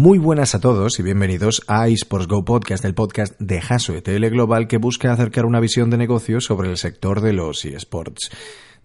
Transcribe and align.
Muy 0.00 0.18
buenas 0.18 0.54
a 0.54 0.60
todos 0.60 1.00
y 1.00 1.02
bienvenidos 1.02 1.64
a 1.66 1.88
eSports 1.88 2.28
Go 2.28 2.44
Podcast, 2.44 2.84
el 2.84 2.94
podcast 2.94 3.34
de 3.40 3.58
Haso 3.58 3.96
ETL 3.96 4.28
Global 4.28 4.68
que 4.68 4.78
busca 4.78 5.12
acercar 5.12 5.44
una 5.44 5.58
visión 5.58 5.90
de 5.90 5.96
negocio 5.96 6.40
sobre 6.40 6.70
el 6.70 6.76
sector 6.76 7.20
de 7.20 7.32
los 7.32 7.64
eSports. 7.64 8.30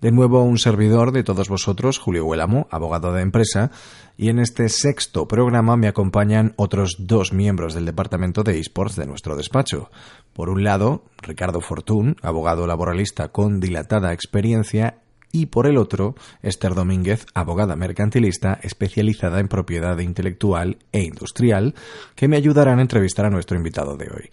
De 0.02 0.12
nuevo 0.12 0.41
un 0.41 0.57
servidor 0.57 1.12
de 1.12 1.23
todos 1.23 1.49
vosotros, 1.49 1.99
Julio 1.99 2.26
Huélamo, 2.26 2.68
abogado 2.71 3.13
de 3.13 3.21
empresa, 3.21 3.70
y 4.18 4.29
en 4.29 4.39
este 4.39 4.70
sexto 4.70 5.28
programa 5.28 5.78
me 5.78 5.88
acompañan 5.88 6.54
otros 6.55 6.96
dos 6.98 7.32
miembros 7.32 7.75
del 7.75 7.86
departamento 7.86 8.41
de 8.41 8.57
eSports 8.57 8.95
de 8.95 9.05
nuestro 9.05 9.36
despacho. 9.36 9.91
Por 10.34 10.50
un 10.50 10.64
lado, 10.64 11.04
Ricardo 11.21 11.61
Fortún, 11.61 12.16
abogado 12.23 12.66
laboralista 12.66 13.27
con 13.27 13.59
dilatada 13.59 14.14
experiencia 14.14 15.03
y 15.34 15.47
por 15.47 15.68
el 15.68 15.77
otro, 15.77 16.15
Esther 16.43 16.75
Domínguez, 16.75 17.25
abogada 17.33 17.75
mercantilista 17.75 18.59
especializada 18.61 19.39
en 19.39 19.50
propiedad 19.50 19.97
intelectual 19.97 20.77
e 20.93 21.02
industrial, 21.02 21.73
que 22.15 22.29
me 22.29 22.38
ayudarán 22.38 22.79
a 22.79 22.83
entrevistar 22.83 23.25
a 23.25 23.32
nuestro 23.32 23.57
invitado 23.57 23.97
de 23.97 24.05
hoy. 24.05 24.29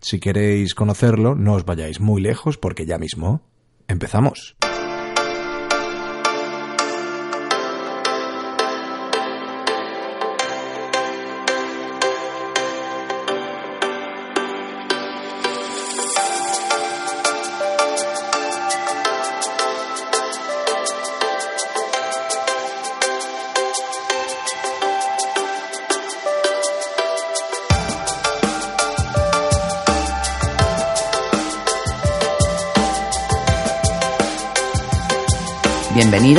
Si 0.00 0.18
queréis 0.18 0.74
conocerlo, 0.74 1.34
no 1.34 1.54
os 1.54 1.66
vayáis 1.66 2.00
muy 2.00 2.22
lejos 2.22 2.56
porque 2.56 2.86
ya 2.86 2.96
mismo 2.96 3.42
empezamos. 3.86 4.56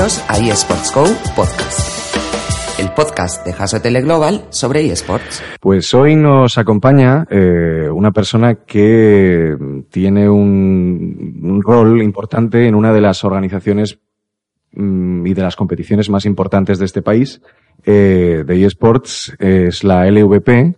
Bienvenidos 0.02 0.66
a 0.96 1.36
Podcast, 1.36 2.80
el 2.80 2.90
podcast 2.90 3.46
de 3.46 3.52
Haso 3.52 3.80
Tele 3.84 4.02
Global 4.02 4.46
sobre 4.50 4.92
eSports. 4.92 5.44
Pues 5.60 5.94
hoy 5.94 6.16
nos 6.16 6.58
acompaña 6.58 7.28
eh, 7.30 7.88
una 7.88 8.12
persona 8.12 8.56
que 8.66 9.56
tiene 9.92 10.28
un, 10.28 11.62
rol 11.64 12.02
importante 12.02 12.68
en 12.68 12.74
una 12.74 12.92
de 12.92 13.02
las 13.02 13.24
organizaciones 13.24 14.00
mm, 14.72 15.28
y 15.28 15.36
de 15.36 15.42
las 15.44 15.56
competiciones 15.56 16.10
más 16.10 16.26
importantes 16.26 16.80
de 16.80 16.86
este 16.86 17.04
país 17.04 17.40
eh, 17.86 18.44
de 18.44 18.66
eSports, 18.66 19.36
es 19.38 19.84
la 19.84 20.10
LVP, 20.10 20.78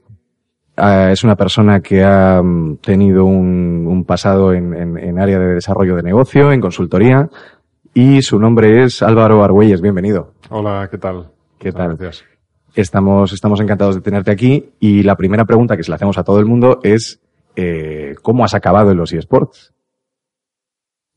ah, 0.76 1.12
es 1.14 1.24
una 1.24 1.38
persona 1.38 1.80
que 1.80 2.04
ha 2.04 2.42
mm, 2.44 2.80
tenido 2.82 3.24
un, 3.24 4.04
pasado 4.06 4.54
en, 4.54 4.98
en, 4.98 5.18
área 5.18 5.40
de 5.40 5.54
desarrollo 5.54 5.96
de 5.96 6.04
negocio, 6.04 6.52
en 6.52 6.60
consultoría, 6.60 7.30
y 7.94 8.22
su 8.22 8.40
nombre 8.40 8.84
es 8.84 9.02
Álvaro 9.02 9.44
Argüelles. 9.44 9.82
Bienvenido. 9.82 10.34
Hola, 10.50 10.88
¿qué 10.90 10.98
tal? 10.98 11.32
¿Qué 11.60 11.72
tal? 11.72 11.96
Gracias. 11.96 12.26
Estamos, 12.76 13.32
estamos 13.34 13.60
encantados 13.60 13.96
de 13.96 14.02
tenerte 14.02 14.32
aquí 14.32 14.72
y 14.80 15.04
la 15.04 15.16
primera 15.16 15.46
pregunta 15.46 15.78
que 15.78 15.84
se 15.84 15.92
le 15.92 15.96
hacemos 15.96 16.18
a 16.18 16.24
todo 16.24 16.40
el 16.40 16.46
mundo 16.46 16.80
es 16.84 17.22
eh, 17.56 18.16
¿cómo 18.22 18.44
has 18.44 18.56
acabado 18.56 18.92
en 18.92 18.98
los 18.98 19.14
eSports? 19.14 19.74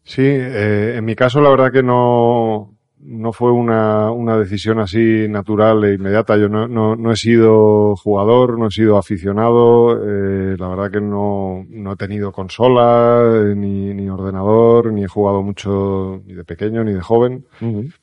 Sí, 0.03 0.23
eh, 0.23 0.97
en 0.97 1.05
mi 1.05 1.17
caso 1.17 1.41
la 1.41 1.51
verdad 1.51 1.73
que 1.73 1.83
no, 1.83 2.76
no 3.07 3.33
fue 3.33 3.53
una, 3.53 4.11
una 4.11 4.37
decisión 4.37 4.81
así 4.81 5.29
natural 5.29 5.85
e 5.85 5.95
inmediata. 5.95 6.37
Yo 6.37 6.49
no, 6.49 6.67
no, 6.67 6.97
no 6.97 7.13
he 7.13 7.17
sido 7.17 7.95
jugador, 7.97 8.59
no 8.59 8.67
he 8.67 8.71
sido 8.71 8.99
aficionado. 8.99 9.93
Eh, 10.03 10.57
la 10.59 10.69
verdad 10.69 10.91
que 10.91 11.01
no, 11.01 11.65
no 11.69 11.93
he 11.93 11.97
tenido 11.97 12.33
consola, 12.33 13.23
eh, 13.25 13.55
ni, 13.55 13.95
ni, 13.95 14.09
ordenador, 14.09 14.93
ni 14.93 15.05
he 15.05 15.09
jugado 15.09 15.43
mucho 15.43 16.21
ni 16.27 16.35
de 16.35 16.45
pequeño 16.45 16.83
ni 16.83 16.93
de 16.93 17.01
joven. 17.01 17.47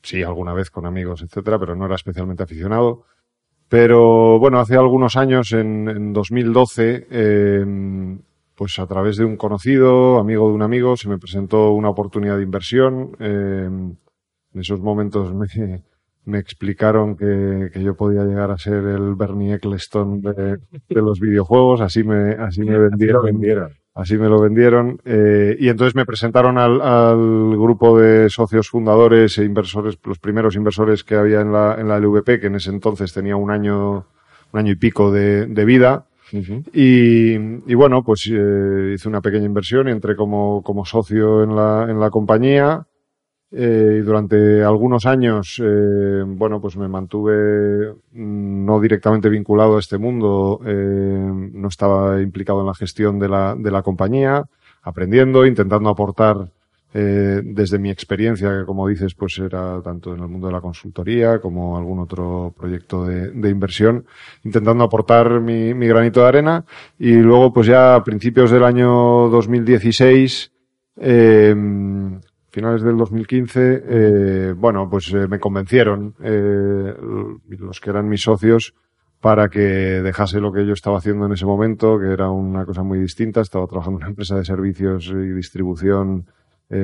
Sí, 0.02 0.24
alguna 0.24 0.53
vez 0.53 0.69
con 0.72 0.86
amigos, 0.86 1.22
etcétera, 1.22 1.59
pero 1.59 1.75
no 1.75 1.86
era 1.86 1.96
especialmente 1.96 2.44
aficionado. 2.44 3.03
Pero 3.68 4.40
bueno, 4.40 4.59
hace 4.59 4.75
algunos 4.78 5.18
años, 5.18 5.52
en, 5.52 5.90
en 5.90 6.13
2012, 6.13 7.08
eh, 7.09 7.66
pues 8.56 8.80
a 8.80 8.88
través 8.88 9.18
de 9.18 9.25
un 9.25 9.36
conocido, 9.36 10.19
amigo 10.19 10.47
de 10.47 10.53
un 10.53 10.62
amigo, 10.62 10.96
se 10.96 11.09
me 11.09 11.18
presentó 11.18 11.72
una 11.72 11.90
oportunidad 11.90 12.38
de 12.38 12.44
inversión. 12.44 13.18
En 14.53 14.62
esos 14.62 14.80
momentos 14.80 15.34
me, 15.34 15.47
me 16.25 16.40
explicaron 16.40 17.16
que, 17.16 17.69
que, 17.74 17.84
yo 17.84 17.96
podía 17.96 18.24
llegar 18.24 18.52
a 18.52 18.58
ser 18.58 18.86
el 18.86 19.16
Bernie 19.16 19.56
Eccleston 19.56 20.22
de, 20.22 20.58
de 20.90 21.02
los 21.02 21.19
videojuegos, 21.19 21.81
así 21.81 22.03
me, 22.03 22.31
así 22.34 22.62
me 22.62 22.78
vendieron. 22.78 23.74
Así 23.96 24.18
me 24.18 24.28
lo 24.28 24.42
vendieron. 24.42 25.00
Eh, 25.06 25.56
y 25.59 25.69
entonces 25.69 25.94
me 25.94 26.06
presentaron 26.06 26.58
al, 26.58 26.81
al, 26.81 27.56
grupo 27.58 28.00
de 28.00 28.28
socios 28.30 28.68
fundadores 28.68 29.38
e 29.38 29.46
inversores, 29.46 30.00
los 30.03 30.18
primeros 30.18 30.56
inversores 30.56 31.03
que 31.03 31.16
había 31.16 31.42
en 31.42 31.52
la, 31.52 31.75
en 31.80 31.88
la 31.88 32.00
LVP, 32.00 32.40
que 32.40 32.47
en 32.47 32.56
ese 32.56 32.72
entonces 32.72 33.13
tenía 33.13 33.36
un 33.36 33.52
año, 33.52 34.08
un 34.52 34.59
año 34.59 34.72
y 34.72 34.78
pico 34.78 35.12
de, 35.12 35.46
de 35.46 35.66
vida. 35.66 36.08
Uh 36.31 36.38
-huh. 36.38 36.63
y, 36.74 37.72
y, 37.72 37.75
bueno, 37.75 38.02
pues 38.03 38.28
eh, 38.31 38.94
hice 38.96 39.08
una 39.08 39.22
pequeña 39.22 39.46
inversión 39.46 39.88
y 39.88 39.92
entré 39.92 40.16
como, 40.16 40.63
como 40.63 40.86
socio 40.86 41.44
en 41.44 41.56
la, 41.56 41.86
en 41.88 42.00
la 42.00 42.09
compañía. 42.09 42.88
Eh, 43.56 44.02
durante 44.03 44.64
algunos 44.64 45.06
años, 45.06 45.62
eh, 45.64 46.24
bueno, 46.25 46.59
pues 46.59 46.75
me 46.75 46.88
mantuve 46.88 47.94
no 48.14 48.81
directamente 48.81 49.30
vinculado 49.30 49.75
a 49.75 49.80
este 49.80 50.00
mundo, 50.00 50.59
eh, 50.66 51.52
no 51.53 51.68
estaba 51.68 52.19
implicado 52.19 52.62
en 52.62 52.68
la 52.68 52.74
gestión 52.74 53.19
de 53.19 53.30
la, 53.30 53.56
de 53.56 53.69
la 53.69 53.84
compañía, 53.84 54.44
aprendiendo, 54.81 55.46
intentando 55.46 55.92
aportar 55.92 56.47
eh, 56.96 57.42
desde 57.44 57.78
mi 57.78 57.92
experiencia, 57.92 58.50
que 58.58 58.66
como 58.66 58.88
dices, 58.88 59.13
pues 59.13 59.38
era 59.38 59.80
tanto 59.84 60.16
en 60.16 60.22
el 60.22 60.28
mundo 60.28 60.47
de 60.47 60.53
la 60.53 60.62
consultoría 60.62 61.40
como 61.40 61.78
algún 61.78 62.00
otro 62.00 62.56
proyecto 62.58 63.06
de, 63.06 63.50
inversión, 63.50 64.03
intentando 64.44 64.84
aportar 64.84 65.42
mi, 65.42 65.75
mi, 65.75 65.88
granito 65.88 66.22
de 66.22 66.28
arena. 66.28 66.66
Y 66.97 67.13
luego 67.13 67.53
pues 67.53 67.68
ya 67.68 67.96
a 67.96 68.03
principios 68.03 68.50
del 68.50 68.63
año 68.63 69.30
2016 69.30 70.52
eh, 70.97 71.56
finales 72.53 72.84
del 72.84 72.96
2015, 72.97 73.84
eh, 73.84 74.53
bueno, 74.56 74.88
pues 74.88 75.12
eh, 75.12 75.28
me 75.28 75.40
convencieron 75.40 76.14
eh, 76.22 76.94
los 77.50 77.81
que 77.81 77.90
eran 77.90 78.08
mis 78.08 78.22
socios 78.22 78.75
para 79.19 79.50
que 79.50 79.59
dejase 79.59 80.40
lo 80.40 80.52
que 80.52 80.63
yo 80.66 80.74
estaba 80.74 81.00
haciendo 81.00 81.25
en 81.25 81.31
ese 81.31 81.47
momento, 81.47 81.97
que 81.97 82.12
era 82.12 82.30
una 82.30 82.63
cosa 82.66 82.84
muy 82.84 83.00
distinta. 83.00 83.42
Estaba 83.42 83.66
trabajando 83.66 83.97
en 83.97 84.03
una 84.03 84.09
empresa 84.09 84.36
de 84.36 84.46
servicios 84.46 85.08
y 85.08 85.31
distribución 85.31 86.28
eh, 86.69 86.75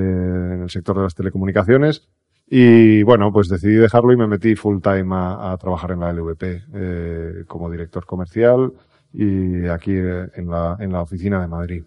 en 0.54 0.62
el 0.64 0.70
sector 0.70 0.96
de 0.96 1.04
las 1.04 1.14
telecomunicaciones. 1.14 2.08
Y 2.48 3.04
bueno, 3.04 3.32
pues 3.32 3.48
decidí 3.48 3.76
dejarlo 3.76 4.12
y 4.12 4.18
me 4.18 4.26
metí 4.26 4.56
full 4.56 4.80
time 4.82 5.10
a, 5.12 5.56
trabajar 5.60 5.92
en 5.92 6.00
la 6.00 6.12
LVP 6.14 6.64
eh, 6.74 7.44
como 7.46 7.70
director 7.70 8.08
comercial 8.08 8.74
y 9.14 9.68
aquí 9.68 9.92
en 9.94 10.50
la, 10.50 10.78
en 10.80 10.92
la 10.92 11.02
oficina 11.02 11.42
de 11.42 11.48
Madrid. 11.48 11.84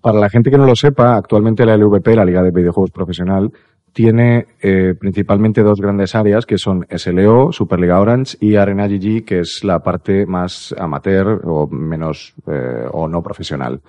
Para 0.00 0.18
la 0.18 0.30
gente 0.30 0.50
que 0.50 0.58
no 0.58 0.66
lo 0.66 0.74
sepa, 0.74 1.16
actualmente 1.16 1.66
la 1.66 1.76
LVP, 1.76 2.16
la 2.16 2.24
Liga 2.24 2.42
de 2.42 2.50
Videojuegos 2.50 2.90
Profesional, 2.90 3.52
tiene 3.92 4.46
eh, 4.60 4.94
principalmente 4.98 5.62
dos 5.62 5.80
grandes 5.80 6.14
áreas 6.14 6.46
que 6.46 6.58
son 6.58 6.86
SLO, 6.90 7.52
Superliga 7.52 8.00
Orange 8.00 8.36
y 8.40 8.56
Arena 8.56 8.86
GG, 8.86 9.24
que 9.24 9.40
es 9.40 9.64
la 9.64 9.80
parte 9.80 10.26
más 10.26 10.74
amateur 10.78 11.42
o 11.44 11.66
menos 11.66 12.34
eh, 12.46 12.86
o 12.92 13.08
no 13.08 13.22
profesional. 13.22 13.80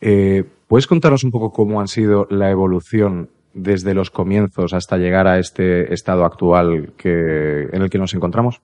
Eh, 0.00 0.44
¿Puedes 0.66 0.86
contarnos 0.86 1.24
un 1.24 1.30
poco 1.30 1.52
cómo 1.52 1.80
han 1.80 1.88
sido 1.88 2.26
la 2.30 2.50
evolución 2.50 3.30
desde 3.52 3.94
los 3.94 4.10
comienzos 4.10 4.74
hasta 4.74 4.98
llegar 4.98 5.28
a 5.28 5.38
este 5.38 5.94
estado 5.94 6.24
actual 6.24 6.92
que, 6.96 7.68
en 7.70 7.82
el 7.82 7.90
que 7.90 7.98
nos 7.98 8.12
encontramos? 8.14 8.60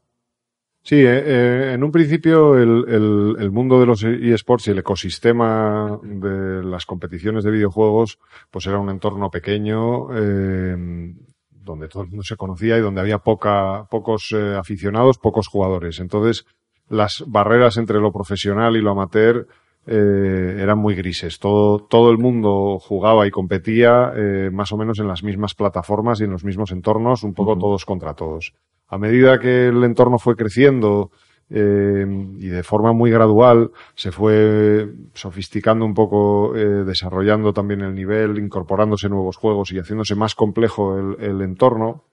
Sí, 0.90 0.96
eh, 0.96 1.22
eh, 1.24 1.72
en 1.74 1.84
un 1.84 1.92
principio 1.92 2.58
el, 2.58 2.84
el, 2.88 3.36
el, 3.38 3.50
mundo 3.52 3.78
de 3.78 3.86
los 3.86 4.02
eSports 4.02 4.66
y 4.66 4.70
el 4.72 4.80
ecosistema 4.80 6.00
de 6.02 6.64
las 6.64 6.84
competiciones 6.84 7.44
de 7.44 7.52
videojuegos 7.52 8.18
pues 8.50 8.66
era 8.66 8.80
un 8.80 8.90
entorno 8.90 9.30
pequeño 9.30 10.08
eh, 10.12 11.14
donde 11.62 11.86
todo 11.86 12.02
el 12.02 12.08
mundo 12.08 12.24
se 12.24 12.34
conocía 12.34 12.76
y 12.76 12.80
donde 12.80 13.02
había 13.02 13.18
poca, 13.18 13.86
pocos 13.88 14.34
eh, 14.36 14.56
aficionados, 14.56 15.18
pocos 15.18 15.46
jugadores. 15.46 16.00
Entonces 16.00 16.44
las 16.88 17.22
barreras 17.24 17.76
entre 17.76 18.00
lo 18.00 18.10
profesional 18.10 18.74
y 18.76 18.80
lo 18.80 18.90
amateur 18.90 19.46
eh, 19.86 20.56
eran 20.58 20.78
muy 20.78 20.96
grises. 20.96 21.38
Todo, 21.38 21.86
todo 21.88 22.10
el 22.10 22.18
mundo 22.18 22.80
jugaba 22.80 23.28
y 23.28 23.30
competía 23.30 24.12
eh, 24.16 24.50
más 24.52 24.72
o 24.72 24.76
menos 24.76 24.98
en 24.98 25.06
las 25.06 25.22
mismas 25.22 25.54
plataformas 25.54 26.20
y 26.20 26.24
en 26.24 26.32
los 26.32 26.42
mismos 26.42 26.72
entornos, 26.72 27.22
un 27.22 27.32
poco 27.32 27.52
uh 27.52 27.56
-huh. 27.56 27.60
todos 27.60 27.84
contra 27.84 28.14
todos. 28.14 28.54
A 28.90 28.98
medida 28.98 29.38
que 29.38 29.68
el 29.68 29.82
entorno 29.84 30.18
fue 30.18 30.36
creciendo 30.36 31.10
eh, 31.48 32.06
y 32.38 32.46
de 32.48 32.62
forma 32.62 32.92
muy 32.92 33.10
gradual 33.10 33.70
se 33.94 34.12
fue 34.12 34.88
sofisticando 35.14 35.84
un 35.84 35.94
poco, 35.94 36.54
eh, 36.56 36.84
desarrollando 36.84 37.52
también 37.52 37.80
el 37.80 37.94
nivel, 37.94 38.38
incorporándose 38.38 39.08
nuevos 39.08 39.36
juegos 39.36 39.72
y 39.72 39.78
haciéndose 39.78 40.14
más 40.14 40.34
complejo 40.34 40.98
el, 40.98 41.16
el 41.24 41.42
entorno, 41.42 42.04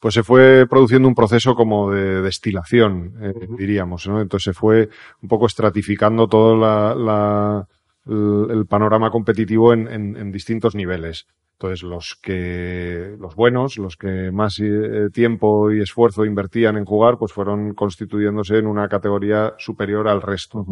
pues 0.00 0.14
se 0.14 0.22
fue 0.22 0.66
produciendo 0.68 1.08
un 1.08 1.14
proceso 1.14 1.54
como 1.54 1.90
de 1.90 2.22
destilación, 2.22 3.14
eh, 3.20 3.48
diríamos, 3.58 4.06
¿no? 4.06 4.20
Entonces 4.20 4.44
se 4.44 4.52
fue 4.52 4.88
un 5.22 5.28
poco 5.28 5.46
estratificando 5.46 6.28
todo 6.28 6.56
la, 6.56 7.66
el, 8.06 8.66
panorama 8.66 9.10
competitivo 9.10 9.72
en, 9.72 9.88
en, 9.88 10.30
distintos 10.30 10.74
niveles. 10.74 11.26
Entonces 11.60 11.82
los 11.82 12.16
que, 12.22 13.16
los 13.18 13.34
buenos, 13.34 13.78
los 13.78 13.96
que 13.96 14.30
más 14.30 14.60
eh, 14.60 15.08
tiempo 15.12 15.72
y 15.72 15.80
esfuerzo 15.80 16.24
invertían 16.24 16.76
en 16.76 16.84
jugar, 16.84 17.18
pues 17.18 17.32
fueron 17.32 17.74
constituyéndose 17.74 18.58
en 18.58 18.68
una 18.68 18.88
categoría 18.88 19.54
superior 19.58 20.06
al 20.06 20.22
resto. 20.22 20.64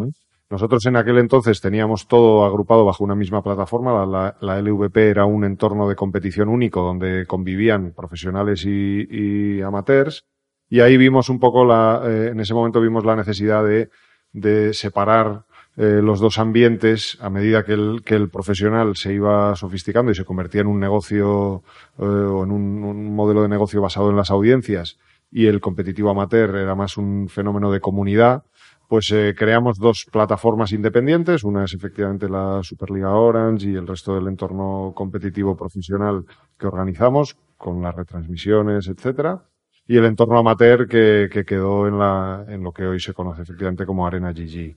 Nosotros 0.49 0.87
en 0.87 0.95
aquel 0.95 1.19
entonces 1.19 1.61
teníamos 1.61 2.07
todo 2.07 2.45
agrupado 2.45 2.85
bajo 2.85 3.03
una 3.03 3.17
misma 3.17 3.43
plataforma. 3.43 4.07
La, 4.41 4.61
LVP 4.61 5.11
era 5.11 5.25
un 5.25 5.45
entorno 5.45 5.89
de 5.89 5.97
competición 5.97 6.49
único 6.49 6.83
donde 6.83 7.27
convivían 7.27 7.93
profesionales 7.93 8.65
y, 8.65 9.61
amateurs. 9.63 10.25
Y 10.69 10.81
ahí 10.81 10.97
vimos 10.97 11.29
un 11.29 11.41
poco 11.41 11.65
la, 11.65 12.01
eh, 12.05 12.29
en 12.31 12.39
ese 12.39 12.55
momento 12.55 12.81
vimos 12.81 13.05
la 13.05 13.17
necesidad 13.17 13.65
de, 13.65 13.91
de 14.33 14.73
separar 14.73 15.47
eh, 15.77 16.01
los 16.03 16.21
dos 16.21 16.39
ambientes 16.39 17.19
a 17.21 17.31
medida 17.31 17.65
que 17.65 17.73
el, 17.73 18.03
que 18.05 18.15
el 18.15 18.29
profesional 18.29 18.97
se 18.97 19.13
iba 19.13 19.55
sofisticando 19.57 20.13
y 20.13 20.15
se 20.15 20.25
convertía 20.25 20.63
en 20.63 20.69
un 20.69 20.81
negocio 20.81 21.63
eh, 21.99 22.03
o 22.05 22.45
en 22.45 22.51
un, 22.51 22.85
un 22.85 23.15
modelo 23.15 23.43
de 23.43 23.49
negocio 23.49 23.81
basado 23.81 24.11
en 24.11 24.17
las 24.17 24.31
audiencias 24.31 24.99
y 25.31 25.47
el 25.47 25.61
competitivo 25.61 26.11
amateur 26.11 26.57
era 26.57 26.75
más 26.75 26.97
un 26.97 27.29
fenómeno 27.29 27.71
de 27.71 27.81
comunidad 27.81 28.45
pues 28.89 29.11
eh, 29.11 29.35
creamos 29.37 29.79
dos 29.79 30.07
plataformas 30.11 30.73
independientes. 30.73 31.45
Una 31.45 31.65
es 31.65 31.75
efectivamente 31.75 32.29
la 32.29 32.61
Superliga 32.63 33.15
Orange 33.15 33.71
y 33.71 33.75
el 33.75 33.87
resto 33.87 34.15
del 34.15 34.29
entorno 34.29 34.93
competitivo 34.95 35.57
profesional 35.57 36.25
que 36.59 36.67
organizamos 36.67 37.37
con 37.57 37.83
las 37.83 37.95
retransmisiones, 37.95 38.89
etcétera. 38.89 39.43
Y 39.89 39.97
el 39.97 40.05
entorno 40.05 40.39
amateur 40.39 40.89
que, 40.89 41.29
que 41.33 41.45
quedó 41.45 41.87
en, 41.87 41.99
la, 41.99 42.45
en 42.49 42.63
lo 42.63 42.73
que 42.73 42.85
hoy 42.87 42.99
se 42.99 43.15
conoce 43.15 43.43
efectivamente 43.43 43.87
como 43.87 44.07
Arena 44.07 44.33
GG. 44.33 44.77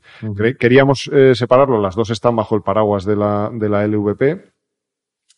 Queríamos 0.58 1.10
eh, 1.12 1.34
separarlo, 1.34 1.82
las 1.82 1.96
dos 1.96 2.12
están 2.12 2.36
bajo 2.36 2.56
el 2.56 2.62
paraguas 2.62 3.06
de 3.06 3.16
la, 3.16 3.50
de 3.52 3.70
la 3.70 3.88
LVP. 3.88 4.52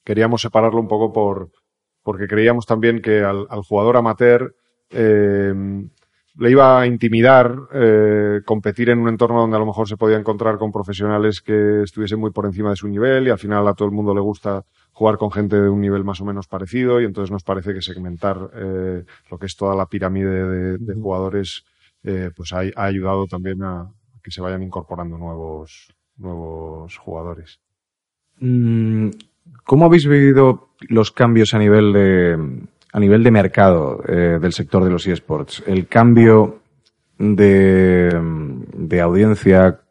Queríamos 0.03 0.41
separarlo 0.41 0.79
un 0.79 0.87
poco 0.87 1.13
por, 1.13 1.51
porque 2.03 2.27
creíamos 2.27 2.65
también 2.65 3.01
que 3.01 3.21
al, 3.21 3.47
al 3.49 3.61
jugador 3.61 3.95
amateur 3.97 4.55
eh, 4.89 5.53
le 6.37 6.51
iba 6.51 6.79
a 6.79 6.87
intimidar 6.87 7.53
eh, 7.73 8.41
competir 8.45 8.89
en 8.89 8.99
un 8.99 9.09
entorno 9.09 9.41
donde 9.41 9.57
a 9.57 9.59
lo 9.59 9.65
mejor 9.65 9.87
se 9.87 9.97
podía 9.97 10.17
encontrar 10.17 10.57
con 10.57 10.71
profesionales 10.71 11.41
que 11.41 11.83
estuviesen 11.83 12.19
muy 12.19 12.31
por 12.31 12.45
encima 12.45 12.69
de 12.69 12.75
su 12.77 12.87
nivel 12.87 13.27
y 13.27 13.29
al 13.29 13.39
final 13.39 13.67
a 13.67 13.73
todo 13.73 13.87
el 13.87 13.93
mundo 13.93 14.13
le 14.13 14.21
gusta 14.21 14.63
jugar 14.93 15.17
con 15.17 15.31
gente 15.31 15.59
de 15.59 15.69
un 15.69 15.81
nivel 15.81 16.03
más 16.03 16.21
o 16.21 16.25
menos 16.25 16.47
parecido 16.47 17.01
y 17.01 17.05
entonces 17.05 17.31
nos 17.31 17.43
parece 17.43 17.73
que 17.73 17.81
segmentar 17.81 18.49
eh, 18.53 19.03
lo 19.29 19.37
que 19.37 19.45
es 19.45 19.55
toda 19.55 19.75
la 19.75 19.87
pirámide 19.87 20.77
de, 20.77 20.93
jugadores 20.93 21.65
eh, 22.03 22.31
pues 22.35 22.53
ha, 22.53 22.61
ayudado 22.75 23.27
también 23.27 23.61
a 23.63 23.91
que 24.23 24.31
se 24.31 24.41
vayan 24.41 24.63
incorporando 24.63 25.17
nuevos, 25.17 25.93
nuevos 26.17 26.97
jugadores. 26.97 27.59
Mm, 28.39 29.09
¿Cómo 29.65 29.85
habéis 29.85 30.07
vivido 30.07 30.69
los 30.87 31.11
cambios 31.11 31.53
a 31.53 31.59
nivel 31.59 31.93
de 31.93 32.37
a 32.93 32.99
nivel 32.99 33.23
de 33.23 33.31
mercado 33.31 34.01
eh, 34.07 34.37
del 34.41 34.53
sector 34.53 34.83
de 34.83 34.89
los 34.89 35.07
eSports, 35.07 35.63
el 35.65 35.87
cambio 35.87 36.61
de, 37.17 38.09
de 38.73 39.01
audiencia, 39.01 39.81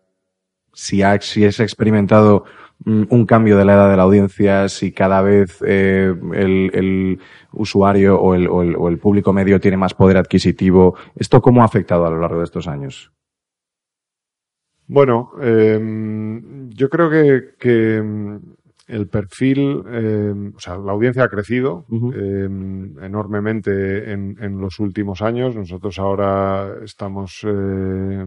si, 0.72 1.02
ha, 1.02 1.20
si 1.20 1.44
es 1.44 1.60
experimentado 1.60 2.44
mm, 2.84 3.04
un 3.08 3.26
cambio 3.26 3.56
de 3.56 3.64
la 3.64 3.74
edad 3.74 3.90
de 3.90 3.96
la 3.96 4.02
audiencia, 4.02 4.68
si 4.68 4.92
cada 4.92 5.22
vez 5.22 5.62
eh, 5.66 6.14
el, 6.34 6.70
el, 6.74 7.20
usuario 7.52 8.20
o 8.20 8.34
el, 8.34 8.46
o, 8.48 8.62
el, 8.62 8.76
o 8.76 8.88
el, 8.88 8.98
público 8.98 9.32
medio 9.32 9.60
tiene 9.60 9.76
más 9.76 9.94
poder 9.94 10.16
adquisitivo, 10.16 10.96
¿esto 11.16 11.40
cómo 11.40 11.62
ha 11.62 11.66
afectado 11.66 12.06
a 12.06 12.10
lo 12.10 12.20
largo 12.20 12.38
de 12.38 12.44
estos 12.44 12.68
años? 12.68 13.12
Bueno, 14.86 15.30
eh, 15.40 15.78
yo 16.70 16.88
creo 16.88 17.08
que, 17.08 17.54
que 17.60 18.02
el 18.90 19.08
perfil, 19.08 19.84
eh, 19.86 20.52
o 20.54 20.58
sea, 20.58 20.76
la 20.76 20.92
audiencia 20.92 21.24
ha 21.24 21.28
crecido 21.28 21.86
eh, 22.14 22.44
enormemente 22.44 24.12
en, 24.12 24.36
en, 24.40 24.60
los 24.60 24.80
últimos 24.80 25.22
años. 25.22 25.54
Nosotros 25.54 25.98
ahora 26.00 26.74
estamos, 26.82 27.46
eh, 27.46 28.26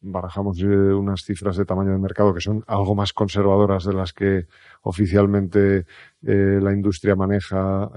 barajamos 0.00 0.62
unas 0.62 1.22
cifras 1.22 1.56
de 1.56 1.64
tamaño 1.64 1.92
de 1.92 1.98
mercado 1.98 2.34
que 2.34 2.40
son 2.40 2.62
algo 2.66 2.94
más 2.94 3.14
conservadoras 3.14 3.84
de 3.84 3.94
las 3.94 4.12
que 4.12 4.46
oficialmente 4.82 5.86
la 6.20 6.72
industria 6.72 7.16
maneja, 7.16 7.90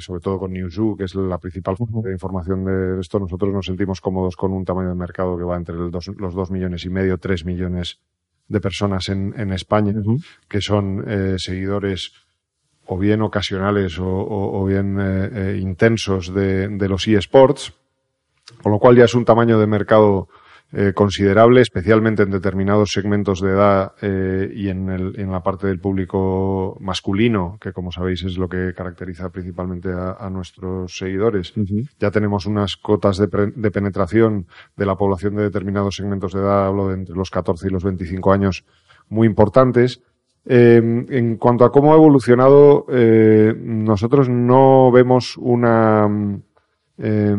sobre 0.00 0.20
todo 0.20 0.38
con 0.38 0.52
Newzoo, 0.52 0.96
que 0.96 1.04
es 1.04 1.14
la 1.14 1.38
principal 1.38 1.76
fuente 1.76 2.08
de 2.08 2.14
información 2.14 2.64
de 2.64 3.00
esto. 3.00 3.18
Nosotros 3.20 3.54
nos 3.54 3.66
sentimos 3.66 4.00
cómodos 4.00 4.36
con 4.36 4.52
un 4.52 4.64
tamaño 4.64 4.88
de 4.88 4.96
mercado 4.96 5.38
que 5.38 5.44
va 5.44 5.56
entre 5.56 5.76
los 5.76 6.34
dos 6.34 6.50
millones 6.50 6.84
y 6.84 6.90
medio, 6.90 7.16
tres 7.16 7.44
millones 7.44 8.00
de 8.50 8.60
personas 8.60 9.08
en, 9.08 9.32
en 9.38 9.52
España 9.52 9.94
que 10.48 10.60
son 10.60 11.04
eh, 11.06 11.36
seguidores 11.38 12.12
o 12.86 12.98
bien 12.98 13.22
ocasionales 13.22 13.98
o, 14.00 14.04
o, 14.06 14.64
bien 14.66 14.98
eh, 15.00 15.30
eh, 15.32 15.58
intensos 15.60 16.34
de, 16.34 16.66
de 16.66 16.88
los 16.88 17.06
eSports, 17.06 17.72
con 18.60 18.72
lo 18.72 18.80
cual 18.80 18.96
ya 18.96 19.04
es 19.04 19.14
un 19.14 19.24
tamaño 19.24 19.60
de 19.60 19.68
mercado 19.68 20.28
eh, 20.72 20.92
considerable, 20.94 21.60
especialmente 21.60 22.22
en 22.22 22.30
determinados 22.30 22.90
segmentos 22.92 23.40
de 23.40 23.50
edad 23.50 23.92
eh, 24.02 24.48
y 24.54 24.68
en, 24.68 24.88
el, 24.88 25.18
en, 25.18 25.32
la 25.32 25.42
parte 25.42 25.66
del 25.66 25.80
público 25.80 26.76
masculino, 26.80 27.58
que 27.60 27.72
como 27.72 27.90
sabéis 27.90 28.22
es 28.22 28.38
lo 28.38 28.48
que 28.48 28.72
caracteriza 28.72 29.30
principalmente 29.30 29.90
a, 29.92 30.12
a 30.12 30.30
nuestros 30.30 30.96
seguidores. 30.96 31.56
Uh 31.56 31.62
-huh. 31.62 31.88
Ya 31.98 32.12
tenemos 32.12 32.46
unas 32.46 32.76
cotas 32.76 33.16
de, 33.18 33.26
de, 33.54 33.70
penetración 33.72 34.46
de 34.76 34.86
la 34.86 34.94
población 34.94 35.34
de 35.34 35.42
determinados 35.42 35.96
segmentos 35.96 36.34
de 36.34 36.40
edad, 36.40 36.66
hablo 36.66 36.88
de 36.88 36.94
entre 36.94 37.16
los 37.16 37.30
14 37.30 37.66
y 37.66 37.70
los 37.70 37.82
25 37.82 38.32
años, 38.32 38.64
muy 39.08 39.26
importantes. 39.26 40.00
Eh, 40.46 40.80
en 41.10 41.36
cuanto 41.36 41.64
a 41.64 41.70
cómo 41.70 41.92
ha 41.92 41.96
evolucionado, 41.96 42.86
eh, 42.88 43.52
nosotros 43.56 44.28
no 44.28 44.90
vemos 44.90 45.36
una 45.36 46.08
eh, 46.96 47.36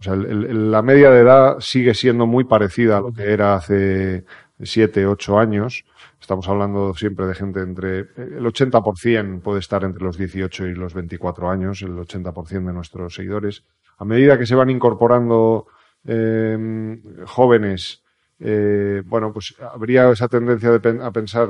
o 0.00 0.02
sea, 0.02 0.14
el, 0.14 0.46
el, 0.46 0.70
la 0.70 0.80
media 0.80 1.10
de 1.10 1.20
edad 1.20 1.60
sigue 1.60 1.94
siendo 1.94 2.26
muy 2.26 2.44
parecida 2.44 2.98
a 2.98 3.00
lo 3.00 3.12
que 3.12 3.32
era 3.32 3.54
hace 3.54 4.24
siete, 4.62 5.06
ocho 5.06 5.38
años. 5.38 5.84
Estamos 6.18 6.48
hablando 6.48 6.94
siempre 6.94 7.26
de 7.26 7.34
gente 7.34 7.60
entre 7.60 7.98
el 8.16 8.44
80% 8.44 9.42
puede 9.42 9.60
estar 9.60 9.84
entre 9.84 10.02
los 10.02 10.16
18 10.16 10.66
y 10.66 10.74
los 10.74 10.94
24 10.94 11.50
años, 11.50 11.82
el 11.82 11.96
80% 11.96 12.66
de 12.66 12.72
nuestros 12.72 13.14
seguidores. 13.14 13.64
A 13.98 14.04
medida 14.04 14.38
que 14.38 14.46
se 14.46 14.54
van 14.54 14.70
incorporando 14.70 15.66
eh, 16.06 16.98
jóvenes, 17.26 18.02
eh, 18.38 19.02
bueno, 19.04 19.32
pues 19.32 19.54
habría 19.60 20.10
esa 20.10 20.28
tendencia 20.28 20.70
de 20.70 20.80
pen 20.80 21.02
a 21.02 21.10
pensar 21.10 21.48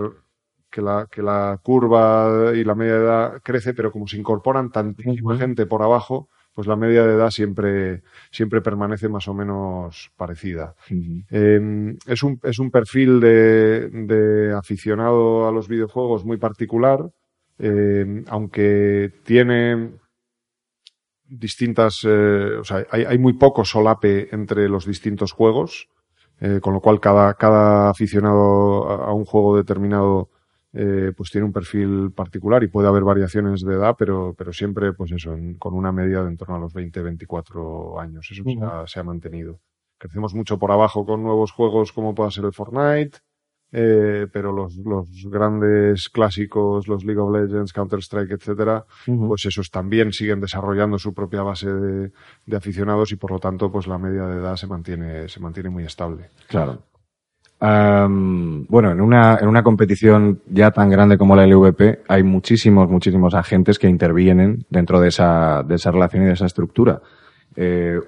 que 0.68 0.82
la, 0.82 1.06
que 1.10 1.22
la 1.22 1.60
curva 1.62 2.52
y 2.54 2.64
la 2.64 2.74
media 2.74 2.94
de 2.94 3.04
edad 3.04 3.42
crece, 3.42 3.74
pero 3.74 3.92
como 3.92 4.08
se 4.08 4.16
incorporan 4.16 4.70
tantísima 4.70 5.36
gente 5.36 5.66
por 5.66 5.82
abajo, 5.82 6.28
pues 6.54 6.66
la 6.66 6.76
media 6.76 7.06
de 7.06 7.14
edad 7.14 7.30
siempre, 7.30 8.02
siempre 8.30 8.60
permanece 8.60 9.08
más 9.08 9.28
o 9.28 9.34
menos 9.34 10.10
parecida. 10.16 10.74
Uh 10.90 10.94
-huh. 10.94 11.24
eh, 11.30 11.96
es, 12.06 12.22
un, 12.22 12.40
es 12.42 12.58
un 12.58 12.70
perfil 12.70 13.20
de, 13.20 13.88
de, 13.88 14.52
aficionado 14.52 15.48
a 15.48 15.52
los 15.52 15.68
videojuegos 15.68 16.24
muy 16.24 16.36
particular, 16.38 17.10
eh, 17.58 18.24
aunque 18.28 19.12
tiene 19.24 19.90
distintas, 21.30 22.00
eh, 22.04 22.56
o 22.58 22.64
sea, 22.64 22.84
hay, 22.90 23.04
hay, 23.04 23.18
muy 23.18 23.34
poco 23.34 23.64
solape 23.64 24.34
entre 24.34 24.68
los 24.68 24.84
distintos 24.86 25.32
juegos, 25.32 25.88
eh, 26.40 26.58
con 26.60 26.74
lo 26.74 26.80
cual 26.80 26.98
cada, 27.00 27.34
cada 27.34 27.90
aficionado 27.90 28.90
a, 28.90 29.10
a 29.10 29.12
un 29.12 29.24
juego 29.24 29.56
determinado 29.56 30.30
eh, 30.72 31.12
pues 31.16 31.30
tiene 31.30 31.46
un 31.46 31.52
perfil 31.52 32.12
particular 32.14 32.62
y 32.62 32.68
puede 32.68 32.88
haber 32.88 33.02
variaciones 33.02 33.62
de 33.62 33.74
edad, 33.74 33.96
pero, 33.98 34.34
pero 34.38 34.52
siempre, 34.52 34.92
pues 34.92 35.10
eso, 35.12 35.32
en, 35.32 35.54
con 35.54 35.74
una 35.74 35.90
media 35.92 36.22
de 36.22 36.28
en 36.28 36.36
torno 36.36 36.56
a 36.56 36.58
los 36.58 36.72
20, 36.72 37.02
24 37.02 37.98
años. 38.00 38.28
Eso 38.30 38.42
uh 38.42 38.46
-huh. 38.46 38.58
se, 38.58 38.64
ha, 38.64 38.86
se, 38.86 39.00
ha, 39.00 39.02
mantenido. 39.02 39.60
Crecemos 39.98 40.34
mucho 40.34 40.58
por 40.58 40.70
abajo 40.70 41.04
con 41.04 41.22
nuevos 41.22 41.52
juegos 41.52 41.92
como 41.92 42.14
pueda 42.14 42.30
ser 42.30 42.44
el 42.44 42.52
Fortnite, 42.52 43.18
eh, 43.72 44.26
pero 44.32 44.52
los, 44.52 44.76
los 44.76 45.08
grandes 45.28 46.08
clásicos, 46.08 46.88
los 46.88 47.04
League 47.04 47.20
of 47.20 47.32
Legends, 47.32 47.72
Counter-Strike, 47.72 48.32
etcétera, 48.32 48.84
uh 49.06 49.12
-huh. 49.12 49.28
pues 49.28 49.44
esos 49.46 49.70
también 49.70 50.12
siguen 50.12 50.40
desarrollando 50.40 50.98
su 50.98 51.12
propia 51.14 51.42
base 51.42 51.72
de, 51.72 52.12
de, 52.46 52.56
aficionados 52.56 53.12
y 53.12 53.16
por 53.16 53.30
lo 53.32 53.38
tanto, 53.38 53.70
pues 53.70 53.86
la 53.86 53.98
media 53.98 54.26
de 54.26 54.38
edad 54.38 54.56
se 54.56 54.66
mantiene, 54.66 55.28
se 55.28 55.40
mantiene 55.40 55.70
muy 55.70 55.84
estable. 55.84 56.30
Claro. 56.48 56.89
Um, 57.62 58.64
bueno, 58.68 58.90
en 58.90 59.02
una, 59.02 59.36
en 59.38 59.46
una 59.46 59.62
competición 59.62 60.40
ya 60.46 60.70
tan 60.70 60.88
grande 60.88 61.18
como 61.18 61.36
la 61.36 61.46
LVP 61.46 62.04
hay 62.08 62.22
muchísimos, 62.22 62.88
muchísimos 62.88 63.34
agentes 63.34 63.78
que 63.78 63.86
intervienen 63.86 64.64
dentro 64.70 64.98
de 64.98 65.08
esa, 65.08 65.62
de 65.62 65.74
esa 65.74 65.90
relación 65.90 66.22
y 66.22 66.26
de 66.26 66.32
esa 66.32 66.46
estructura. 66.46 67.02
Eh, 67.56 68.00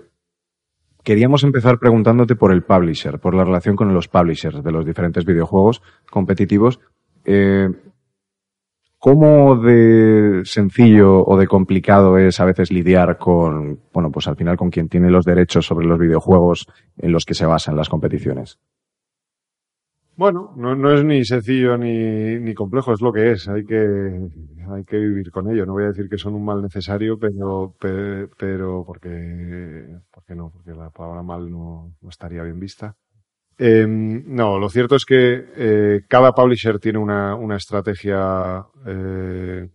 queríamos 1.02 1.44
empezar 1.44 1.78
preguntándote 1.78 2.34
por 2.34 2.50
el 2.50 2.62
publisher, 2.62 3.18
por 3.18 3.34
la 3.34 3.44
relación 3.44 3.76
con 3.76 3.92
los 3.92 4.08
publishers 4.08 4.64
de 4.64 4.72
los 4.72 4.86
diferentes 4.86 5.26
videojuegos 5.26 5.82
competitivos. 6.10 6.80
Eh, 7.26 7.68
¿Cómo 8.96 9.56
de 9.56 10.42
sencillo 10.44 11.26
o 11.26 11.36
de 11.36 11.46
complicado 11.46 12.16
es 12.16 12.40
a 12.40 12.46
veces 12.46 12.70
lidiar 12.70 13.18
con, 13.18 13.80
bueno, 13.92 14.10
pues 14.10 14.28
al 14.28 14.36
final 14.36 14.56
con 14.56 14.70
quien 14.70 14.88
tiene 14.88 15.10
los 15.10 15.26
derechos 15.26 15.66
sobre 15.66 15.86
los 15.86 15.98
videojuegos 15.98 16.68
en 16.96 17.12
los 17.12 17.26
que 17.26 17.34
se 17.34 17.44
basan 17.44 17.76
las 17.76 17.88
competiciones? 17.90 18.58
Bueno, 20.14 20.52
no, 20.56 20.76
no 20.76 20.92
es 20.92 21.02
ni 21.04 21.24
sencillo 21.24 21.78
ni, 21.78 22.38
ni, 22.38 22.54
complejo, 22.54 22.92
es 22.92 23.00
lo 23.00 23.12
que 23.12 23.32
es. 23.32 23.48
Hay 23.48 23.64
que, 23.64 24.28
hay 24.70 24.84
que 24.84 24.98
vivir 24.98 25.30
con 25.30 25.50
ello. 25.50 25.64
No 25.64 25.72
voy 25.72 25.84
a 25.84 25.88
decir 25.88 26.08
que 26.08 26.18
son 26.18 26.34
un 26.34 26.44
mal 26.44 26.60
necesario, 26.60 27.18
pero, 27.18 27.74
pero, 27.80 28.84
porque, 28.86 29.88
porque 30.10 30.34
no, 30.34 30.50
porque 30.50 30.72
la 30.72 30.90
palabra 30.90 31.22
mal 31.22 31.50
no, 31.50 31.96
no 32.00 32.08
estaría 32.10 32.42
bien 32.42 32.60
vista. 32.60 32.94
Eh, 33.58 33.86
no, 33.86 34.58
lo 34.58 34.68
cierto 34.68 34.96
es 34.96 35.04
que 35.04 35.46
eh, 35.56 36.00
cada 36.08 36.32
publisher 36.32 36.78
tiene 36.78 36.98
una, 36.98 37.34
una 37.34 37.56
estrategia 37.56 38.66
eh, 38.86 39.68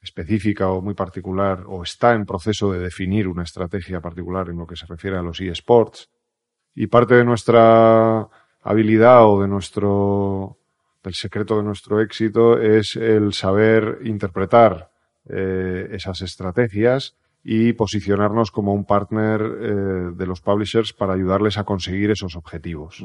específica 0.00 0.68
o 0.70 0.82
muy 0.82 0.94
particular, 0.94 1.64
o 1.66 1.82
está 1.82 2.12
en 2.14 2.26
proceso 2.26 2.72
de 2.72 2.80
definir 2.80 3.28
una 3.28 3.44
estrategia 3.44 4.00
particular 4.00 4.48
en 4.50 4.58
lo 4.58 4.66
que 4.66 4.76
se 4.76 4.86
refiere 4.86 5.16
a 5.16 5.22
los 5.22 5.40
eSports. 5.40 6.10
Y 6.74 6.86
parte 6.86 7.14
de 7.14 7.24
nuestra 7.24 8.28
habilidad 8.70 9.26
o 9.26 9.40
de 9.40 9.48
nuestro, 9.48 10.58
del 11.02 11.14
secreto 11.14 11.56
de 11.56 11.62
nuestro 11.62 12.00
éxito 12.02 12.58
es 12.58 12.96
el 12.96 13.32
saber 13.32 14.00
interpretar 14.04 14.90
eh, 15.28 15.88
esas 15.92 16.20
estrategias 16.20 17.16
y 17.42 17.72
posicionarnos 17.72 18.50
como 18.50 18.74
un 18.74 18.84
partner 18.84 19.40
eh, 19.40 19.74
de 20.14 20.26
los 20.26 20.42
publishers 20.42 20.92
para 20.92 21.14
ayudarles 21.14 21.56
a 21.56 21.64
conseguir 21.64 22.10
esos 22.10 22.36
objetivos. 22.36 23.02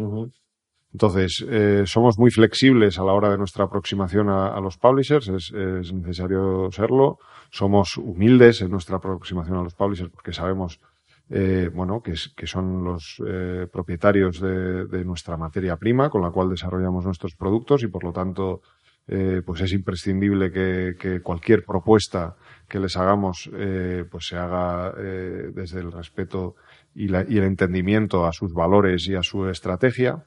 Entonces, 0.91 1.45
eh, 1.49 1.83
somos 1.85 2.19
muy 2.19 2.29
flexibles 2.29 2.99
a 2.99 3.03
la 3.03 3.13
hora 3.13 3.29
de 3.29 3.37
nuestra 3.37 3.65
aproximación 3.65 4.29
a, 4.29 4.59
los 4.59 4.77
publishers, 4.77 5.29
es, 5.29 5.93
necesario 5.93 6.69
serlo. 6.71 7.19
Somos 7.51 7.97
humildes 7.97 8.61
en 8.61 8.71
nuestra 8.71 8.97
aproximación 8.97 9.57
a 9.57 9.63
los 9.63 9.75
publishers 9.75 10.11
porque 10.11 10.33
sabemos, 10.33 10.79
eh, 11.29 11.69
bueno, 11.73 12.01
que, 12.01 12.15
son 12.45 12.83
los 12.83 13.21
propietarios 13.71 14.39
de, 14.39 15.03
nuestra 15.05 15.37
materia 15.37 15.77
prima 15.77 16.09
con 16.09 16.21
la 16.21 16.31
cual 16.31 16.49
desarrollamos 16.49 17.05
nuestros 17.05 17.35
productos 17.35 17.83
y 17.83 17.87
por 17.87 18.03
lo 18.03 18.11
tanto, 18.11 18.61
pues 19.05 19.61
es 19.61 19.73
imprescindible 19.73 20.51
que 20.51 21.21
cualquier 21.21 21.65
propuesta 21.65 22.35
que 22.67 22.79
les 22.79 22.97
hagamos 22.97 23.51
eh, 23.53 24.03
pues 24.09 24.25
se 24.27 24.35
haga 24.35 24.93
eh, 24.97 25.51
desde 25.53 25.79
el 25.79 25.91
respeto 25.91 26.55
y, 26.95 27.07
la, 27.07 27.23
y, 27.27 27.37
el 27.37 27.43
entendimiento 27.43 28.25
a 28.25 28.33
sus 28.33 28.53
valores 28.53 29.07
y 29.07 29.15
a 29.15 29.21
su 29.21 29.47
estrategia. 29.47 30.25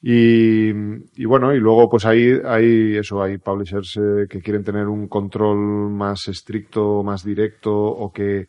Y, 0.00 0.70
y 1.14 1.24
bueno, 1.26 1.54
y 1.54 1.60
luego 1.60 1.88
pues 1.88 2.06
hay, 2.06 2.40
hay 2.44 2.96
eso, 2.96 3.22
hay 3.22 3.36
publishers 3.36 3.96
eh, 3.98 4.26
que 4.28 4.40
quieren 4.40 4.64
tener 4.64 4.88
un 4.88 5.08
control 5.08 5.90
más 5.90 6.26
estricto, 6.26 7.02
más 7.04 7.22
directo 7.22 7.72
o 7.72 8.10
que 8.12 8.46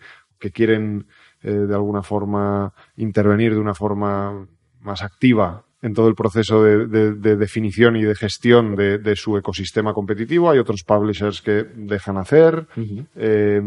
quieren 0.53 1.05
eh, 1.43 1.51
de 1.51 1.73
alguna 1.73 2.01
forma 2.01 2.73
intervenir 2.97 3.53
de 3.53 3.59
una 3.59 3.73
forma 3.75 4.47
más 4.81 5.01
activa 5.03 5.63
en 5.81 5.93
todo 5.93 6.07
el 6.07 6.15
proceso 6.15 6.63
de, 6.63 6.87
de, 6.87 7.35
definición 7.35 7.97
y 7.97 8.03
de 8.03 8.15
gestión 8.15 8.75
de, 8.77 8.99
de, 8.99 9.17
su 9.17 9.37
ecosistema 9.37 9.93
competitivo. 9.93 10.49
Hay 10.49 10.57
otros 10.57 10.83
publishers 10.83 11.41
que 11.41 11.65
dejan 11.75 12.17
hacer. 12.17 12.67
eh, 13.15 13.61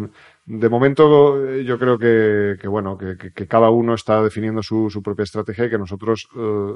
de 0.46 0.68
momento, 0.68 1.44
yo 1.56 1.78
creo 1.78 1.98
que, 1.98 2.56
que 2.58 2.68
bueno, 2.68 2.96
que, 2.96 3.18
que, 3.18 3.46
cada 3.48 3.68
uno 3.68 3.94
está 3.94 4.22
definiendo 4.22 4.62
su, 4.62 4.88
su 4.90 5.02
propia 5.02 5.24
estrategia 5.24 5.66
y 5.66 5.70
que 5.70 5.76
nosotros, 5.76 6.28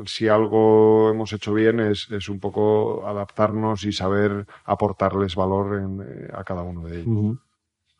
si 0.06 0.26
algo 0.26 1.08
hemos 1.10 1.32
hecho 1.32 1.54
bien, 1.54 1.78
es, 1.78 2.08
es, 2.10 2.28
un 2.28 2.40
poco 2.40 3.06
adaptarnos 3.06 3.84
y 3.84 3.92
saber 3.92 4.44
aportarles 4.64 5.36
valor 5.36 5.78
en, 5.78 6.00
eh, 6.02 6.28
a 6.34 6.42
cada 6.42 6.62
uno 6.62 6.82
de 6.84 7.00
ellos. 7.00 7.38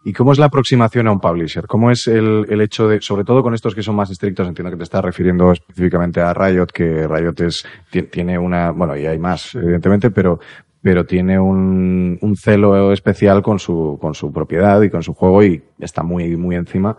¿Y 0.03 0.15
cómo 0.15 0.33
es 0.33 0.39
la 0.39 0.47
aproximación 0.47 1.09
a 1.09 1.13
un 1.13 1.21
publisher? 1.21 1.67
¿Cómo 1.67 1.91
es 1.91 2.07
el, 2.07 2.47
el, 2.49 2.61
hecho 2.63 2.89
de, 2.89 3.03
sobre 3.03 3.25
todo 3.25 3.43
con 3.43 3.53
estos 3.53 3.75
que 3.75 3.83
son 3.83 3.97
más 3.97 4.11
estrictos, 4.11 4.49
entiendo 4.49 4.71
que 4.71 4.79
te 4.79 4.85
estás 4.85 5.05
refiriendo 5.05 5.53
específicamente 5.53 6.21
a 6.23 6.33
Riot, 6.33 6.69
que 6.73 7.07
Riot 7.07 7.35
es, 7.41 7.67
tiene 8.11 8.39
una, 8.39 8.71
bueno, 8.71 8.97
y 8.97 9.07
hay 9.07 9.19
más, 9.19 9.55
evidentemente, 9.55 10.11
pero, 10.11 10.41
pero 10.81 11.05
tiene 11.05 11.39
un, 11.39 12.19
un 12.19 12.37
celo 12.37 12.93
especial 12.93 13.43
con 13.43 13.59
su, 13.59 13.99
con 14.01 14.15
su 14.15 14.33
propiedad 14.33 14.81
y 14.81 14.89
con 14.89 15.03
su 15.03 15.13
juego 15.13 15.45
y 15.45 15.63
está 15.79 16.03
muy, 16.03 16.35
muy 16.37 16.57
encima. 16.57 16.97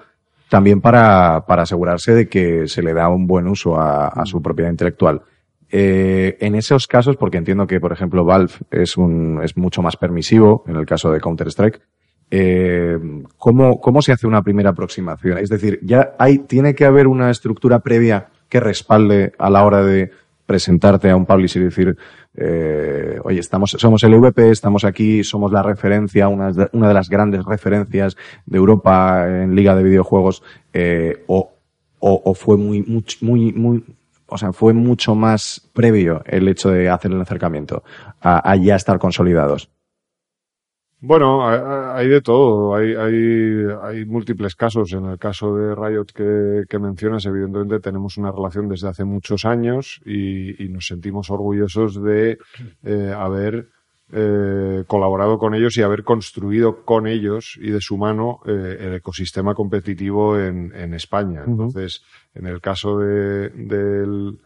También 0.47 0.79
para, 0.79 1.45
para 1.47 1.63
asegurarse 1.63 2.13
de 2.13 2.29
que 2.29 2.67
se 2.67 2.83
le 2.83 2.93
da 2.93 3.09
un 3.09 3.25
buen 3.25 3.47
uso 3.47 3.79
a, 3.79 4.09
a 4.09 4.25
su 4.25 4.41
propiedad 4.43 4.69
intelectual. 4.69 5.23
Eh, 5.71 6.37
en 6.41 6.55
esos 6.55 6.85
casos, 6.85 7.15
porque 7.15 7.37
entiendo 7.37 7.65
que, 7.65 7.79
por 7.79 7.93
ejemplo, 7.93 8.25
Valve 8.25 8.51
es 8.69 8.97
un, 8.97 9.39
es 9.41 9.55
mucho 9.55 9.81
más 9.81 9.95
permisivo 9.95 10.65
en 10.67 10.75
el 10.75 10.85
caso 10.85 11.09
de 11.11 11.21
Counter-Strike, 11.21 11.81
eh, 12.31 12.97
¿cómo, 13.37 13.81
¿cómo 13.81 14.01
se 14.01 14.13
hace 14.13 14.25
una 14.25 14.41
primera 14.41 14.69
aproximación? 14.69 15.37
Es 15.37 15.49
decir, 15.49 15.79
ya 15.83 16.15
hay, 16.17 16.39
tiene 16.39 16.73
que 16.73 16.85
haber 16.85 17.07
una 17.07 17.29
estructura 17.29 17.79
previa 17.79 18.29
que 18.47 18.61
respalde 18.61 19.33
a 19.37 19.49
la 19.49 19.65
hora 19.65 19.83
de 19.83 20.11
presentarte 20.45 21.09
a 21.09 21.15
un 21.15 21.25
publisher 21.25 21.61
y 21.61 21.65
decir, 21.65 21.97
eh, 22.35 23.19
oye, 23.23 23.39
estamos, 23.39 23.71
somos 23.71 24.03
el 24.03 24.13
EVP, 24.13 24.49
estamos 24.49 24.85
aquí, 24.85 25.23
somos 25.23 25.51
la 25.51 25.61
referencia, 25.61 26.29
una, 26.29 26.51
una 26.71 26.87
de 26.87 26.93
las 26.93 27.09
grandes 27.09 27.45
referencias 27.45 28.15
de 28.45 28.57
Europa 28.57 29.25
en 29.27 29.53
liga 29.53 29.75
de 29.75 29.83
videojuegos, 29.83 30.41
eh, 30.73 31.23
o, 31.27 31.51
o, 31.99 32.21
o, 32.25 32.33
fue 32.33 32.57
muy, 32.57 32.81
muy, 32.81 33.03
muy, 33.21 33.53
muy, 33.53 33.83
o 34.27 34.37
sea, 34.37 34.53
fue 34.53 34.73
mucho 34.73 35.15
más 35.15 35.69
previo 35.73 36.21
el 36.25 36.47
hecho 36.47 36.69
de 36.69 36.89
hacer 36.89 37.11
el 37.11 37.21
acercamiento 37.21 37.83
a, 38.21 38.51
a 38.51 38.55
ya 38.55 38.75
estar 38.75 38.99
consolidados. 38.99 39.69
Bueno, 41.03 41.47
hay 41.47 42.07
de 42.07 42.21
todo. 42.21 42.75
Hay, 42.75 42.93
hay, 42.93 43.65
hay 43.81 44.05
múltiples 44.05 44.55
casos. 44.55 44.93
En 44.93 45.05
el 45.05 45.17
caso 45.17 45.55
de 45.55 45.73
Riot 45.73 46.05
que, 46.13 46.63
que 46.69 46.77
mencionas, 46.77 47.25
evidentemente 47.25 47.79
tenemos 47.79 48.17
una 48.17 48.31
relación 48.31 48.69
desde 48.69 48.87
hace 48.87 49.03
muchos 49.03 49.43
años 49.45 49.99
y, 50.05 50.63
y 50.63 50.69
nos 50.69 50.85
sentimos 50.85 51.31
orgullosos 51.31 52.01
de 52.03 52.37
eh, 52.83 53.13
haber 53.17 53.67
eh, 54.13 54.83
colaborado 54.85 55.39
con 55.39 55.55
ellos 55.55 55.75
y 55.77 55.81
haber 55.81 56.03
construido 56.03 56.85
con 56.85 57.07
ellos 57.07 57.57
y 57.59 57.71
de 57.71 57.81
su 57.81 57.97
mano 57.97 58.41
eh, 58.45 58.77
el 58.81 58.93
ecosistema 58.93 59.55
competitivo 59.55 60.37
en, 60.37 60.71
en 60.75 60.93
España. 60.93 61.43
Entonces, 61.47 62.03
en 62.35 62.45
el 62.45 62.61
caso 62.61 62.99
de, 62.99 63.49
del 63.49 64.37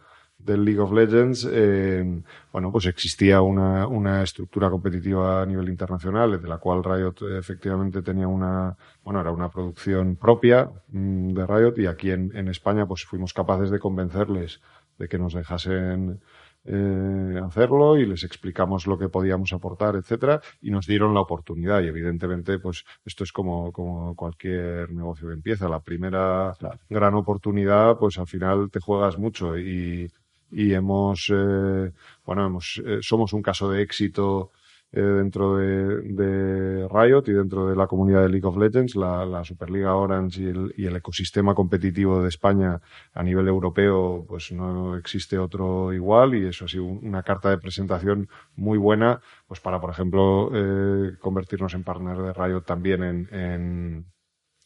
del 0.46 0.64
League 0.64 0.80
of 0.80 0.92
Legends, 0.92 1.46
eh, 1.50 2.22
bueno, 2.52 2.72
pues 2.72 2.86
existía 2.86 3.42
una, 3.42 3.86
una, 3.86 4.22
estructura 4.22 4.70
competitiva 4.70 5.42
a 5.42 5.46
nivel 5.46 5.68
internacional, 5.68 6.40
de 6.40 6.48
la 6.48 6.58
cual 6.58 6.82
Riot 6.82 7.16
efectivamente 7.38 8.00
tenía 8.02 8.28
una, 8.28 8.76
bueno, 9.04 9.20
era 9.20 9.32
una 9.32 9.50
producción 9.50 10.16
propia 10.16 10.70
mmm, 10.88 11.32
de 11.34 11.46
Riot 11.46 11.74
y 11.78 11.86
aquí 11.86 12.10
en, 12.10 12.34
en, 12.34 12.48
España 12.48 12.86
pues 12.86 13.04
fuimos 13.04 13.34
capaces 13.34 13.70
de 13.70 13.78
convencerles 13.78 14.60
de 14.98 15.08
que 15.08 15.18
nos 15.18 15.34
dejasen 15.34 16.20
eh, 16.68 17.40
hacerlo 17.44 17.96
y 17.96 18.06
les 18.06 18.24
explicamos 18.24 18.88
lo 18.88 18.98
que 18.98 19.08
podíamos 19.08 19.52
aportar, 19.52 19.94
etcétera, 19.94 20.40
y 20.60 20.70
nos 20.70 20.86
dieron 20.86 21.14
la 21.14 21.20
oportunidad. 21.20 21.80
Y 21.82 21.86
evidentemente, 21.86 22.58
pues 22.58 22.84
esto 23.04 23.22
es 23.22 23.32
como, 23.32 23.70
como 23.70 24.16
cualquier 24.16 24.90
negocio 24.92 25.28
que 25.28 25.34
empieza. 25.34 25.68
La 25.68 25.80
primera 25.80 26.54
claro. 26.58 26.78
gran 26.90 27.14
oportunidad, 27.14 27.98
pues 27.98 28.18
al 28.18 28.26
final 28.26 28.68
te 28.70 28.80
juegas 28.80 29.16
mucho 29.16 29.56
y, 29.56 30.10
y 30.56 30.72
hemos, 30.72 31.30
eh, 31.30 31.92
bueno, 32.24 32.46
hemos, 32.46 32.82
eh, 32.86 33.00
somos 33.02 33.34
un 33.34 33.42
caso 33.42 33.70
de 33.70 33.82
éxito 33.82 34.52
eh, 34.90 35.02
dentro 35.02 35.58
de, 35.58 36.00
de, 36.00 36.88
Riot 36.88 37.24
y 37.26 37.32
dentro 37.32 37.68
de 37.68 37.76
la 37.76 37.86
comunidad 37.86 38.22
de 38.22 38.30
League 38.30 38.46
of 38.46 38.56
Legends, 38.56 38.96
la, 38.96 39.26
la 39.26 39.44
Superliga 39.44 39.94
Orange 39.94 40.40
y 40.40 40.46
el, 40.46 40.74
y 40.78 40.86
el, 40.86 40.96
ecosistema 40.96 41.54
competitivo 41.54 42.22
de 42.22 42.30
España 42.30 42.80
a 43.12 43.22
nivel 43.22 43.48
europeo, 43.48 44.24
pues 44.26 44.50
no 44.52 44.96
existe 44.96 45.36
otro 45.36 45.92
igual 45.92 46.34
y 46.34 46.46
eso 46.46 46.64
ha 46.64 46.68
sido 46.68 46.84
una 46.84 47.22
carta 47.22 47.50
de 47.50 47.58
presentación 47.58 48.26
muy 48.54 48.78
buena, 48.78 49.20
pues 49.46 49.60
para, 49.60 49.78
por 49.78 49.90
ejemplo, 49.90 50.50
eh, 50.54 51.18
convertirnos 51.20 51.74
en 51.74 51.84
partner 51.84 52.16
de 52.16 52.32
Riot 52.32 52.62
también 52.62 53.02
en, 53.02 53.28
en, 53.30 54.06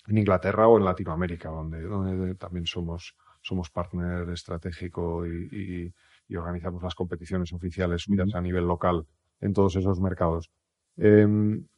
en 0.07 0.19
Inglaterra 0.19 0.69
o 0.69 0.79
en 0.79 0.85
Latinoamérica, 0.85 1.49
donde, 1.49 1.83
donde 1.83 2.37
también 2.37 2.67
somos 2.67 3.17
somos 3.41 3.71
partner 3.71 4.29
estratégico 4.31 5.27
y, 5.27 5.49
y, 5.53 5.93
y 6.29 6.37
organizamos 6.37 6.83
las 6.83 6.95
competiciones 6.95 7.53
oficiales 7.53 8.07
uh 8.09 8.13
-huh. 8.13 8.37
a 8.37 8.41
nivel 8.41 8.67
local 8.67 9.07
en 9.41 9.53
todos 9.53 9.77
esos 9.77 10.01
mercados. 10.01 10.51
Eh, 10.97 11.27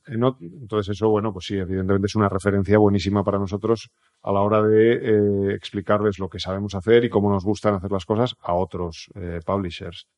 entonces 0.07 0.89
eso, 0.97 1.09
bueno, 1.09 1.33
pues 1.33 1.45
sí, 1.47 1.57
evidentemente 1.57 2.07
es 2.07 2.17
una 2.17 2.29
referencia 2.29 2.79
buenísima 2.79 3.23
para 3.23 3.39
nosotros 3.39 3.91
a 4.23 4.33
la 4.33 4.41
hora 4.41 4.63
de 4.63 4.95
eh, 4.95 5.55
explicarles 5.55 6.19
lo 6.19 6.29
que 6.29 6.41
sabemos 6.41 6.75
hacer 6.75 7.05
y 7.05 7.09
cómo 7.09 7.31
nos 7.31 7.45
gustan 7.45 7.75
hacer 7.75 7.93
las 7.93 8.05
cosas 8.05 8.35
a 8.41 8.55
otros 8.55 9.11
eh, 9.15 9.41
publishers. 9.47 10.09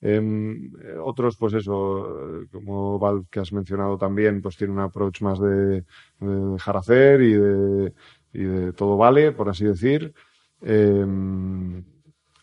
Eh, 0.00 0.20
otros, 1.02 1.36
pues 1.36 1.54
eso, 1.54 2.46
como 2.52 2.98
Valve 2.98 3.26
que 3.30 3.40
has 3.40 3.52
mencionado 3.52 3.96
también, 3.98 4.40
pues 4.42 4.56
tiene 4.56 4.72
un 4.72 4.80
approach 4.80 5.22
más 5.22 5.38
de, 5.40 5.84
de 6.20 6.52
dejar 6.52 6.76
hacer 6.76 7.22
y 7.22 7.32
de, 7.34 7.92
y 8.32 8.44
de 8.44 8.72
todo 8.72 8.96
vale, 8.96 9.32
por 9.32 9.48
así 9.48 9.64
decir. 9.64 10.12
Eh, 10.64 11.04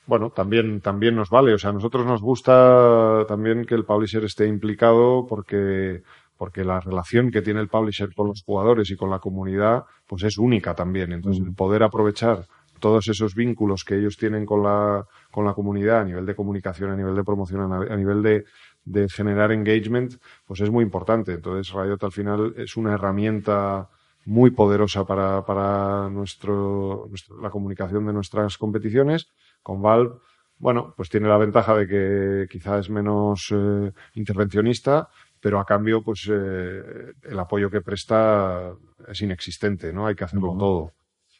bueno, 0.05 0.29
también, 0.29 0.81
también 0.81 1.15
nos 1.15 1.29
vale. 1.29 1.53
O 1.53 1.57
sea, 1.57 1.69
a 1.69 1.73
nosotros 1.73 2.05
nos 2.05 2.21
gusta 2.21 3.25
también 3.27 3.65
que 3.65 3.75
el 3.75 3.85
publisher 3.85 4.23
esté 4.23 4.47
implicado 4.47 5.25
porque, 5.27 6.03
porque 6.37 6.63
la 6.63 6.79
relación 6.79 7.31
que 7.31 7.41
tiene 7.41 7.61
el 7.61 7.69
publisher 7.69 8.13
con 8.13 8.27
los 8.27 8.43
jugadores 8.43 8.89
y 8.91 8.95
con 8.95 9.09
la 9.09 9.19
comunidad, 9.19 9.83
pues 10.07 10.23
es 10.23 10.37
única 10.37 10.75
también. 10.75 11.11
Entonces, 11.13 11.43
el 11.45 11.53
poder 11.53 11.83
aprovechar 11.83 12.45
todos 12.79 13.07
esos 13.07 13.35
vínculos 13.35 13.85
que 13.85 13.95
ellos 13.95 14.17
tienen 14.17 14.45
con 14.45 14.63
la, 14.63 15.05
con 15.31 15.45
la 15.45 15.53
comunidad 15.53 16.01
a 16.01 16.03
nivel 16.03 16.25
de 16.25 16.35
comunicación, 16.35 16.89
a 16.89 16.95
nivel 16.95 17.15
de 17.15 17.23
promoción, 17.23 17.71
a 17.71 17.95
nivel 17.95 18.21
de, 18.21 18.43
de 18.83 19.07
generar 19.07 19.51
engagement, 19.51 20.15
pues 20.45 20.59
es 20.61 20.69
muy 20.69 20.83
importante. 20.83 21.33
Entonces, 21.33 21.73
Riot 21.73 21.99
al 22.01 22.11
final 22.11 22.53
es 22.57 22.75
una 22.75 22.95
herramienta 22.95 23.87
muy 24.25 24.51
poderosa 24.51 25.05
para, 25.05 25.43
para 25.45 26.09
nuestro, 26.09 27.09
la 27.41 27.49
comunicación 27.49 28.05
de 28.05 28.13
nuestras 28.13 28.57
competiciones. 28.57 29.27
Con 29.63 29.81
Valve, 29.81 30.15
bueno, 30.57 30.93
pues 30.95 31.09
tiene 31.09 31.27
la 31.27 31.37
ventaja 31.37 31.75
de 31.75 31.87
que 31.87 32.47
quizá 32.49 32.77
es 32.77 32.89
menos 32.89 33.51
eh, 33.51 33.91
intervencionista, 34.13 35.09
pero 35.39 35.59
a 35.59 35.65
cambio, 35.65 36.03
pues 36.03 36.29
eh, 36.31 37.13
el 37.23 37.39
apoyo 37.39 37.69
que 37.69 37.81
presta 37.81 38.71
es 39.07 39.21
inexistente, 39.21 39.91
¿no? 39.91 40.05
Hay 40.05 40.13
que 40.13 40.23
hacerlo 40.23 40.55
todo. 40.57 40.91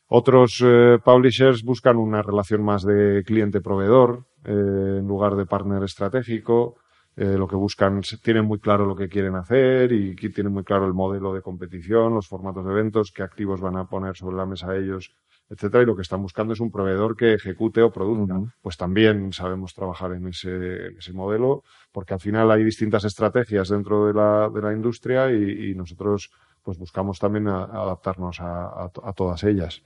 Otros 0.08 0.62
eh, 0.66 0.98
publishers 1.06 1.64
buscan 1.64 1.98
una 1.98 2.24
relación 2.24 2.64
más 2.64 2.84
de 2.84 3.24
cliente-proveedor 3.24 4.26
en 4.44 5.08
lugar 5.08 5.36
de 5.36 5.46
partner 5.46 5.84
estratégico. 5.84 6.76
Eh, 7.18 7.38
lo 7.38 7.48
que 7.48 7.58
buscan, 7.58 8.02
tienen 8.24 8.46
muy 8.46 8.60
claro 8.60 8.86
lo 8.86 8.96
que 8.96 9.10
quieren 9.10 9.36
hacer 9.36 9.92
y 9.92 10.16
tienen 10.16 10.54
muy 10.54 10.64
claro 10.64 10.86
el 10.86 10.94
modelo 10.94 11.34
de 11.34 11.42
competición, 11.42 12.14
los 12.14 12.28
formatos 12.28 12.66
de 12.66 12.72
eventos, 12.72 13.12
qué 13.12 13.22
activos 13.22 13.60
van 13.60 13.76
a 13.76 13.86
poner 13.86 14.16
sobre 14.16 14.38
la 14.38 14.46
mesa 14.46 14.76
ellos, 14.78 15.12
etcétera, 15.50 15.84
y 15.84 15.86
lo 15.86 15.98
que 15.98 16.04
están 16.04 16.22
buscando 16.22 16.54
es 16.54 16.62
un 16.62 16.72
proveedor 16.72 17.18
que 17.18 17.34
ejecute 17.34 17.82
o 17.82 17.92
produzca. 17.92 18.40
Pues 18.62 18.78
también 18.78 19.34
sabemos 19.34 19.74
trabajar 19.74 20.14
en 20.14 20.28
ese, 20.28 20.96
ese, 20.98 21.12
modelo, 21.12 21.64
porque 21.92 22.14
al 22.14 22.22
final 22.22 22.50
hay 22.50 22.64
distintas 22.64 23.04
estrategias 23.04 23.68
dentro 23.68 24.08
de 24.08 24.14
la, 24.14 24.50
de 24.50 24.62
la 24.62 24.72
industria 24.72 25.30
y, 25.30 25.76
nosotros 25.76 26.32
pues 26.64 26.78
buscamos 26.78 27.20
también 27.20 27.48
adaptarnos 27.48 28.40
a, 28.40 28.86
a, 28.86 29.14
todas 29.14 29.44
ellas. 29.44 29.82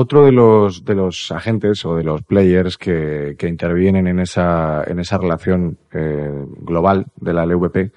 Otro 0.00 0.24
de 0.26 0.30
los, 0.30 0.84
de 0.84 0.94
los 0.94 1.32
agentes 1.32 1.84
o 1.84 1.96
de 1.96 2.04
los 2.04 2.22
players 2.22 2.78
que, 2.78 3.34
que 3.36 3.48
intervienen 3.48 4.06
en 4.06 4.20
esa, 4.20 4.84
en 4.84 5.00
esa 5.00 5.18
relación 5.18 5.76
eh, 5.92 6.30
global 6.60 7.06
de 7.16 7.32
la 7.34 7.44
LVP 7.44 7.90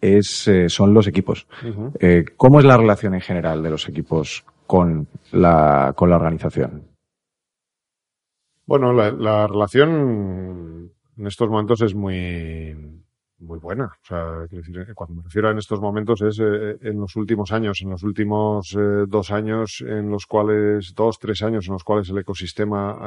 es, 0.00 0.48
eh, 0.48 0.70
son 0.70 0.94
los 0.94 1.06
equipos. 1.06 1.46
eh, 2.00 2.24
¿Cómo 2.38 2.58
es 2.58 2.64
la 2.64 2.78
relación 2.78 3.12
en 3.12 3.20
general 3.20 3.62
de 3.62 3.68
los 3.68 3.86
equipos 3.86 4.46
con 4.66 5.06
la, 5.30 5.92
con 5.94 6.08
la 6.08 6.16
organización? 6.16 6.84
Bueno, 8.64 8.94
la, 8.94 9.10
la 9.10 9.46
relación 9.46 10.90
en 11.18 11.26
estos 11.26 11.50
momentos 11.50 11.82
es 11.82 11.94
muy, 11.94 13.01
muy 13.42 13.58
buena. 13.58 13.84
O 13.84 14.06
sea, 14.06 14.46
decir, 14.50 14.78
eh, 14.78 14.94
cuando 14.94 15.16
me 15.16 15.22
refiero 15.22 15.48
a 15.48 15.50
en 15.50 15.58
estos 15.58 15.80
momentos 15.80 16.22
es 16.22 16.38
eh, 16.38 16.78
en 16.80 17.00
los 17.00 17.14
últimos 17.16 17.52
años, 17.52 17.80
en 17.82 17.90
los 17.90 18.02
últimos 18.02 18.74
eh, 18.78 19.04
dos 19.06 19.30
años 19.30 19.84
en 19.86 20.10
los 20.10 20.26
cuales, 20.26 20.94
dos, 20.94 21.18
tres 21.18 21.42
años 21.42 21.66
en 21.66 21.74
los 21.74 21.84
cuales 21.84 22.08
el 22.08 22.18
ecosistema 22.18 22.98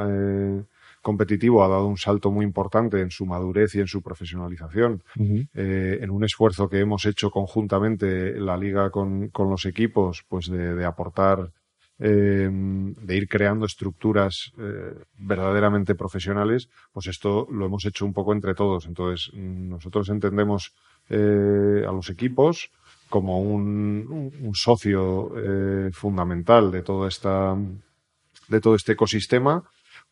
competitivo 1.02 1.62
ha 1.62 1.68
dado 1.68 1.86
un 1.86 1.96
salto 1.96 2.30
muy 2.30 2.44
importante 2.44 3.00
en 3.00 3.10
su 3.10 3.26
madurez 3.26 3.74
y 3.74 3.80
en 3.80 3.86
su 3.86 4.02
profesionalización, 4.02 5.02
en 5.14 6.10
un 6.10 6.24
esfuerzo 6.24 6.68
que 6.68 6.80
hemos 6.80 7.06
hecho 7.06 7.30
conjuntamente 7.30 8.38
la 8.40 8.56
liga 8.56 8.90
con, 8.90 9.28
con 9.28 9.48
los 9.48 9.66
equipos, 9.66 10.24
pues 10.28 10.50
de, 10.50 10.74
de 10.74 10.84
aportar 10.84 11.52
eh, 11.98 12.48
de 12.50 13.16
ir 13.16 13.28
creando 13.28 13.64
estructuras 13.66 14.52
eh, 14.58 14.94
verdaderamente 15.18 15.94
profesionales, 15.94 16.68
pues 16.92 17.06
esto 17.06 17.46
lo 17.50 17.66
hemos 17.66 17.84
hecho 17.86 18.04
un 18.04 18.12
poco 18.12 18.32
entre 18.32 18.54
todos. 18.54 18.86
Entonces, 18.86 19.32
nosotros 19.34 20.08
entendemos 20.10 20.72
eh, 21.08 21.84
a 21.86 21.92
los 21.92 22.10
equipos 22.10 22.70
como 23.08 23.40
un, 23.40 24.32
un 24.40 24.54
socio 24.54 25.32
eh, 25.36 25.90
fundamental 25.92 26.70
de 26.70 26.82
todo 26.82 27.06
esta 27.06 27.56
de 28.48 28.60
todo 28.60 28.74
este 28.74 28.92
ecosistema 28.92 29.62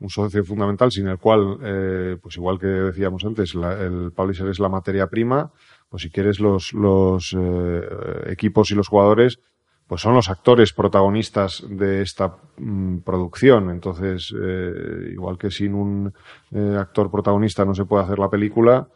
un 0.01 0.11
socio 0.11 0.45
fundamental 0.45 0.91
sin 0.91 1.07
el 1.07 1.19
cual, 1.19 2.19
pues 2.21 2.37
igual 2.37 2.59
que 2.59 2.67
decíamos 2.67 3.25
antes, 3.25 3.55
la, 3.55 3.81
el 3.81 4.11
publisher 4.11 4.49
es 4.49 4.59
la 4.59 4.69
materia 4.69 5.07
prima, 5.07 5.53
pues 5.89 6.03
si 6.03 6.11
quieres 6.11 6.41
los, 6.41 6.73
los 6.73 7.35
equipos 8.27 8.73
y 8.73 8.75
los 8.75 8.89
jugadores 8.89 9.39
pues 9.87 10.01
son 10.01 10.15
los 10.15 10.31
actores 10.31 10.73
protagonistas 10.73 11.65
de 11.69 12.03
esta 12.03 12.37
mm, 12.57 12.99
producción. 12.99 13.71
Entonces, 13.71 14.35
eh, 14.41 15.11
igual 15.13 15.37
que 15.39 15.51
sin 15.51 15.75
un 15.75 16.13
eh, 16.53 16.77
actor 16.79 17.11
protagonista 17.11 17.65
no 17.65 17.75
se 17.75 17.85
puede 17.85 18.05
hacer 18.05 18.19
la 18.19 18.31
película, 18.31 18.89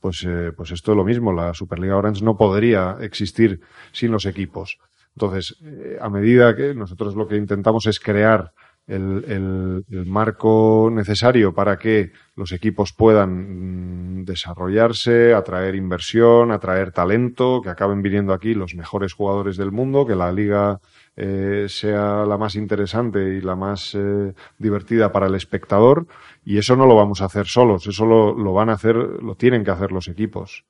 pues, 0.00 0.24
eh, 0.24 0.52
pues 0.56 0.72
esto 0.72 0.92
es 0.92 0.96
lo 0.96 1.04
mismo. 1.04 1.32
La 1.32 1.54
Superliga 1.54 1.96
Orange 1.96 2.24
no 2.24 2.36
podría 2.36 2.96
existir 3.00 3.60
sin 3.92 4.10
los 4.10 4.26
equipos. 4.26 4.78
Entonces, 5.16 5.56
eh, 5.62 5.98
a 6.00 6.08
medida 6.08 6.56
que 6.56 6.74
nosotros 6.74 7.14
lo 7.14 7.28
que 7.28 7.36
intentamos 7.36 7.86
es 7.86 8.00
crear 8.00 8.52
el, 8.92 9.24
el, 9.26 9.84
el, 9.90 10.06
marco 10.06 10.90
necesario 10.92 11.54
para 11.54 11.78
que 11.78 12.12
los 12.36 12.52
equipos 12.52 12.92
puedan 12.92 14.20
mm, 14.20 14.24
desarrollarse, 14.24 15.34
atraer 15.34 15.74
inversión, 15.74 16.52
atraer 16.52 16.92
talento, 16.92 17.60
que 17.62 17.70
acaben 17.70 18.02
viniendo 18.02 18.32
aquí 18.32 18.54
los 18.54 18.74
mejores 18.74 19.14
jugadores 19.14 19.56
del 19.56 19.72
mundo, 19.72 20.06
que 20.06 20.14
la 20.14 20.30
liga 20.30 20.78
eh, 21.16 21.66
sea 21.68 22.24
la 22.26 22.36
más 22.38 22.54
interesante 22.54 23.34
y 23.34 23.40
la 23.40 23.56
más 23.56 23.94
eh, 23.94 24.34
divertida 24.58 25.12
para 25.12 25.26
el 25.26 25.34
espectador. 25.34 26.06
Y 26.44 26.58
eso 26.58 26.76
no 26.76 26.86
lo 26.86 26.94
vamos 26.94 27.22
a 27.22 27.26
hacer 27.26 27.46
solos, 27.46 27.86
eso 27.86 28.04
lo, 28.04 28.34
lo 28.34 28.52
van 28.52 28.70
a 28.70 28.74
hacer, 28.74 28.96
lo 28.96 29.34
tienen 29.36 29.64
que 29.64 29.70
hacer 29.70 29.92
los 29.92 30.08
equipos. 30.08 30.64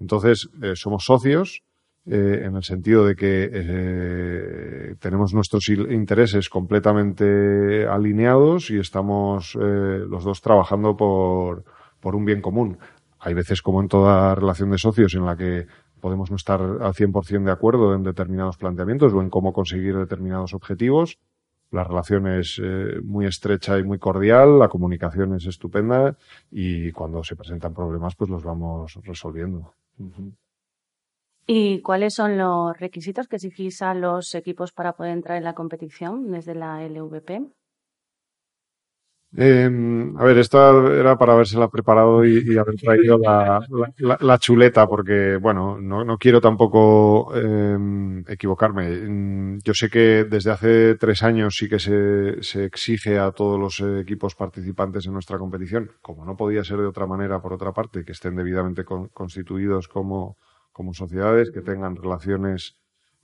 Entonces, 0.00 0.48
eh, 0.62 0.74
somos 0.74 1.04
socios, 1.04 1.62
eh, 2.06 2.42
en 2.44 2.56
el 2.56 2.62
sentido 2.62 3.04
de 3.04 3.14
que 3.14 3.50
eh, 3.52 4.94
tenemos 5.00 5.34
nuestros 5.34 5.68
intereses 5.68 6.48
completamente 6.48 7.86
alineados 7.86 8.70
y 8.70 8.78
estamos 8.78 9.56
eh, 9.60 10.04
los 10.08 10.24
dos 10.24 10.40
trabajando 10.40 10.96
por, 10.96 11.64
por 12.00 12.16
un 12.16 12.24
bien 12.24 12.40
común. 12.40 12.78
Hay 13.18 13.34
veces, 13.34 13.60
como 13.60 13.82
en 13.82 13.88
toda 13.88 14.34
relación 14.34 14.70
de 14.70 14.78
socios, 14.78 15.14
en 15.14 15.26
la 15.26 15.36
que 15.36 15.66
podemos 16.00 16.30
no 16.30 16.36
estar 16.36 16.60
al 16.60 16.94
100% 16.94 17.44
de 17.44 17.52
acuerdo 17.52 17.94
en 17.94 18.02
determinados 18.02 18.56
planteamientos 18.56 19.12
o 19.12 19.20
en 19.20 19.30
cómo 19.30 19.52
conseguir 19.52 19.96
determinados 19.96 20.54
objetivos. 20.54 21.18
La 21.70 21.84
relación 21.84 22.26
es 22.26 22.60
eh, 22.62 23.00
muy 23.04 23.26
estrecha 23.26 23.78
y 23.78 23.84
muy 23.84 23.98
cordial, 23.98 24.58
la 24.58 24.68
comunicación 24.68 25.36
es 25.36 25.46
estupenda 25.46 26.16
y 26.50 26.90
cuando 26.90 27.22
se 27.22 27.36
presentan 27.36 27.74
problemas, 27.74 28.16
pues 28.16 28.28
los 28.28 28.42
vamos 28.42 28.98
resolviendo. 29.04 29.74
¿Y 31.46 31.80
cuáles 31.82 32.14
son 32.14 32.38
los 32.38 32.78
requisitos 32.78 33.26
que 33.26 33.36
exigís 33.36 33.82
a 33.82 33.94
los 33.94 34.34
equipos 34.34 34.72
para 34.72 34.92
poder 34.92 35.12
entrar 35.12 35.36
en 35.38 35.44
la 35.44 35.54
competición 35.54 36.30
desde 36.30 36.54
la 36.54 36.84
LVP? 36.84 37.50
Eh, 39.36 39.70
a 40.18 40.24
ver, 40.24 40.38
esta 40.38 40.70
era 40.92 41.16
para 41.16 41.34
habérsela 41.34 41.68
preparado 41.68 42.24
y, 42.24 42.42
y 42.52 42.58
haber 42.58 42.74
traído 42.74 43.16
la, 43.16 43.60
la, 43.98 44.18
la, 44.20 44.38
chuleta, 44.38 44.88
porque, 44.88 45.36
bueno, 45.36 45.80
no, 45.80 46.04
no 46.04 46.18
quiero 46.18 46.40
tampoco 46.40 47.32
eh, 47.36 48.24
equivocarme. 48.26 49.58
Yo 49.62 49.72
sé 49.72 49.88
que 49.88 50.24
desde 50.24 50.50
hace 50.50 50.94
tres 50.96 51.22
años 51.22 51.54
sí 51.56 51.68
que 51.68 51.78
se, 51.78 52.42
se, 52.42 52.64
exige 52.64 53.20
a 53.20 53.30
todos 53.30 53.58
los 53.60 53.80
equipos 54.00 54.34
participantes 54.34 55.06
en 55.06 55.12
nuestra 55.12 55.38
competición, 55.38 55.92
como 56.02 56.24
no 56.24 56.36
podía 56.36 56.64
ser 56.64 56.78
de 56.78 56.86
otra 56.86 57.06
manera, 57.06 57.40
por 57.40 57.52
otra 57.52 57.72
parte, 57.72 58.04
que 58.04 58.12
estén 58.12 58.34
debidamente 58.34 58.84
con, 58.84 59.08
constituidos 59.08 59.86
como, 59.86 60.38
como 60.80 60.94
sociedades, 60.94 61.50
que 61.50 61.60
tengan 61.60 61.94
relaciones 61.94 62.74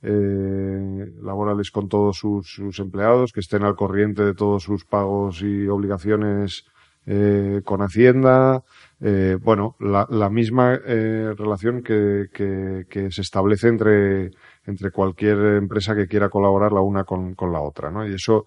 eh, 0.03 1.11
laborales 1.23 1.71
con 1.71 1.89
todos 1.89 2.15
sus, 2.15 2.77
empleados, 2.77 3.31
que 3.31 3.39
estén 3.39 3.63
al 3.63 3.75
corriente 3.75 4.23
de 4.23 4.35
todos 4.35 4.61
sus 4.61 4.85
pagos 4.85 5.41
y 5.41 5.67
obligaciones 5.67 6.65
eh, 7.07 7.61
con 7.65 7.81
Hacienda. 7.81 8.63
Eh, 9.01 9.39
bueno, 9.41 9.75
la, 9.79 10.05
la 10.11 10.29
misma 10.29 10.77
relación 10.77 11.81
que, 11.81 12.27
que, 12.31 12.85
que, 12.87 13.09
se 13.09 13.21
establece 13.21 13.69
entre, 13.69 14.29
entre 14.67 14.91
cualquier 14.91 15.39
empresa 15.55 15.95
que 15.95 16.07
quiera 16.07 16.29
colaborar 16.29 16.73
la 16.73 16.81
una 16.81 17.05
con, 17.05 17.33
con 17.33 17.51
la 17.51 17.61
otra, 17.61 17.89
¿no? 17.89 18.07
Y 18.07 18.13
eso 18.13 18.45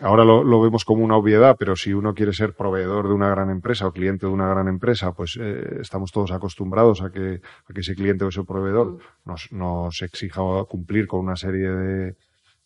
ahora 0.00 0.24
lo, 0.24 0.44
lo, 0.44 0.60
vemos 0.60 0.84
como 0.84 1.04
una 1.04 1.16
obviedad, 1.16 1.56
pero 1.58 1.76
si 1.76 1.92
uno 1.92 2.14
quiere 2.14 2.32
ser 2.32 2.54
proveedor 2.54 3.08
de 3.08 3.14
una 3.14 3.28
gran 3.30 3.50
empresa 3.50 3.86
o 3.86 3.92
cliente 3.92 4.26
de 4.26 4.32
una 4.32 4.48
gran 4.48 4.68
empresa, 4.68 5.12
pues 5.12 5.38
eh, 5.40 5.78
estamos 5.80 6.12
todos 6.12 6.32
acostumbrados 6.32 7.02
a 7.02 7.10
que, 7.10 7.40
a 7.68 7.72
que 7.72 7.80
ese 7.80 7.94
cliente 7.94 8.24
o 8.24 8.28
ese 8.28 8.44
proveedor 8.44 8.98
nos, 9.24 9.50
nos 9.52 10.02
exija 10.02 10.40
cumplir 10.68 11.06
con 11.06 11.20
una 11.20 11.36
serie 11.36 11.68
de, 11.70 12.16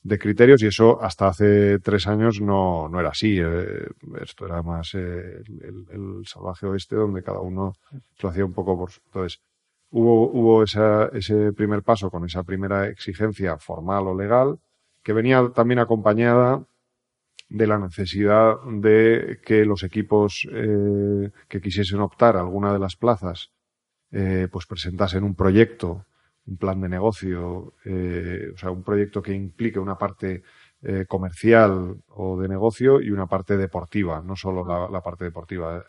de 0.03 0.19
criterios 0.19 0.63
y 0.63 0.67
eso 0.67 1.03
hasta 1.03 1.29
hace 1.29 1.79
tres 1.79 2.07
años 2.07 2.41
no, 2.41 2.89
no 2.89 3.01
era 3.01 3.11
así. 3.11 3.39
Eh, 3.39 3.87
esto 4.23 4.47
era 4.47 4.63
más 4.63 4.95
eh, 4.95 5.43
el, 5.63 5.87
el, 5.91 6.27
salvaje 6.27 6.67
oeste 6.67 6.97
donde 6.97 7.23
cada 7.23 7.41
uno 7.41 7.75
lo 8.23 8.29
hacía 8.29 8.45
un 8.45 8.53
poco 8.53 8.79
por... 8.79 8.91
Entonces, 9.07 9.41
hubo, 9.91 10.31
hubo 10.31 10.63
esa, 10.63 11.07
ese 11.13 11.53
primer 11.53 11.83
paso 11.83 12.11
con 12.11 12.25
esa 12.25 12.43
primera 12.43 12.89
exigencia 12.89 13.59
formal 13.59 14.07
o 14.09 14.17
legal 14.17 14.59
que 15.03 15.13
venía 15.13 15.51
también 15.55 15.79
acompañada 15.79 16.63
de 17.51 17.67
la 17.67 17.79
necesidad 17.79 18.55
de 18.65 19.41
que 19.45 19.67
los 19.67 19.83
equipos 19.83 20.49
eh, 20.51 21.31
que 21.49 21.61
quisiesen 21.61 22.01
optar 22.01 22.37
a 22.37 22.41
alguna 22.41 22.73
de 22.73 22.79
las 22.79 22.97
plazas 22.97 23.51
eh, 24.11 24.49
pues 24.51 24.67
presentasen 24.67 25.25
un 25.25 25.35
proyecto 25.35 26.07
un 26.47 26.57
plan 26.57 26.81
de 26.81 26.89
negocio, 26.89 27.43
o 27.45 28.57
sea, 28.57 28.71
un 28.71 28.83
proyecto 28.83 29.23
que 29.23 29.33
implique 29.33 29.79
una 29.79 29.97
parte 29.97 30.43
comercial 31.07 32.03
o 32.09 32.41
de 32.41 32.49
negocio 32.49 33.01
y 33.01 33.11
una 33.11 33.27
parte 33.27 33.57
deportiva, 33.57 34.21
no 34.23 34.35
solo 34.35 34.65
la, 34.91 35.01
parte 35.01 35.27
deportiva. 35.27 35.85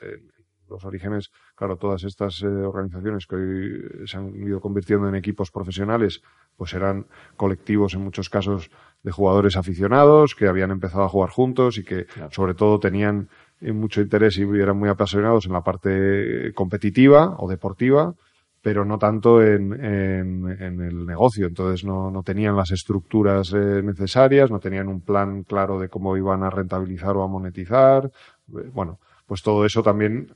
Los 0.72 0.86
orígenes, 0.86 1.32
claro, 1.54 1.76
todas 1.76 2.06
estas 2.06 2.42
eh, 2.42 2.48
organizaciones 2.48 3.28
que 3.28 3.36
hoy 3.36 4.08
se 4.08 4.18
han 4.18 4.34
ido 4.36 4.62
convirtiendo 4.62 5.10
en 5.10 5.16
equipos 5.16 5.52
profesionales, 5.52 6.22
pues 6.56 6.74
eran 6.74 7.08
colectivos 7.36 7.94
en 7.94 8.02
muchos 8.02 8.30
casos 8.30 8.72
de 9.04 9.12
jugadores 9.12 9.58
aficionados 9.58 10.36
que 10.36 10.48
habían 10.48 10.72
empezado 10.72 11.04
a 11.04 11.10
jugar 11.10 11.30
juntos 11.30 11.78
y 11.78 11.84
que 11.84 12.06
sobre 12.32 12.54
todo 12.54 12.80
tenían 12.80 13.30
eh, 13.60 13.72
mucho 13.72 14.02
interés 14.02 14.38
y 14.38 14.44
eran 14.44 14.78
muy 14.78 14.90
apasionados 14.90 15.46
en 15.46 15.54
la 15.54 15.62
parte 15.62 16.54
competitiva 16.54 17.36
o 17.38 17.50
deportiva, 17.50 18.14
pero 18.62 18.86
no 18.86 19.00
tanto 19.00 19.42
en, 19.42 19.74
el 19.74 21.06
negocio. 21.06 21.48
Entonces 21.48 21.84
no, 21.84 22.12
no 22.12 22.22
tenían 22.22 22.56
las 22.56 22.72
estructuras 22.72 23.52
eh, 23.54 23.82
necesarias, 23.84 24.52
no 24.52 24.60
tenían 24.60 24.88
un 24.88 25.02
plan 25.02 25.44
claro 25.44 25.80
de 25.80 25.90
cómo 25.90 26.16
iban 26.16 26.44
a 26.44 26.50
rentabilizar 26.50 27.16
o 27.18 27.24
a 27.24 27.28
monetizar. 27.28 28.12
Bueno, 28.48 29.00
pues 29.26 29.42
todo 29.42 29.66
eso 29.66 29.82
también 29.82 30.28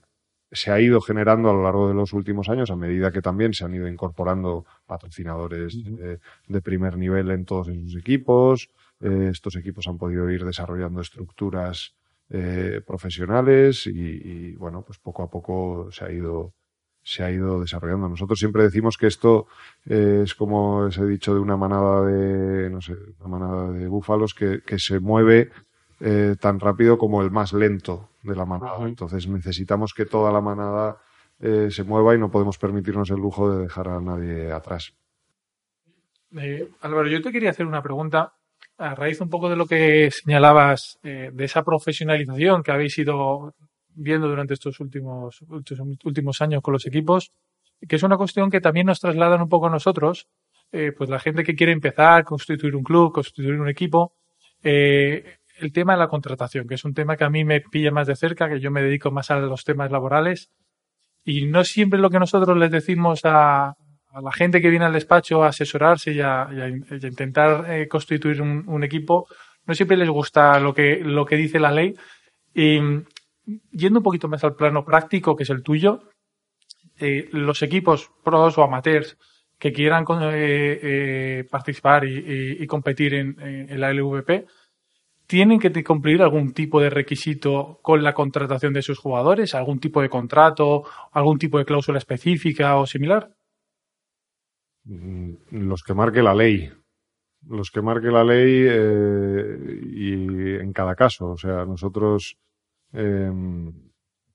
se 0.55 0.71
ha 0.71 0.79
ido 0.79 1.01
generando 1.01 1.49
a 1.49 1.53
lo 1.53 1.63
largo 1.63 1.87
de 1.87 1.93
los 1.93 2.13
últimos 2.13 2.49
años 2.49 2.71
a 2.71 2.75
medida 2.75 3.11
que 3.11 3.21
también 3.21 3.53
se 3.53 3.65
han 3.65 3.73
ido 3.73 3.87
incorporando 3.87 4.65
patrocinadores 4.85 5.77
de, 6.47 6.61
primer 6.61 6.97
nivel 6.97 7.29
en 7.31 7.45
todos 7.45 7.67
esos 7.67 7.95
equipos. 7.95 8.69
Eh, 9.01 9.29
estos 9.31 9.55
equipos 9.55 9.87
han 9.87 9.97
podido 9.97 10.29
ir 10.29 10.45
desarrollando 10.45 11.01
estructuras 11.01 11.93
eh, 12.29 12.81
profesionales 12.85 13.85
y, 13.85 14.53
bueno, 14.53 14.81
pues 14.81 14.97
poco 14.97 15.23
a 15.23 15.29
poco 15.29 15.89
se 15.91 16.05
ha 16.05 16.11
ido 16.11 16.53
se 17.03 17.23
ha 17.23 17.29
ido 17.29 17.61
desarrollando. 17.61 18.09
Nosotros 18.09 18.39
siempre 18.39 18.63
decimos 18.63 18.97
que 18.97 19.05
esto 19.05 19.45
eh, 19.85 20.21
es 20.23 20.33
como 20.33 20.77
os 20.77 20.97
he 20.97 21.05
dicho 21.05 21.35
de 21.35 21.39
una 21.39 21.55
manada 21.55 22.03
de 22.03 22.67
no 22.71 22.81
sé, 22.81 22.95
una 23.19 23.37
manada 23.37 23.71
de 23.71 23.87
búfalos 23.87 24.33
que, 24.33 24.61
que 24.65 24.79
se 24.79 24.99
mueve 24.99 25.51
eh, 25.99 26.35
tan 26.39 26.59
rápido 26.59 26.97
como 26.97 27.21
el 27.21 27.31
más 27.31 27.53
lento 27.53 28.09
de 28.21 28.35
la 28.35 28.45
manada. 28.45 28.85
Entonces 28.85 29.27
necesitamos 29.27 29.93
que 29.93 30.05
toda 30.05 30.31
la 30.31 30.41
manada 30.41 30.97
eh, 31.39 31.69
se 31.71 31.83
mueva 31.83 32.13
y 32.13 32.19
no 32.19 32.29
podemos 32.29 32.57
permitirnos 32.57 33.09
el 33.11 33.17
lujo 33.17 33.49
de 33.49 33.63
dejar 33.63 33.87
a 33.87 34.01
nadie 34.01 34.51
atrás. 34.51 34.93
Eh, 36.37 36.69
Álvaro, 36.81 37.07
yo 37.07 37.21
te 37.21 37.31
quería 37.31 37.51
hacer 37.51 37.65
una 37.65 37.81
pregunta 37.81 38.33
a 38.77 38.93
raíz 38.93 39.21
un 39.21 39.29
poco 39.29 39.49
de 39.49 39.55
lo 39.55 39.65
que 39.65 40.11
señalabas 40.11 40.99
de 41.01 41.45
esa 41.45 41.63
profesionalización 41.63 42.61
que 42.61 42.73
habéis 42.73 42.97
ido 42.97 43.53
viendo 43.87 44.27
durante 44.27 44.53
estos 44.53 44.81
últimos, 44.81 45.39
últimos 46.03 46.41
años 46.41 46.61
con 46.61 46.73
los 46.73 46.85
equipos, 46.85 47.31
que 47.87 47.95
es 47.95 48.03
una 48.03 48.17
cuestión 48.17 48.49
que 48.49 48.59
también 48.59 48.87
nos 48.87 48.99
trasladan 48.99 49.41
un 49.41 49.47
poco 49.47 49.67
a 49.67 49.69
nosotros, 49.69 50.27
pues 50.71 51.09
la 51.09 51.19
gente 51.19 51.45
que 51.45 51.55
quiere 51.55 51.71
empezar, 51.71 52.25
constituir 52.25 52.75
un 52.75 52.83
club, 52.83 53.13
constituir 53.13 53.57
un 53.61 53.69
equipo, 53.69 54.13
eh, 54.67 55.37
el 55.57 55.71
tema 55.71 55.93
de 55.93 55.99
la 55.99 56.07
contratación, 56.07 56.67
que 56.67 56.75
es 56.75 56.85
un 56.85 56.93
tema 56.93 57.17
que 57.17 57.23
a 57.23 57.29
mí 57.29 57.45
me 57.45 57.61
pilla 57.61 57.91
más 57.91 58.07
de 58.07 58.15
cerca, 58.15 58.49
que 58.49 58.59
yo 58.59 58.71
me 58.71 58.81
dedico 58.81 59.11
más 59.11 59.31
a 59.31 59.39
los 59.39 59.63
temas 59.63 59.91
laborales. 59.91 60.49
Y 61.23 61.45
no 61.45 61.63
siempre 61.63 61.99
lo 61.99 62.09
que 62.09 62.19
nosotros 62.19 62.57
les 62.57 62.71
decimos 62.71 63.21
a, 63.23 63.75
la 64.21 64.31
gente 64.31 64.61
que 64.61 64.69
viene 64.69 64.85
al 64.85 64.93
despacho 64.93 65.43
a 65.43 65.49
asesorarse 65.49 66.13
y 66.13 66.21
a, 66.21 66.47
intentar 66.91 67.71
eh, 67.71 67.87
constituir 67.87 68.41
un, 68.41 68.83
equipo, 68.83 69.27
no 69.65 69.73
siempre 69.73 69.97
les 69.97 70.09
gusta 70.09 70.59
lo 70.59 70.73
que, 70.73 70.99
lo 71.01 71.25
que 71.25 71.35
dice 71.35 71.59
la 71.59 71.71
ley. 71.71 71.93
Y 72.53 72.79
yendo 73.71 73.99
un 73.99 74.03
poquito 74.03 74.27
más 74.27 74.43
al 74.43 74.55
plano 74.55 74.85
práctico, 74.85 75.35
que 75.35 75.43
es 75.43 75.49
el 75.49 75.63
tuyo, 75.63 76.01
eh, 76.99 77.27
los 77.31 77.61
equipos 77.61 78.11
pros 78.23 78.57
o 78.57 78.63
amateurs 78.63 79.17
que 79.57 79.73
quieran 79.73 80.05
eh, 80.31 81.45
participar 81.49 82.05
y, 82.05 82.65
competir 82.67 83.13
en, 83.15 83.39
en 83.39 83.79
la 83.79 83.91
LVP, 83.93 84.45
¿Tienen 85.27 85.59
que 85.59 85.83
cumplir 85.83 86.21
algún 86.21 86.53
tipo 86.53 86.79
de 86.79 86.89
requisito 86.89 87.79
con 87.81 88.03
la 88.03 88.13
contratación 88.13 88.73
de 88.73 88.83
sus 88.83 88.99
jugadores? 88.99 89.55
¿Algún 89.55 89.79
tipo 89.79 90.01
de 90.01 90.09
contrato? 90.09 90.83
¿Algún 91.11 91.39
tipo 91.39 91.57
de 91.57 91.65
cláusula 91.65 91.97
específica 91.97 92.77
o 92.77 92.85
similar? 92.85 93.35
Mm, 94.83 95.33
los 95.51 95.81
que 95.83 95.93
marque 95.95 96.21
la 96.21 96.35
ley. 96.35 96.71
Los 97.47 97.71
que 97.71 97.81
marque 97.81 98.07
la 98.07 98.23
ley 98.23 98.65
eh, 98.67 99.81
y 99.83 100.55
en 100.55 100.71
cada 100.73 100.95
caso. 100.95 101.31
O 101.31 101.37
sea, 101.37 101.65
nosotros, 101.65 102.37
em, 102.93 103.73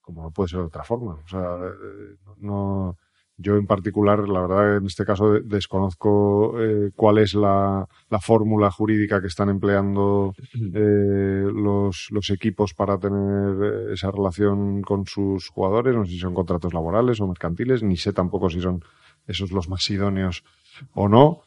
como 0.00 0.22
no 0.22 0.30
puede 0.32 0.48
ser 0.48 0.60
de 0.60 0.66
otra 0.66 0.82
forma. 0.82 1.14
O 1.14 1.28
sea, 1.28 1.56
eh, 1.56 2.16
no 2.38 2.96
yo 3.40 3.56
en 3.56 3.66
particular, 3.66 4.28
la 4.28 4.42
verdad, 4.42 4.76
en 4.76 4.86
este 4.86 5.04
caso 5.04 5.40
desconozco 5.40 6.60
eh, 6.60 6.90
cuál 6.94 7.18
es 7.18 7.32
la, 7.34 7.86
fórmula 8.20 8.70
jurídica 8.70 9.20
que 9.20 9.28
están 9.28 9.48
empleando 9.48 10.34
eh, 10.54 11.48
los, 11.50 12.08
los, 12.10 12.28
equipos 12.30 12.74
para 12.74 12.98
tener 12.98 13.54
eh, 13.62 13.92
esa 13.94 14.10
relación 14.10 14.82
con 14.82 15.06
sus 15.06 15.48
jugadores. 15.48 15.94
No 15.94 16.04
sé 16.04 16.12
si 16.12 16.18
son 16.18 16.34
contratos 16.34 16.74
laborales 16.74 17.18
o 17.20 17.26
mercantiles, 17.26 17.82
ni 17.82 17.96
sé 17.96 18.12
tampoco 18.12 18.50
si 18.50 18.60
son 18.60 18.84
esos 19.26 19.52
los 19.52 19.70
más 19.70 19.88
idóneos 19.88 20.44
o 20.92 21.08
no. 21.08 21.42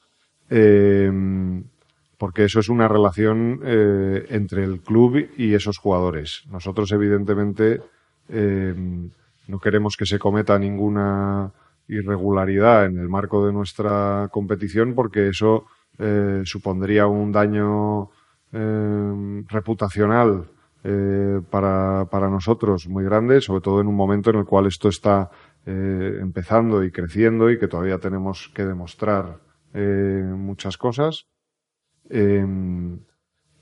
porque 2.17 2.45
eso 2.45 2.59
es 2.59 2.69
una 2.69 2.87
relación 2.87 3.61
entre 3.63 4.63
el 4.63 4.79
club 4.81 5.27
y 5.37 5.53
esos 5.53 5.77
jugadores. 5.77 6.43
Nosotros, 6.49 6.91
evidentemente, 6.91 7.81
no 8.29 9.59
queremos 9.59 9.97
que 9.97 10.05
se 10.05 10.19
cometa 10.19 10.57
ninguna 10.57 11.51
irregularidad 11.87 12.85
en 12.85 12.97
el 12.97 13.09
marco 13.09 13.45
de 13.45 13.53
nuestra 13.53 14.29
competición 14.31 14.95
porque 14.95 15.27
eso 15.27 15.65
eh, 15.99 16.41
supondría 16.45 17.07
un 17.07 17.31
daño 17.31 18.09
eh, 18.51 19.43
reputacional 19.47 20.49
eh, 20.83 21.39
para, 21.49 22.05
para, 22.09 22.29
nosotros 22.29 22.87
muy 22.87 23.03
grande, 23.03 23.41
sobre 23.41 23.61
todo 23.61 23.79
en 23.79 23.87
un 23.87 23.95
momento 23.95 24.31
en 24.31 24.37
el 24.37 24.45
cual 24.45 24.65
esto 24.67 24.89
está 24.89 25.29
empezando 25.65 26.83
y 26.83 26.91
creciendo 26.91 27.49
y 27.49 27.57
que 27.57 27.69
todavía 27.69 27.97
tenemos 27.97 28.51
que 28.53 28.65
demostrar 28.65 29.39
muchas 29.73 30.75
cosas 30.77 31.25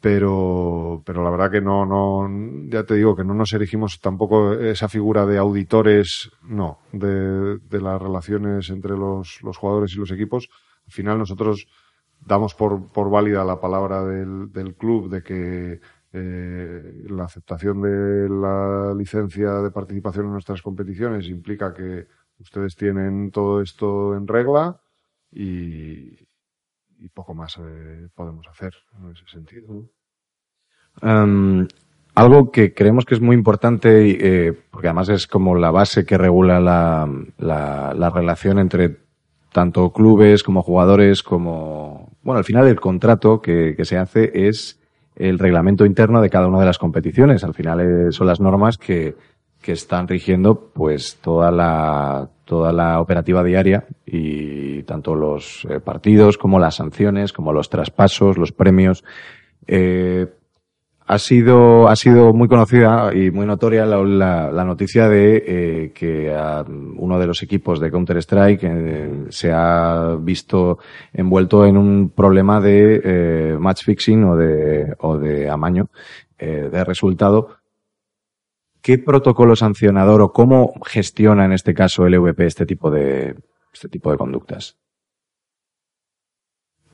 pero, 0.01 1.03
pero 1.05 1.23
la 1.23 1.29
verdad 1.29 1.51
que 1.51 1.61
no, 1.61 1.85
no, 1.85 2.27
ya 2.67 2.83
te 2.83 2.95
digo 2.95 3.15
que 3.15 3.23
no 3.23 3.35
nos 3.35 3.53
erigimos 3.53 3.99
tampoco 4.01 4.53
esa 4.53 4.89
figura 4.89 5.27
de 5.27 5.37
auditores, 5.37 6.31
no, 6.41 6.79
de, 6.91 7.59
de 7.59 7.81
las 7.81 8.01
relaciones 8.01 8.71
entre 8.71 8.97
los, 8.97 9.39
los, 9.43 9.57
jugadores 9.57 9.93
y 9.93 9.99
los 9.99 10.11
equipos. 10.11 10.49
Al 10.87 10.91
final 10.91 11.19
nosotros 11.19 11.67
damos 12.19 12.55
por, 12.55 12.91
por 12.91 13.11
válida 13.11 13.45
la 13.45 13.61
palabra 13.61 14.03
del, 14.03 14.51
del 14.51 14.75
club 14.75 15.07
de 15.09 15.21
que 15.21 15.79
eh, 16.13 17.05
la 17.07 17.25
aceptación 17.25 17.81
de 17.83 18.27
la 18.27 18.95
licencia 18.97 19.53
de 19.61 19.69
participación 19.69 20.25
en 20.25 20.31
nuestras 20.33 20.63
competiciones 20.63 21.29
implica 21.29 21.75
que 21.75 22.07
ustedes 22.39 22.75
tienen 22.75 23.29
todo 23.29 23.61
esto 23.61 24.15
en 24.15 24.27
regla 24.27 24.81
y, 25.31 26.17
y 27.01 27.09
poco 27.09 27.33
más 27.33 27.57
eh, 27.57 28.07
podemos 28.15 28.47
hacer 28.47 28.73
en 28.99 29.11
ese 29.11 29.25
sentido. 29.27 29.89
Em, 31.01 31.67
algo 32.13 32.51
que 32.51 32.73
creemos 32.73 33.05
que 33.05 33.15
es 33.15 33.21
muy 33.21 33.35
importante, 33.35 33.89
eh, 34.47 34.53
porque 34.69 34.87
además 34.87 35.09
es 35.09 35.27
como 35.27 35.55
la 35.55 35.71
base 35.71 36.05
que 36.05 36.17
regula 36.17 36.59
la, 36.59 37.09
la, 37.39 38.09
relación 38.09 38.59
entre 38.59 38.97
tanto 39.51 39.91
clubes 39.91 40.43
como 40.43 40.61
jugadores, 40.61 41.23
como, 41.23 42.11
bueno, 42.21 42.37
al 42.37 42.45
final 42.45 42.67
el 42.67 42.79
contrato 42.79 43.41
que, 43.41 43.73
que, 43.75 43.85
se 43.85 43.97
hace 43.97 44.47
es 44.47 44.79
el 45.15 45.39
reglamento 45.39 45.85
interno 45.85 46.21
de 46.21 46.29
cada 46.29 46.47
una 46.47 46.59
de 46.59 46.65
las 46.65 46.77
competiciones. 46.77 47.43
Al 47.43 47.53
final 47.53 47.79
eh, 47.81 48.11
son 48.11 48.27
las 48.27 48.39
normas 48.39 48.77
que, 48.77 49.15
que 49.61 49.73
están 49.73 50.07
rigiendo 50.07 50.71
pues 50.73 51.17
toda 51.21 51.51
la 51.51 52.29
toda 52.45 52.73
la 52.73 52.99
operativa 52.99 53.43
diaria 53.43 53.85
y 54.05 54.83
tanto 54.83 55.15
los 55.15 55.65
eh, 55.69 55.79
partidos 55.79 56.37
como 56.37 56.59
las 56.59 56.75
sanciones 56.75 57.31
como 57.31 57.53
los 57.53 57.69
traspasos 57.69 58.37
los 58.37 58.51
premios. 58.51 59.03
Eh, 59.67 60.27
ha 61.07 61.17
sido 61.17 61.87
ha 61.89 61.95
sido 61.95 62.33
muy 62.33 62.47
conocida 62.47 63.13
y 63.13 63.31
muy 63.31 63.45
notoria 63.45 63.85
la, 63.85 64.01
la, 64.51 64.63
noticia 64.63 65.09
de 65.09 65.43
eh, 65.45 65.91
que 65.93 66.33
uno 66.95 67.19
de 67.19 67.27
los 67.27 67.43
equipos 67.43 67.79
de 67.79 67.91
Counter 67.91 68.17
Strike 68.17 68.63
eh, 68.63 69.25
se 69.29 69.51
ha 69.51 70.15
visto 70.19 70.79
envuelto 71.11 71.65
en 71.65 71.77
un 71.77 72.09
problema 72.09 72.61
de 72.61 73.57
match 73.59 73.83
fixing 73.83 74.23
o 74.23 74.37
de 74.37 74.95
o 74.99 75.17
de 75.17 75.49
amaño 75.49 75.89
de 76.39 76.83
resultado 76.85 77.60
¿Qué 78.81 78.97
protocolo 78.97 79.55
sancionador 79.55 80.21
o 80.21 80.31
cómo 80.31 80.73
gestiona 80.85 81.45
en 81.45 81.53
este 81.53 81.73
caso 81.73 82.05
el 82.05 82.15
EVP 82.15 82.45
este 82.45 82.65
tipo 82.65 82.89
de, 82.89 83.35
este 83.71 83.89
tipo 83.89 84.11
de 84.11 84.17
conductas? 84.17 84.77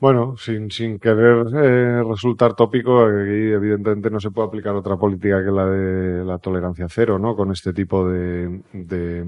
Bueno, 0.00 0.36
sin, 0.36 0.70
sin 0.70 0.98
querer 0.98 1.46
eh, 1.56 2.02
resultar 2.04 2.54
tópico, 2.54 3.04
aquí 3.04 3.50
evidentemente 3.50 4.10
no 4.10 4.20
se 4.20 4.30
puede 4.30 4.48
aplicar 4.48 4.74
otra 4.76 4.96
política 4.96 5.44
que 5.44 5.50
la 5.50 5.66
de 5.66 6.24
la 6.24 6.38
tolerancia 6.38 6.86
cero, 6.88 7.18
¿no? 7.18 7.34
Con 7.34 7.50
este 7.50 7.72
tipo 7.72 8.08
de, 8.08 8.62
de, 8.72 9.24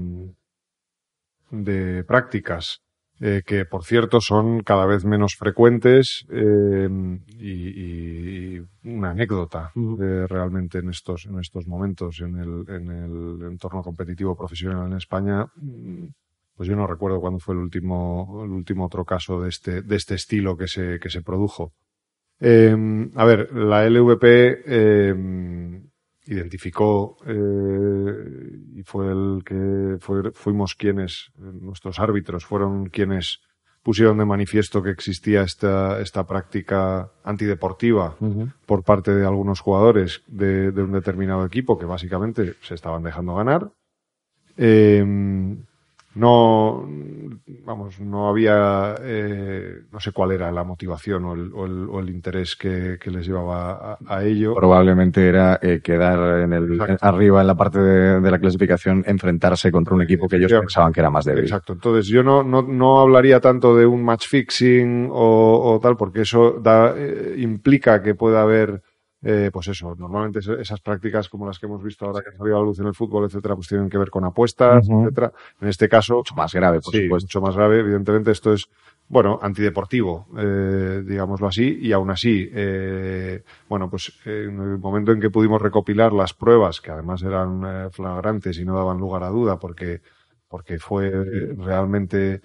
de 1.49 2.03
prácticas. 2.05 2.81
Eh, 3.23 3.43
que 3.45 3.65
por 3.65 3.83
cierto 3.83 4.19
son 4.19 4.61
cada 4.61 4.87
vez 4.87 5.05
menos 5.05 5.35
frecuentes 5.37 6.25
eh, 6.31 6.89
y, 7.37 8.55
y, 8.55 8.61
una 8.83 9.11
anécdota 9.11 9.71
eh, 9.75 10.25
realmente 10.27 10.79
en 10.79 10.89
estos, 10.89 11.27
en 11.27 11.37
estos 11.37 11.67
momentos 11.67 12.19
en 12.21 12.37
el, 12.37 12.65
en 12.67 12.89
el 12.89 13.51
entorno 13.51 13.83
competitivo 13.83 14.35
profesional 14.35 14.87
en 14.87 14.97
España. 14.97 15.45
Pues 16.55 16.67
yo 16.67 16.75
no 16.75 16.87
recuerdo 16.87 17.21
cuándo 17.21 17.37
fue 17.37 17.53
el 17.53 17.61
último, 17.61 18.41
el 18.43 18.49
último 18.49 18.87
otro 18.87 19.05
caso 19.05 19.39
de 19.39 19.49
este, 19.49 19.83
de 19.83 19.95
este 19.97 20.15
estilo 20.15 20.57
que 20.57 20.67
se, 20.67 20.99
que 20.99 21.11
se 21.11 21.21
produjo. 21.21 21.73
a 22.41 23.25
ver, 23.25 23.53
la 23.53 23.87
LVP 23.87 24.65
identificó 26.33 27.17
eh, 27.25 28.59
y 28.75 28.83
fue 28.83 29.11
el 29.11 29.43
que 29.45 29.97
fue, 29.99 30.31
fuimos 30.31 30.75
quienes, 30.75 31.31
nuestros 31.37 31.99
árbitros 31.99 32.45
fueron 32.45 32.87
quienes 32.87 33.41
pusieron 33.83 34.17
de 34.17 34.25
manifiesto 34.25 34.81
que 34.81 34.91
existía 34.91 35.41
esta, 35.41 35.99
esta 35.99 36.25
práctica 36.25 37.11
antideportiva 37.23 38.15
por 38.65 38.83
parte 38.83 39.13
de 39.13 39.25
algunos 39.25 39.59
jugadores 39.59 40.21
de, 40.27 40.71
de, 40.71 40.83
un 40.83 40.91
determinado 40.91 41.45
equipo 41.45 41.77
que 41.77 41.85
básicamente 41.85 42.53
se 42.61 42.75
estaban 42.75 43.03
dejando 43.03 43.35
ganar. 43.35 43.71
Eh, 44.57 45.03
no, 46.13 46.85
vamos, 47.63 47.99
no 48.01 48.27
había, 48.27 48.95
eh, 49.01 49.83
no 49.91 49.99
sé 49.99 50.11
cuál 50.11 50.33
era 50.33 50.51
la 50.51 50.63
motivación 50.65 51.23
o 51.23 51.33
el, 51.33 51.51
o 51.53 51.65
el, 51.65 51.89
o 51.89 51.99
el 52.01 52.09
interés 52.09 52.57
que, 52.57 52.97
que, 52.99 53.09
les 53.09 53.25
llevaba 53.25 53.93
a, 53.93 53.97
a, 54.07 54.23
ello. 54.23 54.53
Probablemente 54.53 55.25
era 55.25 55.57
eh, 55.61 55.79
quedar 55.81 56.41
en 56.41 56.51
el, 56.53 56.97
arriba 56.99 57.41
en 57.41 57.47
la 57.47 57.55
parte 57.55 57.79
de, 57.79 58.19
de, 58.19 58.31
la 58.31 58.39
clasificación, 58.39 59.03
enfrentarse 59.07 59.71
contra 59.71 59.95
un 59.95 60.01
equipo 60.01 60.27
que 60.27 60.35
ellos 60.35 60.51
pensaban 60.51 60.91
que 60.91 60.99
era 60.99 61.09
más 61.09 61.23
débil. 61.23 61.45
Exacto. 61.45 61.73
Entonces 61.73 62.07
yo 62.07 62.23
no, 62.23 62.43
no, 62.43 62.61
no 62.61 62.99
hablaría 62.99 63.39
tanto 63.39 63.75
de 63.75 63.85
un 63.85 64.03
match 64.03 64.27
fixing 64.27 65.07
o, 65.09 65.75
o 65.75 65.79
tal, 65.79 65.95
porque 65.95 66.21
eso 66.21 66.59
da, 66.61 66.93
eh, 66.97 67.35
implica 67.37 68.01
que 68.01 68.15
pueda 68.15 68.41
haber 68.41 68.81
eh, 69.23 69.49
pues 69.53 69.67
eso, 69.67 69.95
normalmente 69.95 70.39
esas 70.39 70.81
prácticas 70.81 71.29
como 71.29 71.45
las 71.45 71.59
que 71.59 71.67
hemos 71.67 71.83
visto 71.83 72.05
ahora 72.05 72.21
que 72.21 72.29
ha 72.29 72.37
salido 72.37 72.55
a 72.57 72.59
la 72.59 72.65
luz 72.65 72.79
en 72.79 72.87
el 72.87 72.95
fútbol, 72.95 73.25
etcétera, 73.25 73.55
pues 73.55 73.67
tienen 73.67 73.89
que 73.89 73.97
ver 73.97 74.09
con 74.09 74.25
apuestas, 74.25 74.87
uh 74.87 74.91
-huh. 74.91 75.01
etcétera. 75.03 75.31
En 75.61 75.67
este 75.67 75.87
caso. 75.87 76.17
Mucho 76.17 76.35
más 76.35 76.53
grave, 76.53 76.79
por 76.81 76.93
sí, 76.93 77.03
supuesto. 77.03 77.25
Mucho 77.25 77.41
más 77.41 77.55
grave, 77.55 77.79
evidentemente, 77.79 78.31
esto 78.31 78.51
es, 78.53 78.67
bueno, 79.07 79.37
antideportivo, 79.41 80.27
eh, 80.37 81.03
digámoslo 81.05 81.47
así, 81.47 81.77
y 81.81 81.91
aún 81.91 82.09
así, 82.09 82.49
eh, 82.53 83.43
bueno, 83.69 83.89
pues 83.89 84.11
en 84.25 84.59
el 84.59 84.77
momento 84.79 85.11
en 85.11 85.19
que 85.19 85.29
pudimos 85.29 85.61
recopilar 85.61 86.13
las 86.13 86.33
pruebas, 86.33 86.81
que 86.81 86.91
además 86.91 87.21
eran 87.21 87.61
eh, 87.65 87.89
flagrantes 87.91 88.57
y 88.57 88.65
no 88.65 88.75
daban 88.75 88.97
lugar 88.97 89.23
a 89.23 89.29
duda, 89.29 89.59
porque, 89.59 90.01
porque 90.47 90.79
fue 90.79 91.11
realmente 91.57 92.41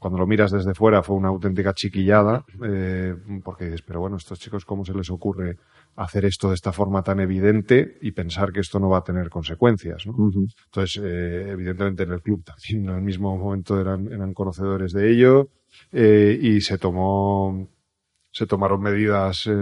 cuando 0.00 0.18
lo 0.18 0.26
miras 0.26 0.50
desde 0.50 0.74
fuera 0.74 1.02
fue 1.02 1.14
una 1.14 1.28
auténtica 1.28 1.74
chiquillada, 1.74 2.44
eh, 2.64 3.14
porque 3.44 3.66
dices, 3.66 3.82
pero 3.82 4.00
bueno, 4.00 4.16
estos 4.16 4.40
chicos, 4.40 4.64
¿cómo 4.64 4.82
se 4.84 4.94
les 4.94 5.10
ocurre 5.10 5.58
hacer 5.94 6.24
esto 6.24 6.48
de 6.48 6.54
esta 6.54 6.72
forma 6.72 7.02
tan 7.02 7.20
evidente 7.20 7.98
y 8.00 8.12
pensar 8.12 8.50
que 8.50 8.60
esto 8.60 8.80
no 8.80 8.88
va 8.88 8.98
a 8.98 9.04
tener 9.04 9.28
consecuencias? 9.28 10.06
¿no? 10.06 10.14
Uh 10.14 10.32
-huh. 10.32 10.54
Entonces, 10.64 11.02
eh, 11.04 11.50
evidentemente 11.50 12.04
en 12.04 12.12
el 12.12 12.22
club 12.22 12.42
también 12.42 12.88
en 12.88 12.96
el 12.96 13.02
mismo 13.02 13.36
momento 13.36 13.78
eran, 13.78 14.10
eran 14.10 14.32
conocedores 14.32 14.92
de 14.92 15.10
ello 15.12 15.48
eh, 15.92 16.38
y 16.40 16.62
se 16.62 16.78
tomó 16.78 17.68
se 18.32 18.46
tomaron 18.46 18.80
medidas 18.80 19.46
eh, 19.46 19.52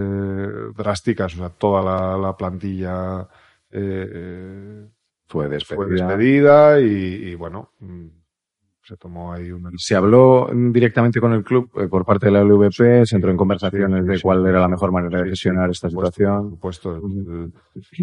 drásticas, 0.77 1.33
o 1.33 1.37
sea, 1.37 1.49
toda 1.49 1.81
la, 1.83 2.17
la 2.17 2.37
plantilla 2.37 3.27
eh, 3.71 4.87
fue 5.27 5.49
despedida, 5.49 5.83
fue 5.83 5.93
despedida 5.93 6.79
y, 6.79 7.31
y 7.31 7.35
bueno 7.35 7.71
se 8.89 8.97
tomó 8.97 9.31
ahí 9.31 9.51
una... 9.51 9.69
Se 9.77 9.95
habló 9.95 10.49
directamente 10.51 11.21
con 11.21 11.31
el 11.33 11.43
club 11.43 11.69
eh, 11.79 11.87
por 11.87 12.05
parte 12.05 12.25
de 12.25 12.31
la 12.31 12.43
LVP, 12.43 13.05
se 13.05 13.15
entró 13.15 13.29
en 13.29 13.37
conversaciones 13.37 14.03
sí, 14.03 14.11
de 14.11 14.21
cuál 14.21 14.45
era 14.47 14.59
la 14.59 14.67
mejor 14.67 14.91
manera 14.91 15.21
de 15.21 15.29
gestionar 15.29 15.69
esta 15.69 15.89
situación. 15.89 16.57
Por 16.57 16.73
supuesto, 16.73 16.95
el, 16.95 17.53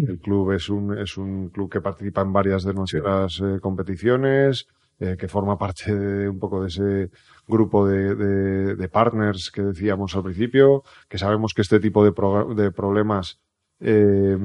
el, 0.07 0.19
club 0.19 0.53
es 0.53 0.69
un, 0.69 0.97
es 0.97 1.17
un 1.17 1.49
club 1.49 1.69
que 1.69 1.81
participa 1.81 2.21
en 2.21 2.31
varias 2.31 2.63
de 2.63 2.73
nuestras 2.73 3.33
sí. 3.33 3.43
eh, 3.43 3.59
competiciones, 3.59 4.67
eh, 4.99 5.17
que 5.19 5.27
forma 5.27 5.57
parte 5.57 5.93
de 5.93 6.29
un 6.29 6.39
poco 6.39 6.61
de 6.61 6.69
ese 6.69 7.11
grupo 7.45 7.85
de, 7.85 8.15
de, 8.15 8.75
de, 8.75 8.89
partners 8.89 9.51
que 9.51 9.61
decíamos 9.63 10.15
al 10.15 10.23
principio, 10.23 10.83
que 11.09 11.17
sabemos 11.17 11.53
que 11.53 11.63
este 11.63 11.81
tipo 11.81 12.03
de, 12.03 12.13
pro, 12.13 12.55
de 12.55 12.71
problemas 12.71 13.41
eh, 13.81 14.37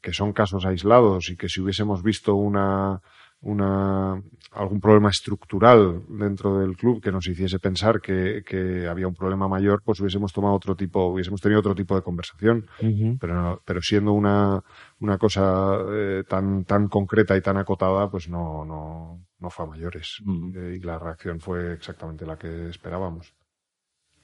que 0.00 0.12
son 0.12 0.32
casos 0.32 0.64
aislados 0.64 1.30
y 1.30 1.36
que 1.36 1.48
si 1.48 1.60
hubiésemos 1.60 2.02
visto 2.02 2.36
una 2.36 3.02
una, 3.42 4.22
algún 4.52 4.80
problema 4.80 5.08
estructural 5.08 6.02
dentro 6.08 6.58
del 6.58 6.76
club 6.76 7.00
que 7.00 7.10
nos 7.10 7.26
hiciese 7.26 7.58
pensar 7.58 8.00
que, 8.00 8.42
que, 8.44 8.86
había 8.86 9.08
un 9.08 9.14
problema 9.14 9.48
mayor, 9.48 9.82
pues 9.82 10.00
hubiésemos 10.00 10.32
tomado 10.32 10.54
otro 10.54 10.76
tipo, 10.76 11.06
hubiésemos 11.06 11.40
tenido 11.40 11.60
otro 11.60 11.74
tipo 11.74 11.94
de 11.94 12.02
conversación. 12.02 12.66
Uh 12.82 12.86
-huh. 12.86 13.18
pero, 13.18 13.62
pero 13.64 13.80
siendo 13.80 14.12
una, 14.12 14.62
una 15.00 15.16
cosa 15.16 15.78
eh, 15.88 16.24
tan, 16.28 16.64
tan 16.64 16.88
concreta 16.88 17.36
y 17.36 17.40
tan 17.40 17.56
acotada, 17.56 18.10
pues 18.10 18.28
no, 18.28 18.64
no, 18.64 19.24
no 19.38 19.50
fue 19.50 19.64
a 19.64 19.68
mayores. 19.68 20.20
Uh 20.26 20.30
-huh. 20.30 20.56
eh, 20.56 20.76
y 20.76 20.80
la 20.80 20.98
reacción 20.98 21.40
fue 21.40 21.72
exactamente 21.72 22.26
la 22.26 22.36
que 22.36 22.68
esperábamos. 22.68 23.32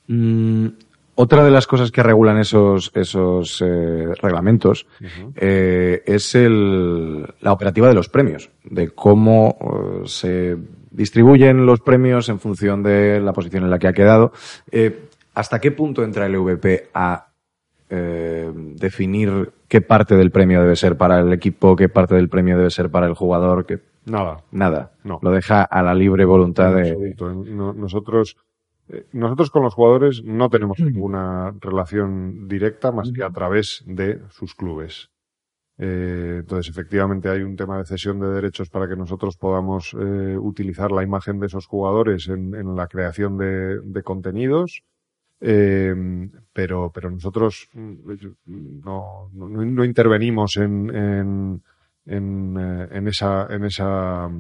Mm, 0.09 0.69
otra 1.17 1.45
de 1.45 1.51
las 1.51 1.67
cosas 1.67 1.91
que 1.91 2.03
regulan 2.03 2.39
esos, 2.39 2.93
esos 2.95 3.61
eh, 3.63 4.15
reglamentos 4.21 4.87
uh 5.01 5.05
-huh. 5.05 5.33
eh, 5.37 6.03
es 6.07 6.35
el, 6.35 7.27
la 7.41 7.53
operativa 7.53 7.89
de 7.89 7.95
los 7.95 8.09
premios, 8.09 8.51
de 8.65 8.91
cómo 8.91 9.57
uh, 9.61 10.07
se 10.07 10.57
distribuyen 10.91 11.67
los 11.67 11.81
premios 11.81 12.29
en 12.29 12.39
función 12.39 12.83
de 12.83 13.21
la 13.21 13.33
posición 13.33 13.65
en 13.65 13.71
la 13.71 13.79
que 13.79 13.89
ha 13.89 13.93
quedado. 13.93 14.33
Eh, 14.71 15.09
¿Hasta 15.35 15.59
qué 15.59 15.71
punto 15.71 16.03
entra 16.03 16.27
el 16.27 16.35
EVP 16.35 16.89
a 16.95 17.29
eh, 17.91 18.51
definir 18.55 19.53
qué 19.69 19.81
parte 19.81 20.17
del 20.17 20.31
premio 20.31 20.63
debe 20.63 20.77
ser 20.77 20.97
para 20.97 21.21
el 21.21 21.33
equipo, 21.33 21.77
qué 21.77 21.89
parte 21.89 22.15
del 22.15 22.29
premio 22.29 22.57
debe 22.57 22.71
ser 22.71 22.91
para 22.91 23.07
el 23.07 23.15
jugador? 23.15 23.67
Qué... 23.67 23.81
Nada. 24.07 24.39
Nada. 24.51 24.93
No. 25.05 25.19
Lo 25.23 25.31
deja 25.31 25.63
a 25.63 25.83
la 25.83 25.95
libre 25.95 26.25
voluntad 26.25 26.71
no, 26.71 26.77
de. 26.77 27.15
No, 27.51 27.73
nosotros 27.75 28.37
eh, 28.39 28.56
nosotros 29.13 29.51
con 29.51 29.63
los 29.63 29.75
jugadores 29.75 30.23
no 30.25 30.49
tenemos 30.49 30.79
ninguna 30.81 31.53
relación 31.61 32.49
directa 32.49 32.93
más 32.93 33.11
que 33.13 33.25
a 33.25 33.31
través 33.31 33.83
de 33.87 34.21
sus 34.31 34.55
clubes. 34.55 35.11
Eh, 35.79 36.39
entonces, 36.41 36.71
efectivamente, 36.71 37.29
hay 37.29 37.43
un 37.43 37.57
tema 37.57 37.79
de 37.79 37.85
cesión 37.85 38.19
de 38.19 38.29
derechos 38.29 38.71
para 38.71 38.89
que 38.89 38.97
nosotros 38.97 39.37
podamos 39.37 39.95
eh, 39.95 40.37
utilizar 40.39 40.91
la 40.91 41.03
imagen 41.03 41.39
de 41.39 41.47
esos 41.47 41.67
jugadores 41.67 42.29
en, 42.29 42.55
en 42.55 42.77
la 42.77 42.87
creación 42.87 43.37
de, 43.37 43.81
de 43.83 44.03
contenidos. 44.03 44.83
Eh, 45.39 45.95
pero, 46.55 46.91
pero 46.95 47.11
nosotros 47.11 47.69
no, 47.75 49.29
no, 49.35 49.49
no 49.49 49.85
intervenimos 49.85 50.57
en, 50.57 50.95
en, 50.97 51.63
en, 52.07 52.57
eh, 52.59 52.89
en, 52.93 53.09
esa, 53.09 53.47
en 53.51 53.65
esa 53.65 54.31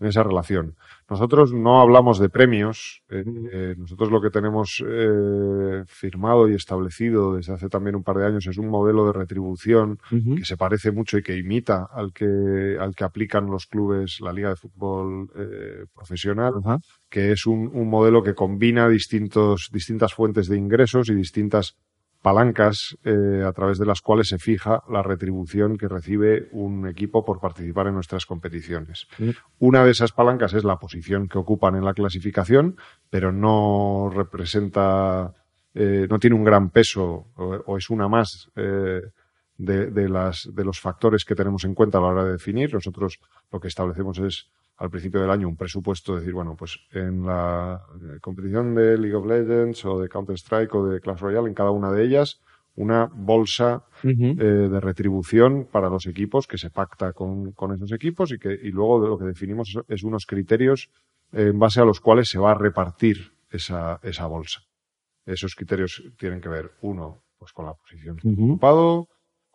en 0.00 0.06
esa 0.06 0.22
relación. 0.22 0.76
Nosotros 1.10 1.54
no 1.54 1.80
hablamos 1.80 2.18
de 2.18 2.28
premios, 2.28 3.02
eh, 3.08 3.24
eh, 3.50 3.74
nosotros 3.78 4.10
lo 4.10 4.20
que 4.20 4.28
tenemos 4.28 4.84
eh, 4.86 5.82
firmado 5.86 6.50
y 6.50 6.54
establecido 6.54 7.36
desde 7.36 7.54
hace 7.54 7.70
también 7.70 7.96
un 7.96 8.02
par 8.02 8.18
de 8.18 8.26
años 8.26 8.46
es 8.46 8.58
un 8.58 8.68
modelo 8.68 9.06
de 9.06 9.14
retribución 9.14 9.98
uh 10.12 10.14
-huh. 10.14 10.36
que 10.36 10.44
se 10.44 10.58
parece 10.58 10.92
mucho 10.92 11.16
y 11.16 11.22
que 11.22 11.38
imita 11.38 11.88
al 11.90 12.12
que, 12.12 12.76
al 12.78 12.94
que 12.94 13.04
aplican 13.04 13.46
los 13.46 13.66
clubes, 13.66 14.20
la 14.20 14.34
Liga 14.34 14.50
de 14.50 14.56
Fútbol 14.56 15.30
eh, 15.34 15.86
Profesional, 15.94 16.54
uh 16.56 16.62
-huh. 16.62 16.80
que 17.08 17.32
es 17.32 17.46
un, 17.46 17.70
un, 17.72 17.88
modelo 17.88 18.22
que 18.22 18.34
combina 18.34 18.86
distintos, 18.86 19.70
distintas 19.72 20.12
fuentes 20.12 20.46
de 20.46 20.58
ingresos 20.58 21.08
y 21.08 21.14
distintas 21.14 21.74
palancas 22.28 22.98
eh, 23.04 23.42
a 23.42 23.52
través 23.52 23.78
de 23.78 23.86
las 23.86 24.02
cuales 24.02 24.28
se 24.28 24.38
fija 24.38 24.82
la 24.90 25.02
retribución 25.02 25.78
que 25.78 25.88
recibe 25.88 26.48
un 26.52 26.86
equipo 26.86 27.24
por 27.24 27.40
participar 27.40 27.86
en 27.86 27.94
nuestras 27.94 28.26
competiciones. 28.26 29.06
Sí. 29.16 29.34
Una 29.60 29.82
de 29.82 29.92
esas 29.92 30.12
palancas 30.12 30.52
es 30.52 30.62
la 30.62 30.76
posición 30.76 31.26
que 31.26 31.38
ocupan 31.38 31.76
en 31.76 31.86
la 31.86 31.94
clasificación, 31.94 32.76
pero 33.08 33.32
no 33.32 34.10
representa, 34.14 35.32
eh, 35.74 36.06
no 36.10 36.18
tiene 36.18 36.36
un 36.36 36.44
gran 36.44 36.68
peso 36.68 37.28
o, 37.34 37.44
o 37.64 37.78
es 37.78 37.88
una 37.88 38.08
más 38.08 38.50
eh, 38.56 39.00
de, 39.58 39.90
de, 39.90 40.08
las, 40.08 40.48
de 40.54 40.64
los 40.64 40.80
factores 40.80 41.24
que 41.24 41.34
tenemos 41.34 41.64
en 41.64 41.74
cuenta 41.74 41.98
a 41.98 42.00
la 42.00 42.06
hora 42.08 42.24
de 42.24 42.32
definir. 42.32 42.72
Nosotros 42.72 43.20
lo 43.52 43.60
que 43.60 43.68
establecemos 43.68 44.18
es 44.20 44.48
al 44.78 44.90
principio 44.90 45.20
del 45.20 45.30
año 45.30 45.48
un 45.48 45.56
presupuesto, 45.56 46.14
decir, 46.14 46.32
bueno, 46.32 46.54
pues 46.56 46.78
en 46.92 47.26
la 47.26 47.82
competición 48.20 48.74
de 48.76 48.96
League 48.96 49.16
of 49.16 49.26
Legends 49.26 49.84
o 49.84 50.00
de 50.00 50.08
Counter-Strike 50.08 50.72
o 50.74 50.86
de 50.86 51.00
Clash 51.00 51.18
Royale, 51.18 51.48
en 51.48 51.54
cada 51.54 51.72
una 51.72 51.90
de 51.90 52.04
ellas, 52.04 52.40
una 52.76 53.10
bolsa 53.12 53.84
uh 54.04 54.06
-huh. 54.06 54.40
eh, 54.40 54.68
de 54.68 54.80
retribución 54.80 55.66
para 55.70 55.88
los 55.90 56.06
equipos 56.06 56.46
que 56.46 56.58
se 56.58 56.70
pacta 56.70 57.12
con, 57.12 57.50
con 57.50 57.74
esos 57.74 57.90
equipos 57.90 58.30
y 58.30 58.38
que 58.38 58.52
y 58.54 58.70
luego 58.70 59.02
de 59.02 59.08
lo 59.08 59.18
que 59.18 59.24
definimos 59.24 59.74
es, 59.74 59.82
es 59.88 60.04
unos 60.04 60.26
criterios 60.26 60.88
eh, 61.32 61.48
en 61.48 61.58
base 61.58 61.80
a 61.80 61.84
los 61.84 62.00
cuales 62.00 62.28
se 62.28 62.38
va 62.38 62.52
a 62.52 62.54
repartir 62.54 63.32
esa, 63.50 63.98
esa 64.04 64.26
bolsa. 64.28 64.60
Esos 65.26 65.56
criterios 65.56 66.04
tienen 66.16 66.40
que 66.40 66.48
ver, 66.48 66.70
uno, 66.82 67.24
pues 67.36 67.52
con 67.52 67.66
la 67.66 67.74
posición 67.74 68.16
que 68.16 68.28
uh 68.28 68.30
-huh. 68.30 68.44
ocupado, 68.44 69.08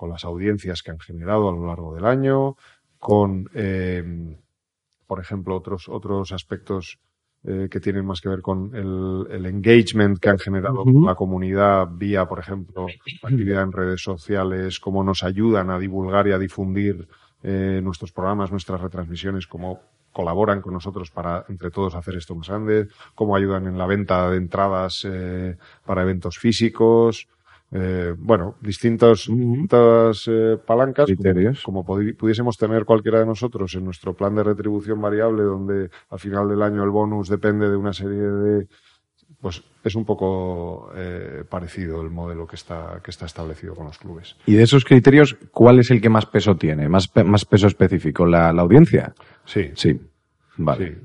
con 0.04 0.10
las 0.10 0.26
audiencias 0.26 0.84
que 0.84 0.92
han 0.92 1.00
generado 1.00 1.48
a 1.48 1.54
lo 1.54 1.66
largo 1.66 1.96
del 1.96 2.04
año, 2.04 2.58
con 3.00 3.50
eh, 3.54 4.04
por 5.08 5.22
ejemplo, 5.22 5.56
otros, 5.56 5.88
otros 5.88 6.34
aspectos 6.34 7.00
eh, 7.46 7.70
que 7.72 7.80
tienen 7.80 8.06
más 8.06 8.20
que 8.20 8.28
ver 8.28 8.42
con 8.42 8.76
el, 8.76 9.32
el 9.32 9.46
engagement 9.46 10.20
que 10.20 10.28
han 10.28 10.40
generado 10.40 10.84
la 10.86 11.16
comunidad 11.16 11.88
vía, 11.90 12.26
por 12.26 12.40
ejemplo, 12.40 12.88
actividad 13.24 13.64
en 13.64 13.72
redes 13.72 14.04
sociales, 14.04 14.82
cómo 14.82 15.06
nos 15.06 15.24
ayudan 15.24 15.70
a 15.70 15.80
divulgar 15.80 16.28
y 16.28 16.34
a 16.34 16.38
difundir 16.38 17.08
eh, 17.42 17.80
nuestros 17.82 18.12
programas, 18.12 18.52
nuestras 18.52 18.82
retransmisiones, 18.82 19.48
cómo 19.48 19.80
colaboran 20.12 20.60
con 20.60 20.74
nosotros 20.74 21.12
para 21.12 21.46
entre 21.48 21.72
todos 21.72 21.96
hacer 21.96 22.16
esto 22.18 22.36
más 22.36 22.50
grande, 22.50 22.90
cómo 23.16 23.38
ayudan 23.38 23.68
en 23.68 23.78
la 23.78 23.88
venta 23.88 24.30
de 24.30 24.36
entradas 24.36 25.08
eh, 25.10 25.56
para 25.86 26.02
eventos 26.02 26.38
físicos, 26.38 27.30
eh, 27.74 28.14
bueno, 28.18 28.56
distintos, 28.62 29.28
Ujú. 29.28 29.40
distintas 29.40 30.26
eh, 30.28 30.58
palancas 30.66 31.06
Criterios. 31.08 31.64
como, 31.64 31.84
pudiésemos 31.84 32.58
tener 32.58 32.86
cualquiera 32.86 33.20
de 33.20 33.26
nosotros 33.26 33.74
en 33.76 33.84
nuestro 33.86 34.14
plan 34.14 34.36
de 34.36 34.44
retribución 34.44 35.02
variable, 35.02 35.44
donde 35.44 35.90
al 36.10 36.20
final 36.20 36.48
del 36.50 36.62
año 36.62 36.84
el 36.84 36.90
bonus 36.92 37.30
depende 37.30 37.70
de 37.70 37.76
una 37.76 37.94
serie 37.94 38.22
de 38.22 38.68
pues 39.42 39.62
es 39.84 39.96
un 39.96 40.06
poco 40.06 40.90
eh, 40.96 41.44
parecido 41.50 42.02
el 42.02 42.10
modelo 42.10 42.48
que 42.48 42.56
está, 42.56 43.02
que 43.04 43.12
está 43.12 43.26
establecido 43.26 43.76
con 43.76 43.88
los 43.88 43.98
clubes. 43.98 44.38
Y 44.46 44.54
de 44.54 44.64
esos 44.64 44.86
criterios, 44.86 45.36
¿cuál 45.52 45.80
es 45.80 45.92
el 45.92 46.00
que 46.00 46.08
más 46.10 46.26
peso 46.26 46.56
tiene? 46.56 46.88
¿Más, 46.88 47.10
pe- 47.10 47.26
más 47.26 47.44
peso 47.44 47.68
específico? 47.68 48.26
¿La, 48.26 48.54
la 48.54 48.62
audiencia? 48.62 49.14
Sí, 49.44 49.72
Sí. 49.76 50.00
Vale. 50.56 50.88
sí. 50.88 50.98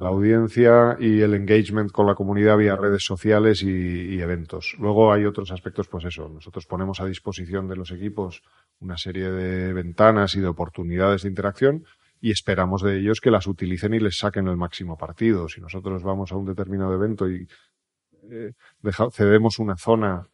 La 0.00 0.08
audiencia 0.08 0.96
y 1.00 1.20
el 1.20 1.34
engagement 1.34 1.90
con 1.90 2.06
la 2.06 2.14
comunidad 2.14 2.56
vía 2.56 2.76
redes 2.76 3.04
sociales 3.04 3.62
y, 3.62 4.20
eventos. 4.20 4.74
Luego 4.78 5.12
hay 5.12 5.24
otros 5.24 5.50
aspectos, 5.52 5.88
pues 5.88 6.04
eso, 6.04 6.28
nosotros 6.28 6.66
ponemos 6.66 7.00
a 7.00 7.06
disposición 7.06 7.68
de 7.68 7.76
los 7.76 7.90
equipos 7.90 8.42
una 8.80 8.96
serie 8.98 9.30
de 9.30 9.72
ventanas 9.72 10.34
y 10.34 10.40
de 10.40 10.48
oportunidades 10.48 11.22
de 11.22 11.28
interacción 11.28 11.84
y 12.20 12.30
esperamos 12.30 12.82
de 12.82 12.98
ellos 12.98 13.20
que 13.20 13.30
las 13.30 13.46
utilicen 13.46 13.94
y 13.94 14.00
les 14.00 14.18
saquen 14.18 14.48
el 14.48 14.56
máximo 14.56 14.96
partido. 14.96 15.48
Si 15.48 15.60
nosotros 15.60 16.02
vamos 16.02 16.32
a 16.32 16.36
un 16.36 16.46
determinado 16.46 16.94
evento 16.94 17.30
y 17.30 17.46
eh, 18.30 18.52
cedemos 19.12 19.58
una 19.58 19.76
zona 19.76 20.28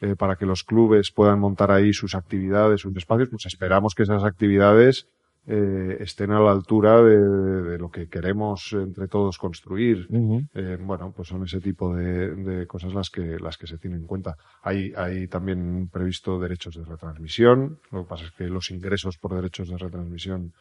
eh, 0.00 0.14
para 0.14 0.36
que 0.36 0.44
los 0.44 0.62
clubes 0.62 1.10
puedan 1.10 1.38
montar 1.38 1.70
ahí 1.70 1.92
sus 1.92 2.14
actividades, 2.14 2.80
sus 2.80 2.94
espacios, 2.96 3.30
pues 3.30 3.46
esperamos 3.46 3.94
que 3.94 4.02
esas 4.02 4.24
actividades 4.24 5.08
eh, 5.48 5.98
estén 6.00 6.32
a 6.32 6.40
la 6.40 6.50
altura 6.50 7.00
de, 7.02 7.16
de 7.16 7.78
lo 7.78 7.88
que 7.88 8.08
queremos 8.08 8.72
entre 8.72 9.06
todos 9.06 9.38
construir. 9.38 10.08
Eh, 10.54 10.76
bueno, 10.80 11.12
pues 11.14 11.28
son 11.28 11.44
ese 11.44 11.60
tipo 11.60 11.94
de, 11.94 12.34
de 12.34 12.66
cosas 12.66 12.92
las 12.92 13.10
que, 13.10 13.38
las 13.38 13.56
que 13.56 13.68
se 13.68 13.78
tienen 13.78 14.00
en 14.00 14.06
cuenta. 14.06 14.34
Hay, 14.62 14.92
hay 14.96 15.28
también 15.28 15.88
previsto 15.88 16.40
derechos 16.40 16.74
de 16.74 16.84
retransmisión. 16.84 17.78
Lo 17.92 18.02
que 18.02 18.08
pasa 18.08 18.24
es 18.24 18.32
que 18.32 18.48
los 18.48 18.70
ingresos 18.72 19.18
por 19.18 19.34
derechos 19.34 19.68
de 19.68 19.78
retransmisión 19.78 20.52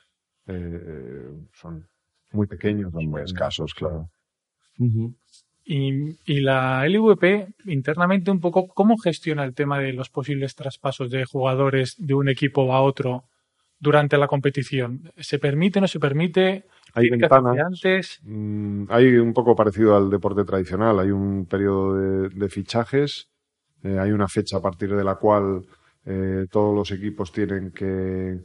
eh, 0.45 1.31
son 1.53 1.87
muy 2.31 2.45
pequeños. 2.45 2.91
Son 2.91 3.07
muy 3.07 3.23
escasos, 3.23 3.73
claro. 3.73 4.09
Y, 5.63 6.11
y 6.31 6.41
la 6.41 6.87
LVP, 6.87 7.55
internamente, 7.65 8.29
un 8.29 8.39
poco, 8.39 8.67
¿cómo 8.67 8.97
gestiona 8.97 9.45
el 9.45 9.55
tema 9.55 9.79
de 9.79 9.93
los 9.93 10.11
posibles 10.11 10.53
traspasos 10.53 11.09
de 11.09 11.25
jugadores 11.25 11.95
de 11.97 12.13
un 12.13 12.29
equipo 12.29 12.71
a 12.71 12.81
otro 12.81 13.23
durante 13.79 14.17
la 14.17 14.27
competición? 14.27 15.11
¿Se 15.17 15.39
permite, 15.39 15.81
no 15.81 15.87
se 15.87 15.99
permite? 15.99 16.65
Hay 16.93 17.09
¿Tiene 17.09 17.17
que 17.19 17.25
hacerse 17.25 17.43
ventanas. 17.43 17.65
antes? 17.67 18.19
Mm, 18.23 18.85
hay 18.89 19.17
un 19.17 19.33
poco 19.33 19.55
parecido 19.55 19.95
al 19.95 20.09
deporte 20.09 20.43
tradicional. 20.45 20.99
Hay 20.99 21.11
un 21.11 21.45
periodo 21.45 21.95
de, 21.95 22.29
de 22.29 22.49
fichajes. 22.49 23.29
eh, 23.83 23.99
hay 23.99 24.11
una 24.11 24.27
fecha 24.27 24.57
a 24.57 24.61
partir 24.61 24.95
de 24.95 25.03
la 25.03 25.15
cual 25.15 25.65
eh, 26.05 26.45
todos 26.49 26.73
los 26.75 26.91
equipos 26.91 27.31
tienen 27.31 27.71
que, 27.71 28.39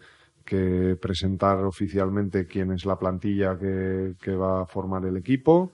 que 0.45 0.97
presentar 1.01 1.59
oficialmente 1.65 2.47
quién 2.47 2.73
es 2.73 2.85
la 2.85 2.99
plantilla 2.99 3.59
que, 3.59 4.15
que 4.21 4.35
va 4.35 4.63
a 4.63 4.67
formar 4.67 5.05
el 5.07 5.17
equipo. 5.17 5.73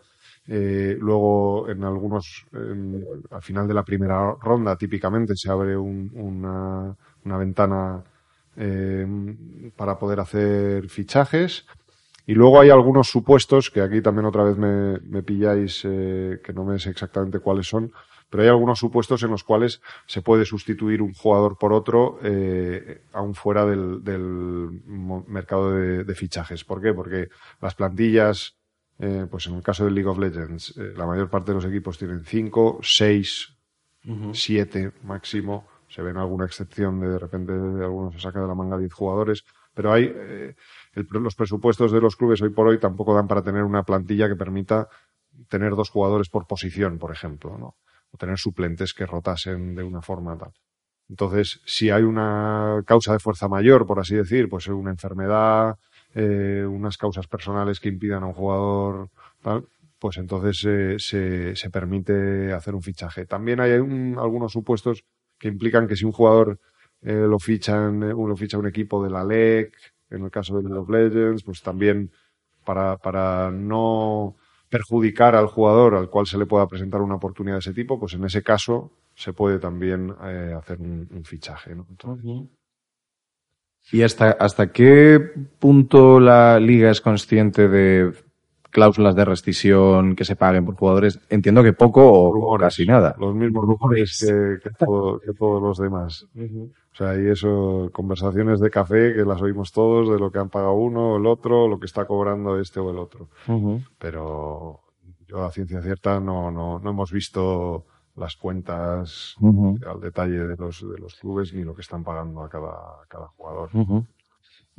Eh, 0.49 0.97
luego, 1.01 1.69
en 1.69 1.83
algunos, 1.83 2.47
al 3.31 3.43
final 3.43 3.67
de 3.67 3.75
la 3.75 3.85
primera 3.85 4.35
ronda, 4.41 4.77
típicamente 4.77 5.35
se 5.37 5.51
abre 5.51 5.77
un- 5.77 6.11
una, 6.15 6.95
una 7.25 7.37
ventana 7.39 8.05
eh, 8.57 9.07
para 9.77 9.99
poder 9.99 10.21
hacer 10.21 10.89
fichajes. 10.89 11.67
Y 12.27 12.35
luego 12.35 12.61
hay 12.61 12.71
algunos 12.71 13.09
supuestos, 13.09 13.71
que 13.71 13.81
aquí 13.81 14.01
también 14.01 14.27
otra 14.27 14.43
vez 14.43 14.57
me, 14.57 14.99
me 15.01 15.23
pilláis, 15.23 15.83
eh, 15.85 16.41
que 16.43 16.53
no 16.53 16.65
me 16.65 16.79
sé 16.79 16.91
exactamente 16.91 17.39
cuáles 17.39 17.69
son, 17.69 17.93
pero 18.31 18.43
hay 18.43 18.49
algunos 18.49 18.79
supuestos 18.79 19.23
en 19.23 19.31
los 19.31 19.45
cuales 19.45 19.81
se 20.07 20.23
puede 20.23 20.45
sustituir 20.45 21.03
un 21.03 21.15
jugador 21.15 21.57
por 21.59 21.73
otro, 21.73 22.19
eh, 22.23 23.03
aún 23.13 23.35
fuera 23.35 23.65
del, 23.65 24.03
mercado 25.29 25.73
de, 25.73 26.05
de 26.05 26.15
fichajes. 26.15 26.65
¿Por 26.65 26.83
qué? 26.83 26.93
Porque 26.93 27.29
las 27.61 27.75
plantillas, 27.75 28.57
eh, 28.99 29.27
pues 29.31 29.47
en 29.47 29.55
el 29.55 29.63
caso 29.63 29.85
del 29.85 29.95
League 29.95 30.09
of 30.09 30.19
Legends, 30.19 30.77
eh, 30.77 30.95
la 30.97 31.07
mayor 31.07 31.31
parte 31.31 31.53
de 31.53 31.57
los 31.57 31.65
equipos 31.65 31.99
tienen 31.99 32.25
cinco, 32.25 32.81
seis, 32.83 33.53
siete 34.33 34.93
máximo. 35.03 35.67
Se 35.89 36.03
ven 36.03 36.17
alguna 36.17 36.47
excepción 36.47 37.01
de 37.01 37.09
de 37.09 37.19
repente 37.19 37.53
algunos 37.53 38.15
se 38.15 38.21
saca 38.21 38.41
de 38.41 38.47
la 38.49 38.55
manga 38.55 38.79
10 38.79 38.93
jugadores, 38.93 39.45
pero 39.75 39.93
hay 39.93 40.13
eh, 40.15 40.55
los 40.95 41.35
presupuestos 41.35 41.93
de 41.93 42.01
los 42.01 42.17
clubes 42.17 42.43
hoy 42.43 42.51
por 42.51 42.67
hoy 42.67 42.79
tampoco 42.79 43.15
dan 43.15 43.29
para 43.29 43.43
tener 43.43 43.63
una 43.63 43.83
plantilla 43.85 44.29
que 44.29 44.37
permita 44.37 44.89
tener 45.49 45.75
dos 45.77 45.91
jugadores 45.91 46.29
por 46.29 46.47
posición, 46.47 46.99
por 46.99 47.13
ejemplo, 47.13 47.57
¿no? 47.59 47.77
O 48.11 48.17
tener 48.17 48.39
suplentes 48.39 48.95
que 48.95 49.07
rotasen 49.07 49.75
de 49.75 49.83
una 49.83 50.03
forma 50.03 50.37
tal. 50.39 50.53
Entonces, 51.09 51.61
si 51.65 51.91
hay 51.91 52.03
una 52.03 52.83
causa 52.87 53.13
de 53.13 53.21
fuerza 53.21 53.49
mayor, 53.49 53.87
por 53.87 54.01
así 54.01 54.17
decir, 54.17 54.49
pues 54.49 54.67
una 54.69 54.91
enfermedad, 54.91 55.77
eh, 56.15 56.65
unas 56.69 56.97
causas 56.99 57.27
personales 57.29 57.79
que 57.79 57.89
impidan 57.89 58.23
a 58.25 58.27
un 58.27 58.33
jugador 58.33 59.09
tal, 59.43 59.69
pues 59.99 60.17
entonces 60.19 60.65
eh, 60.67 60.97
se, 60.99 61.55
se 61.55 61.71
permite 61.71 62.53
hacer 62.53 62.75
un 62.75 62.83
fichaje. 62.83 63.25
También 63.27 63.61
hay 63.61 63.73
un- 63.75 64.17
algunos 64.19 64.53
supuestos 64.53 65.05
que 65.39 65.49
implican 65.49 65.87
que 65.87 65.97
si 65.97 66.05
un 66.05 66.13
jugador 66.13 66.59
eh, 67.03 67.13
lo 67.13 67.39
fichan, 67.39 68.03
eh, 68.03 68.09
lo 68.09 68.37
ficha 68.37 68.59
un 68.59 68.67
equipo 68.67 69.03
de 69.03 69.11
la 69.11 69.25
LEC, 69.25 69.75
en 70.11 70.25
el 70.25 70.31
caso 70.31 70.57
de 70.57 70.63
League 70.63 70.79
of 70.79 70.89
Legends, 70.89 71.43
pues 71.43 71.63
también 71.63 72.11
para, 72.65 72.97
para 72.97 73.51
no 73.51 74.37
perjudicar 74.69 75.37
al 75.37 75.47
jugador 75.47 75.95
al 75.95 76.11
cual 76.11 76.27
se 76.27 76.39
le 76.39 76.47
pueda 76.47 76.67
presentar 76.67 77.01
una 77.01 77.15
oportunidad 77.17 77.57
de 77.57 77.61
ese 77.61 77.75
tipo, 77.75 77.99
pues 77.99 78.15
en 78.15 78.25
ese 78.25 78.43
caso 78.43 78.93
se 79.15 79.33
puede 79.33 79.59
también 79.59 80.15
eh, 80.25 80.55
hacer 80.57 80.81
un, 80.81 81.09
un 81.11 81.25
fichaje. 81.25 81.75
¿no? 81.75 81.87
Entonces, 81.89 82.49
¿Y 83.93 84.03
hasta, 84.03 84.33
hasta 84.33 84.73
qué 84.73 85.21
punto 85.61 86.19
la 86.19 86.59
liga 86.59 86.91
es 86.91 87.01
consciente 87.01 87.69
de 87.69 88.13
cláusulas 88.77 89.17
de 89.17 89.25
rescisión 89.25 90.15
que 90.15 90.27
se 90.27 90.37
paguen 90.37 90.67
por 90.67 90.77
jugadores? 90.77 91.19
Entiendo 91.31 91.63
que 91.63 91.73
poco 91.73 92.13
o 92.13 92.31
rumores, 92.33 92.67
casi 92.67 92.85
nada. 92.85 93.17
Los 93.19 93.35
mismos 93.35 93.65
rumores 93.65 94.23
que, 94.23 94.59
que 94.63 94.71
todo- 94.85 95.19
que 95.21 95.33
todos 95.33 95.63
los 95.63 95.79
demás. 95.79 96.27
O 96.93 96.95
sea, 96.97 97.19
y 97.19 97.27
eso, 97.29 97.89
conversaciones 97.93 98.61
de 98.61 98.69
café 98.71 99.15
que 99.15 99.25
las 99.25 99.41
oímos 99.41 99.73
todos 99.73 100.11
de 100.11 100.19
lo 100.19 100.31
que 100.31 100.39
han 100.39 100.51
pagado 100.51 100.75
uno 100.75 101.15
o 101.15 101.17
el 101.17 101.27
otro, 101.27 101.69
lo 101.69 101.79
que 101.81 101.87
está 101.87 102.05
cobrando 102.05 102.61
este 102.61 102.79
o 102.81 102.91
el 102.91 102.99
otro. 102.99 103.29
Pero 103.99 104.81
yo 105.27 105.45
a 105.45 105.51
ciencia 105.51 105.81
cierta 105.81 106.21
no, 106.21 106.51
no, 106.51 106.79
no 106.79 106.91
hemos 106.91 107.11
visto 107.13 107.87
las 108.15 108.37
cuentas 108.37 109.35
al 109.87 110.01
detalle 110.01 110.47
de 110.47 110.57
los, 110.57 110.81
de 110.81 110.99
los 110.99 111.15
clubes 111.17 111.53
ni 111.53 111.65
lo 111.65 111.75
que 111.75 111.83
están 111.83 112.03
pagando 112.05 112.43
a 112.43 112.49
cada, 112.49 112.73
a 112.73 113.05
cada 113.09 113.27
jugador. 113.29 113.69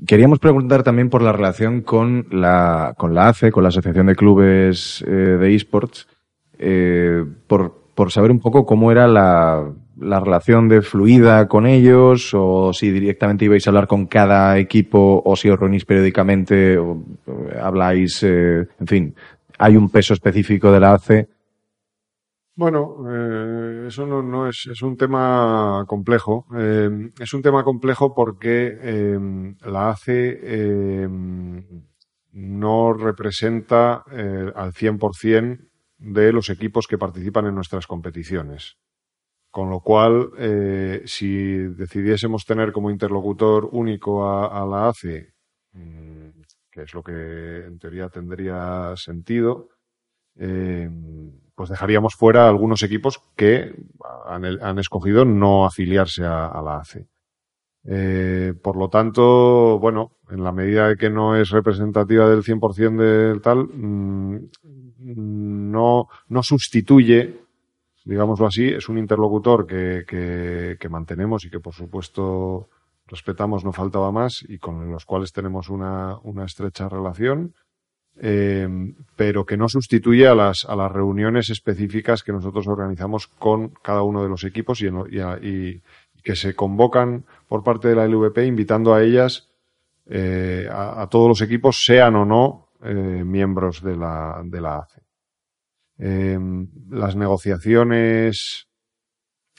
Queríamos 0.06 0.40
preguntar 0.40 0.84
también 0.84 1.10
por 1.10 1.22
la 1.22 1.32
relación 1.32 1.82
con 1.82 2.28
la, 2.32 2.94
con 2.98 3.16
la 3.16 3.30
ACE, 3.30 3.52
con 3.52 3.64
la 3.64 3.70
Asociación 3.70 4.08
de 4.08 4.16
Clubes 4.16 5.04
eh, 5.08 5.12
de 5.12 5.56
Esports, 5.56 6.08
eh, 6.60 7.24
por, 7.48 7.90
por 7.96 8.12
saber 8.12 8.30
un 8.30 8.40
poco 8.40 8.66
cómo 8.66 8.92
era 8.92 9.08
la, 9.08 9.74
la 10.00 10.20
relación 10.20 10.68
de 10.68 10.82
fluida 10.82 11.48
con 11.48 11.66
ellos, 11.66 12.32
o 12.34 12.72
si 12.74 12.92
directamente 12.92 13.46
ibais 13.46 13.66
a 13.66 13.72
hablar 13.72 13.88
con 13.88 14.06
cada 14.06 14.58
equipo, 14.60 15.22
o 15.26 15.36
si 15.36 15.50
os 15.50 15.60
reunís 15.60 15.86
periódicamente, 15.86 16.78
o 16.78 17.04
eh, 17.26 17.58
habláis, 17.62 18.22
eh, 18.24 18.68
en 18.80 18.88
fin, 18.88 19.16
hay 19.58 19.76
un 19.76 19.90
peso 19.90 20.14
específico 20.14 20.72
de 20.72 20.80
la 20.80 20.94
ACE. 20.94 21.28
Bueno, 22.58 23.06
eh, 23.08 23.86
eso 23.88 24.08
no, 24.08 24.24
no 24.24 24.50
es, 24.50 24.68
es 24.72 24.82
un 24.82 24.98
tema 24.98 25.86
complejo. 25.88 26.48
Eh, 26.58 27.12
es 27.20 27.32
un 27.36 27.44
tema 27.44 27.64
complejo 27.64 28.16
porque 28.16 28.76
eh, 28.82 29.20
la 29.62 29.92
ACE 29.92 30.40
eh, 30.42 31.08
no 32.32 32.94
representa 32.94 34.04
al 34.56 34.74
100% 34.74 35.70
de 36.00 36.34
los 36.34 36.50
equipos 36.50 36.88
que 36.88 36.98
participan 36.98 37.46
en 37.46 37.54
nuestras 37.54 37.86
competiciones. 37.86 38.78
Con 39.52 39.70
lo 39.70 39.82
cual, 39.82 40.32
si 41.06 41.58
decidiésemos 41.58 42.44
tener 42.46 42.72
como 42.72 42.90
interlocutor 42.90 43.70
único 43.72 44.26
a, 44.26 44.64
a 44.64 44.66
la 44.66 44.90
ACE, 44.90 45.34
mm, 45.74 46.30
que 46.72 46.82
es 46.82 46.94
lo 46.94 47.04
que 47.04 47.66
en 47.66 47.78
teoría 47.80 48.10
tendría 48.10 48.94
sentido, 48.96 49.70
pues 51.58 51.72
dejaríamos 51.72 52.14
fuera 52.14 52.48
algunos 52.48 52.84
equipos 52.84 53.20
que 53.36 53.74
han, 54.28 54.46
han 54.46 54.78
escogido 54.78 55.26
no 55.26 55.66
afiliarse 55.66 56.24
a, 56.24 56.62
la 56.64 56.78
ACE. 56.78 57.08
Eh, 57.84 58.54
por 58.62 58.78
lo 58.78 58.90
tanto, 58.90 59.80
bueno, 59.80 60.12
en 60.30 60.44
la 60.44 60.52
medida 60.52 60.90
de 60.90 60.98
que 60.98 61.10
no 61.10 61.36
es 61.36 61.50
representativa 61.50 62.30
del 62.30 62.44
100% 62.44 62.98
del 62.98 63.42
tal, 63.42 63.70
mm, 63.74 64.50
no, 65.00 66.08
no 66.28 66.44
sustituye, 66.44 67.40
digámoslo 68.06 68.46
así, 68.46 68.68
es 68.68 68.88
un 68.88 69.00
interlocutor 69.00 69.66
que, 69.66 70.06
que, 70.08 70.78
que 70.80 70.90
mantenemos 70.90 71.44
y 71.44 71.50
que 71.50 71.60
por 71.60 71.74
supuesto 71.74 72.70
respetamos, 73.08 73.66
no 73.66 73.74
faltaba 73.74 74.12
más, 74.12 74.46
y 74.48 74.60
con 74.60 74.92
los 74.92 75.06
cuales 75.06 75.34
tenemos 75.34 75.70
una, 75.70 76.20
una 76.22 76.46
estrecha 76.46 76.88
relación, 76.88 77.56
eh, 78.20 78.68
pero 79.16 79.46
que 79.46 79.58
no 79.58 79.68
sustituye 79.70 80.28
a 80.28 80.36
las, 80.36 80.66
a 80.68 80.76
las 80.76 80.92
reuniones 80.92 81.50
específicas 81.50 82.24
que 82.24 82.32
nosotros 82.32 82.68
organizamos 82.68 83.28
con 83.28 83.70
cada 83.82 84.04
uno 84.04 84.24
de 84.24 84.30
los 84.30 84.44
equipos 84.44 84.82
y, 84.82 84.88
y, 84.88 85.48
y 85.48 85.82
que 86.24 86.36
se 86.36 86.56
convocan 86.56 87.26
por 87.48 87.64
parte 87.64 87.88
de 87.88 87.96
la 87.96 88.08
LVP 88.08 88.46
invitando 88.46 88.94
a 88.94 89.04
ellas, 89.04 89.50
eh, 90.06 90.68
a, 90.72 91.02
a, 91.02 91.08
todos 91.08 91.28
los 91.28 91.42
equipos, 91.42 91.84
sean 91.86 92.16
o 92.16 92.26
no 92.26 92.68
eh, 92.84 93.24
miembros 93.26 93.82
de 93.82 93.96
la, 93.96 94.42
de 94.44 94.62
la 94.62 94.80
ACE. 94.80 95.02
Eh, 96.00 96.40
las 96.90 97.16
negociaciones 97.16 98.68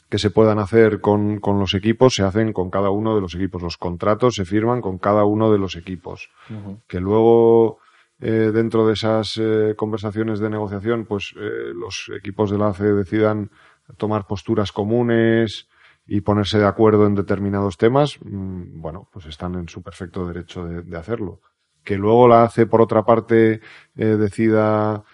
que 0.08 0.18
se 0.18 0.30
puedan 0.30 0.58
hacer 0.58 1.00
con, 1.00 1.40
con, 1.40 1.58
los 1.58 1.74
equipos 1.74 2.14
se 2.14 2.22
hacen 2.22 2.52
con 2.52 2.70
cada 2.70 2.90
uno 2.90 3.14
de 3.14 3.20
los 3.20 3.34
equipos. 3.34 3.60
Los 3.60 3.76
contratos 3.76 4.36
se 4.36 4.44
firman 4.44 4.80
con 4.80 4.98
cada 4.98 5.24
uno 5.24 5.50
de 5.50 5.58
los 5.58 5.76
equipos. 5.76 6.30
Uh 6.48 6.54
-huh. 6.54 6.80
Que 6.86 7.00
luego, 7.00 7.78
eh, 8.20 8.50
dentro 8.52 8.84
de 8.84 8.94
esas 8.94 9.36
eh, 9.36 9.74
conversaciones 9.76 10.40
de 10.40 10.50
negociación, 10.50 11.04
pues 11.04 11.34
eh, 11.36 11.72
los 11.72 12.10
equipos 12.16 12.50
de 12.50 12.58
la 12.58 12.68
ACE 12.68 12.92
decidan 12.92 13.50
tomar 13.96 14.26
posturas 14.26 14.72
comunes 14.72 15.68
y 16.04 16.20
ponerse 16.22 16.58
de 16.58 16.66
acuerdo 16.66 17.06
en 17.06 17.14
determinados 17.14 17.76
temas, 17.76 18.18
mmm, 18.20 18.80
bueno, 18.80 19.08
pues 19.12 19.26
están 19.26 19.54
en 19.54 19.68
su 19.68 19.82
perfecto 19.82 20.26
derecho 20.26 20.64
de, 20.64 20.82
de 20.82 20.96
hacerlo. 20.96 21.40
Que 21.84 21.96
luego 21.96 22.26
la 22.26 22.42
ACE, 22.42 22.66
por 22.66 22.82
otra 22.82 23.04
parte, 23.04 23.60
decida 23.94 25.04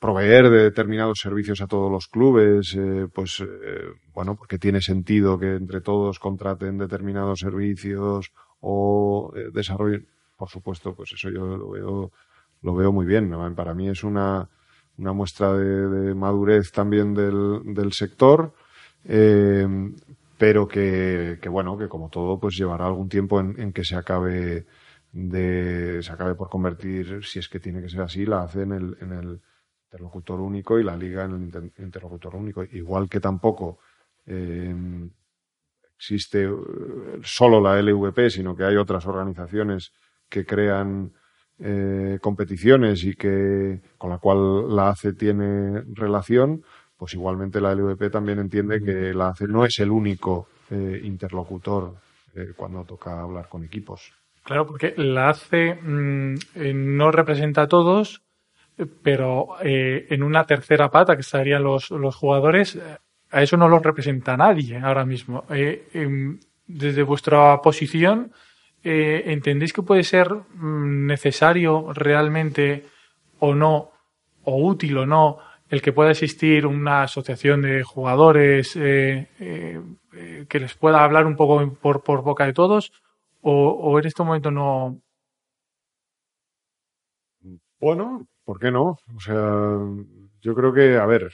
proveer 0.00 0.50
de 0.50 0.64
determinados 0.64 1.20
servicios 1.22 1.60
a 1.60 1.68
todos 1.68 1.92
los 1.92 2.08
clubes, 2.08 2.76
pues 3.14 3.44
bueno, 4.12 4.34
porque 4.34 4.58
tiene 4.58 4.80
sentido 4.80 5.38
que 5.38 5.54
entre 5.54 5.80
todos 5.80 6.18
contraten 6.18 6.76
determinados 6.78 7.38
servicios 7.38 8.32
o 8.58 9.32
desarrollen, 9.52 10.08
por 10.36 10.48
supuesto, 10.48 10.94
pues 10.94 11.12
eso 11.12 11.30
yo 11.30 11.56
lo 11.56 11.70
veo, 11.70 12.12
lo 12.62 12.74
veo 12.74 12.92
muy 12.92 13.06
bien. 13.06 13.32
Para 13.54 13.74
mí 13.74 13.88
es 13.88 14.04
una, 14.04 14.48
una 14.98 15.12
muestra 15.12 15.52
de, 15.54 15.88
de 15.88 16.14
madurez 16.14 16.72
también 16.72 17.14
del, 17.14 17.74
del 17.74 17.92
sector. 17.92 18.52
Eh, 19.04 19.66
pero 20.38 20.68
que, 20.68 21.38
que, 21.40 21.48
bueno, 21.48 21.78
que 21.78 21.88
como 21.88 22.10
todo, 22.10 22.38
pues 22.38 22.56
llevará 22.56 22.86
algún 22.86 23.08
tiempo 23.08 23.40
en, 23.40 23.58
en 23.58 23.72
que 23.72 23.84
se 23.84 23.96
acabe 23.96 24.66
de, 25.12 26.02
se 26.02 26.12
acabe 26.12 26.34
por 26.34 26.50
convertir, 26.50 27.24
si 27.24 27.38
es 27.38 27.48
que 27.48 27.60
tiene 27.60 27.80
que 27.80 27.88
ser 27.88 28.02
así, 28.02 28.26
la 28.26 28.42
hace 28.42 28.62
en 28.62 28.72
el, 28.72 28.96
en 29.00 29.12
el 29.12 29.40
interlocutor 29.86 30.40
único 30.40 30.78
y 30.78 30.84
la 30.84 30.96
liga 30.96 31.24
en 31.24 31.30
el 31.32 31.42
inter, 31.42 31.72
interlocutor 31.78 32.34
único. 32.36 32.64
Igual 32.64 33.08
que 33.08 33.20
tampoco 33.20 33.78
eh, 34.26 34.74
existe 35.96 36.46
solo 37.22 37.60
la 37.60 37.80
LVP, 37.80 38.28
sino 38.30 38.54
que 38.54 38.64
hay 38.64 38.76
otras 38.76 39.06
organizaciones 39.06 39.92
que 40.28 40.44
crean 40.44 41.12
eh, 41.58 42.18
competiciones 42.20 43.04
y 43.04 43.14
que 43.14 43.80
con 43.98 44.10
la 44.10 44.18
cual 44.18 44.74
la 44.74 44.90
ACE 44.90 45.12
tiene 45.12 45.82
relación, 45.94 46.62
pues 46.96 47.14
igualmente 47.14 47.60
la 47.60 47.74
LVP 47.74 48.10
también 48.10 48.38
entiende 48.38 48.82
que 48.82 49.14
la 49.14 49.28
ACE 49.28 49.46
no 49.46 49.64
es 49.64 49.78
el 49.78 49.90
único 49.90 50.48
eh, 50.70 51.00
interlocutor 51.02 51.94
eh, 52.34 52.52
cuando 52.56 52.84
toca 52.84 53.20
hablar 53.20 53.48
con 53.48 53.64
equipos. 53.64 54.12
Claro, 54.42 54.66
porque 54.66 54.94
la 54.96 55.30
ACE 55.30 55.74
mmm, 55.74 56.34
eh, 56.54 56.72
no 56.74 57.10
representa 57.10 57.62
a 57.62 57.68
todos, 57.68 58.22
pero 59.02 59.56
eh, 59.62 60.06
en 60.10 60.22
una 60.22 60.44
tercera 60.44 60.90
pata 60.90 61.14
que 61.14 61.22
estarían 61.22 61.62
los, 61.62 61.90
los 61.90 62.14
jugadores, 62.14 62.78
a 63.30 63.42
eso 63.42 63.56
no 63.56 63.68
los 63.68 63.82
representa 63.82 64.36
nadie 64.36 64.78
ahora 64.78 65.04
mismo. 65.04 65.44
Eh, 65.50 65.88
eh, 65.94 66.38
desde 66.66 67.02
vuestra 67.02 67.60
posición, 67.62 68.32
eh, 68.82 69.24
¿entendéis 69.26 69.72
que 69.72 69.82
puede 69.82 70.04
ser 70.04 70.32
mmm, 70.32 71.06
necesario 71.06 71.92
realmente 71.92 72.86
o 73.38 73.54
no, 73.54 73.90
o 74.44 74.64
útil 74.64 74.98
o 74.98 75.06
no, 75.06 75.38
el 75.68 75.82
que 75.82 75.92
pueda 75.92 76.10
existir 76.10 76.66
una 76.66 77.02
asociación 77.02 77.62
de 77.62 77.82
jugadores 77.82 78.76
eh, 78.76 79.28
eh, 79.40 80.46
que 80.48 80.60
les 80.60 80.74
pueda 80.74 81.02
hablar 81.04 81.26
un 81.26 81.36
poco 81.36 81.74
por, 81.74 82.02
por 82.02 82.22
boca 82.22 82.46
de 82.46 82.52
todos? 82.52 82.92
O, 83.42 83.98
en 84.00 84.06
este 84.06 84.24
momento 84.24 84.50
no. 84.50 85.00
Bueno, 87.78 88.26
¿por 88.44 88.58
qué 88.58 88.72
no? 88.72 88.98
O 89.14 89.20
sea, 89.20 89.78
yo 90.40 90.54
creo 90.54 90.72
que, 90.72 90.96
a 90.96 91.06
ver, 91.06 91.30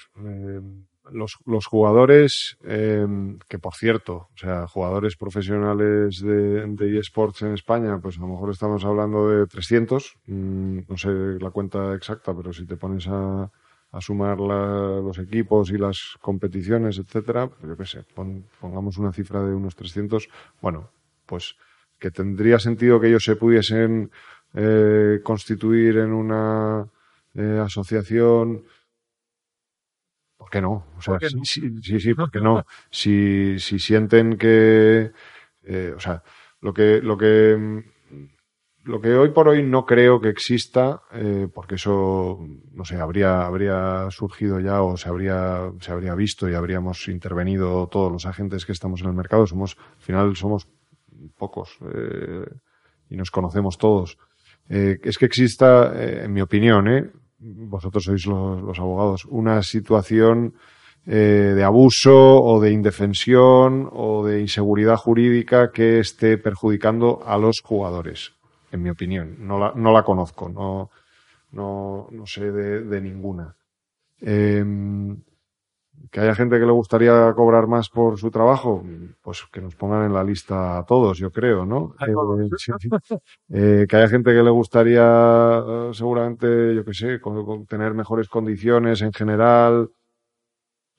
los, 1.13 1.39
los, 1.47 1.67
jugadores, 1.67 2.57
eh, 2.65 3.07
que 3.49 3.59
por 3.59 3.75
cierto, 3.75 4.29
o 4.35 4.37
sea, 4.37 4.67
jugadores 4.67 5.17
profesionales 5.17 6.21
de, 6.21 6.67
de 6.67 6.99
eSports 6.99 7.43
en 7.43 7.55
España, 7.55 7.99
pues 8.01 8.19
a 8.19 8.23
lo 8.23 8.29
mejor 8.29 8.51
estamos 8.51 8.85
hablando 8.85 9.29
de 9.29 9.47
300, 9.47 10.17
mmm, 10.27 10.81
no 10.89 10.97
sé 10.97 11.09
la 11.41 11.51
cuenta 11.51 11.95
exacta, 11.95 12.35
pero 12.35 12.53
si 12.53 12.67
te 12.67 12.77
pones 12.77 13.07
a, 13.09 13.51
a 13.93 14.01
sumar 14.01 14.41
la, 14.41 15.01
los 15.01 15.19
equipos 15.19 15.71
y 15.71 15.79
las 15.79 16.17
competiciones, 16.21 16.99
etcétera, 16.99 17.49
pues 17.49 17.63
yo 17.63 17.77
qué 17.77 17.87
sé, 17.87 18.05
pon, 18.15 18.45
pongamos 18.61 18.99
una 18.99 19.13
cifra 19.13 19.43
de 19.43 19.55
unos 19.55 19.77
300, 19.77 20.29
bueno, 20.61 20.91
pues 21.27 21.57
que 21.99 22.11
tendría 22.11 22.59
sentido 22.59 23.01
que 23.01 23.09
ellos 23.09 23.25
se 23.25 23.37
pudiesen 23.37 24.11
eh, 24.55 25.21
constituir 25.23 25.99
en 25.99 26.13
una 26.13 26.87
eh, 27.35 27.61
asociación. 27.65 28.65
¿Por 30.43 30.51
qué 30.51 30.61
no? 30.61 30.87
O 30.99 31.01
sea, 31.01 31.19
¿Por 31.19 31.35
no? 31.37 31.45
Sí, 31.45 31.63
sí, 31.81 32.01
sí, 32.01 32.15
¿por 32.15 32.29
qué 32.29 32.41
no? 32.41 32.65
si, 32.91 33.61
si 33.61 33.79
sienten 33.79 34.37
que, 34.37 35.13
eh, 35.63 35.93
o 35.97 36.01
sea, 36.01 36.21
lo 36.61 36.75
que, 36.75 37.01
lo 37.01 37.17
que, 37.17 37.85
lo 38.83 39.01
que 39.01 39.15
hoy 39.15 39.29
por 39.31 39.47
hoy 39.47 39.63
no 39.63 39.87
creo 39.87 40.21
que 40.21 40.31
exista, 40.31 41.03
eh, 41.13 41.47
porque 41.55 41.77
eso, 41.77 42.41
no 42.73 42.85
sé, 42.85 42.97
habría, 42.97 43.47
habría 43.47 44.11
surgido 44.11 44.59
ya 44.59 44.83
o 44.83 44.97
se 44.97 45.09
habría, 45.09 45.71
se 45.79 45.93
habría 45.93 46.17
visto 46.17 46.51
y 46.51 46.55
habríamos 46.55 47.07
intervenido 47.07 47.87
todos 47.87 48.11
los 48.11 48.27
agentes 48.27 48.67
que 48.67 48.73
estamos 48.73 49.01
en 49.03 49.07
el 49.07 49.15
mercado. 49.15 49.47
Somos, 49.47 49.77
al 49.79 50.03
final 50.03 50.35
somos 50.35 50.67
pocos 51.39 51.79
eh, 51.95 52.47
y 53.11 53.17
nos 53.17 53.31
conocemos 53.31 53.79
todos. 53.79 54.19
Eh, 54.69 54.99
es 55.05 55.19
que 55.19 55.27
exista, 55.27 55.93
eh, 55.95 56.25
en 56.25 56.33
mi 56.33 56.41
opinión, 56.41 56.89
¿eh? 56.89 57.11
Vosotros 57.43 58.05
sois 58.05 58.27
los, 58.27 58.79
abogados, 58.79 59.25
una 59.27 59.63
situación 59.63 60.55
eh, 61.07 61.53
de 61.57 61.65
abuso 61.65 62.41
o 62.43 62.61
de 62.61 62.71
indefensión 62.71 63.89
o 63.93 64.25
de 64.25 64.41
inseguridad 64.41 64.97
jurídica 64.97 65.73
que 65.73 65.99
esté 65.99 66.39
perjudicando 66.39 67.23
a 67.27 67.37
los 67.39 67.61
jugadores, 67.61 68.33
en 68.71 68.83
mi 68.83 68.91
opinión. 68.91 69.37
No 69.41 69.59
la, 69.59 69.73
no 69.75 69.93
la 69.93 70.03
conozco, 70.03 70.49
no, 70.49 70.91
no, 71.53 72.09
no 72.11 72.27
sé 72.27 72.53
de, 72.53 73.01
ninguna. 73.01 73.55
Eh, 74.21 74.65
que 76.11 76.21
haya 76.21 76.35
gente 76.35 76.59
que 76.59 76.67
le 76.67 76.73
gustaría 76.73 77.33
cobrar 77.35 77.67
más 77.67 77.89
por 77.89 78.19
su 78.19 78.31
trabajo, 78.31 78.85
pues 79.23 79.45
que 79.51 79.61
nos 79.61 79.75
pongan 79.77 80.05
en 80.05 80.13
la 80.13 80.23
lista 80.23 80.79
a 80.79 80.85
todos, 80.85 81.19
yo 81.19 81.31
creo, 81.31 81.65
¿no? 81.65 81.95
Eh. 82.07 82.13
Eh, 83.49 83.87
que 83.89 83.97
haya 83.97 84.09
gente 84.09 84.33
que 84.33 84.43
le 84.43 84.51
gustaría, 84.51 85.03
eh, 85.03 85.91
seguramente, 85.93 86.75
yo 86.75 86.85
qué 86.85 86.93
sé, 86.95 87.21
con, 87.21 87.45
con 87.47 87.67
tener 87.67 87.95
mejores 87.95 88.29
condiciones 88.29 89.01
en 89.03 89.13
general. 89.13 89.91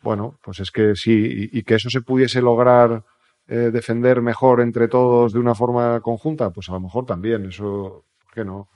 Bueno, 0.02 0.40
pues 0.44 0.60
es 0.60 0.72
que 0.72 0.96
sí, 0.96 1.50
y, 1.54 1.60
y 1.60 1.64
que 1.64 1.76
eso 1.76 1.90
se 1.90 2.02
pudiese 2.02 2.42
lograr 2.42 3.04
eh, 3.48 3.70
defender 3.72 4.22
mejor 4.22 4.62
entre 4.62 4.88
todos 4.88 5.34
de 5.34 5.40
una 5.40 5.54
forma 5.54 6.00
conjunta, 6.02 6.50
pues 6.50 6.70
a 6.70 6.74
lo 6.74 6.80
mejor 6.80 7.06
también, 7.06 7.46
eso, 7.46 8.06
¿por 8.24 8.34
qué 8.34 8.44
no? 8.44 8.68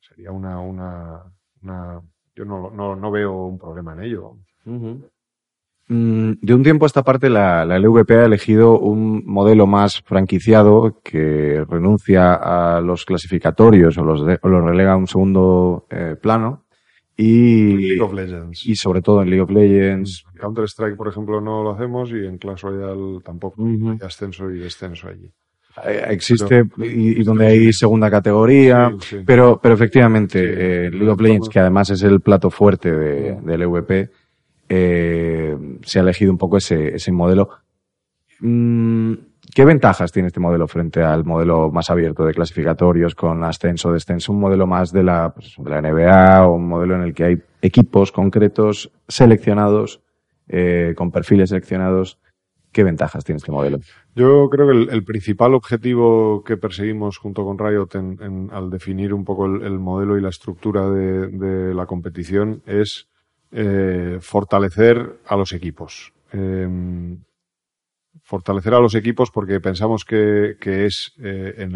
Sería 0.00 0.32
una, 0.32 0.58
una, 0.60 1.22
una 1.62 2.00
yo 2.34 2.44
no, 2.44 2.70
no, 2.70 2.96
no 2.96 3.10
veo 3.10 3.46
un 3.46 3.58
problema 3.58 3.92
en 3.94 4.02
ello. 4.02 4.36
Uh 4.64 4.72
-huh. 4.72 5.10
Mm, 5.88 6.32
de 6.40 6.54
un 6.54 6.62
tiempo 6.64 6.84
a 6.84 6.88
esta 6.88 7.04
parte, 7.04 7.30
la, 7.30 7.64
la, 7.64 7.78
LVP 7.78 8.10
ha 8.10 8.24
elegido 8.24 8.78
un 8.78 9.22
modelo 9.24 9.68
más 9.68 10.02
franquiciado 10.02 11.00
que 11.04 11.64
renuncia 11.68 12.34
a 12.34 12.80
los 12.80 13.04
clasificatorios 13.04 13.96
o 13.96 14.02
los, 14.02 14.26
de, 14.26 14.38
o 14.42 14.48
los 14.48 14.64
relega 14.64 14.92
a 14.92 14.96
un 14.96 15.06
segundo 15.06 15.86
eh, 15.90 16.16
plano. 16.20 16.64
Y, 17.16 17.76
League 17.76 18.02
of 18.02 18.12
Legends. 18.12 18.66
y 18.66 18.74
sobre 18.74 19.00
todo 19.00 19.22
en 19.22 19.30
League 19.30 19.42
of 19.42 19.50
Legends. 19.50 20.24
En 20.34 20.40
Counter 20.40 20.64
Strike, 20.64 20.96
por 20.96 21.08
ejemplo, 21.08 21.40
no 21.40 21.62
lo 21.62 21.70
hacemos 21.70 22.10
y 22.10 22.26
en 22.26 22.36
Clash 22.36 22.62
Royale 22.62 23.20
tampoco. 23.24 23.62
Uh 23.62 23.68
-huh. 23.68 23.92
Hay 23.92 24.06
ascenso 24.06 24.50
y 24.50 24.58
descenso 24.58 25.08
allí. 25.08 25.32
Eh, 25.84 26.04
existe 26.10 26.64
y, 26.78 27.20
y, 27.20 27.22
donde 27.22 27.46
hay 27.46 27.72
segunda 27.72 28.10
categoría, 28.10 28.90
sí, 28.98 29.18
sí. 29.18 29.22
pero 29.26 29.60
pero 29.62 29.74
efectivamente 29.74 30.38
sí. 30.40 30.54
eh, 30.58 30.90
League 30.90 31.10
of 31.10 31.20
Legends, 31.20 31.48
que 31.48 31.60
además 31.60 31.90
es 31.90 32.02
el 32.02 32.20
plato 32.20 32.50
fuerte 32.50 32.90
de, 32.90 33.36
del 33.42 33.62
EVP, 33.62 34.10
eh, 34.68 35.56
se 35.82 35.98
ha 35.98 36.02
elegido 36.02 36.32
un 36.32 36.38
poco 36.38 36.56
ese, 36.56 36.94
ese 36.94 37.12
modelo. 37.12 37.50
Mm, 38.40 39.14
¿Qué 39.54 39.64
ventajas 39.64 40.12
tiene 40.12 40.28
este 40.28 40.40
modelo 40.40 40.66
frente 40.68 41.02
al 41.02 41.24
modelo 41.24 41.70
más 41.70 41.88
abierto 41.88 42.24
de 42.24 42.34
clasificatorios 42.34 43.14
con 43.14 43.42
ascenso, 43.44 43.92
descenso? 43.92 44.32
Un 44.32 44.40
modelo 44.40 44.66
más 44.66 44.92
de 44.92 45.02
la, 45.02 45.32
pues, 45.32 45.54
de 45.56 45.70
la 45.70 45.80
NBA 45.80 46.46
o 46.46 46.54
un 46.56 46.68
modelo 46.68 46.96
en 46.96 47.02
el 47.02 47.14
que 47.14 47.24
hay 47.24 47.36
equipos 47.62 48.12
concretos 48.12 48.90
seleccionados, 49.08 50.02
eh, 50.48 50.94
con 50.96 51.10
perfiles 51.10 51.50
seleccionados. 51.50 52.18
¿Qué 52.72 52.84
ventajas 52.84 53.24
tiene 53.24 53.38
este 53.38 53.50
modelo? 53.50 53.78
Yo 54.14 54.50
creo 54.50 54.66
que 54.66 54.92
el, 54.92 55.04
principal 55.04 55.54
objetivo 55.54 56.44
que 56.44 56.58
perseguimos 56.58 57.16
junto 57.16 57.42
con 57.42 57.58
Riot 57.58 57.88
al 58.52 58.68
definir 58.68 59.14
un 59.14 59.24
poco 59.24 59.46
el, 59.46 59.78
modelo 59.78 60.18
y 60.18 60.20
la 60.20 60.28
estructura 60.28 60.90
de, 60.90 61.72
la 61.74 61.86
competición 61.86 62.62
es 62.66 63.08
eh, 63.52 64.18
fortalecer 64.20 65.20
a 65.26 65.36
los 65.36 65.52
equipos. 65.52 66.12
Em, 66.32 67.18
fortalecer 68.26 68.74
a 68.74 68.80
los 68.80 68.96
equipos 68.96 69.30
porque 69.30 69.60
pensamos 69.60 70.04
que, 70.04 70.56
es 70.60 71.12
eh, 71.22 71.54
en 71.58 71.72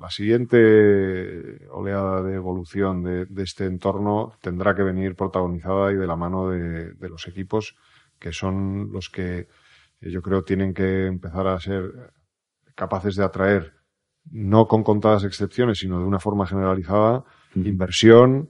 la 0.00 0.08
siguiente 0.08 1.68
oleada 1.70 2.22
de 2.22 2.34
evolución 2.34 3.02
de, 3.02 3.42
este 3.42 3.66
entorno 3.66 4.32
tendrá 4.40 4.74
que 4.74 4.82
venir 4.82 5.14
protagonizada 5.16 5.92
y 5.92 5.96
de 5.96 6.06
la 6.06 6.16
mano 6.16 6.48
de, 6.48 6.94
los 7.08 7.28
equipos 7.28 7.76
que 8.18 8.32
son 8.32 8.90
los 8.90 9.10
que 9.10 9.48
yo 10.00 10.22
creo 10.22 10.44
tienen 10.44 10.72
que 10.72 11.06
empezar 11.06 11.46
a 11.46 11.60
ser 11.60 11.92
capaces 12.74 13.14
de 13.16 13.24
atraer 13.24 13.74
no 14.30 14.66
con 14.66 14.82
contadas 14.82 15.24
excepciones 15.24 15.78
sino 15.78 15.98
de 15.98 16.06
una 16.06 16.20
forma 16.20 16.46
generalizada 16.46 17.24
inversión 17.54 18.48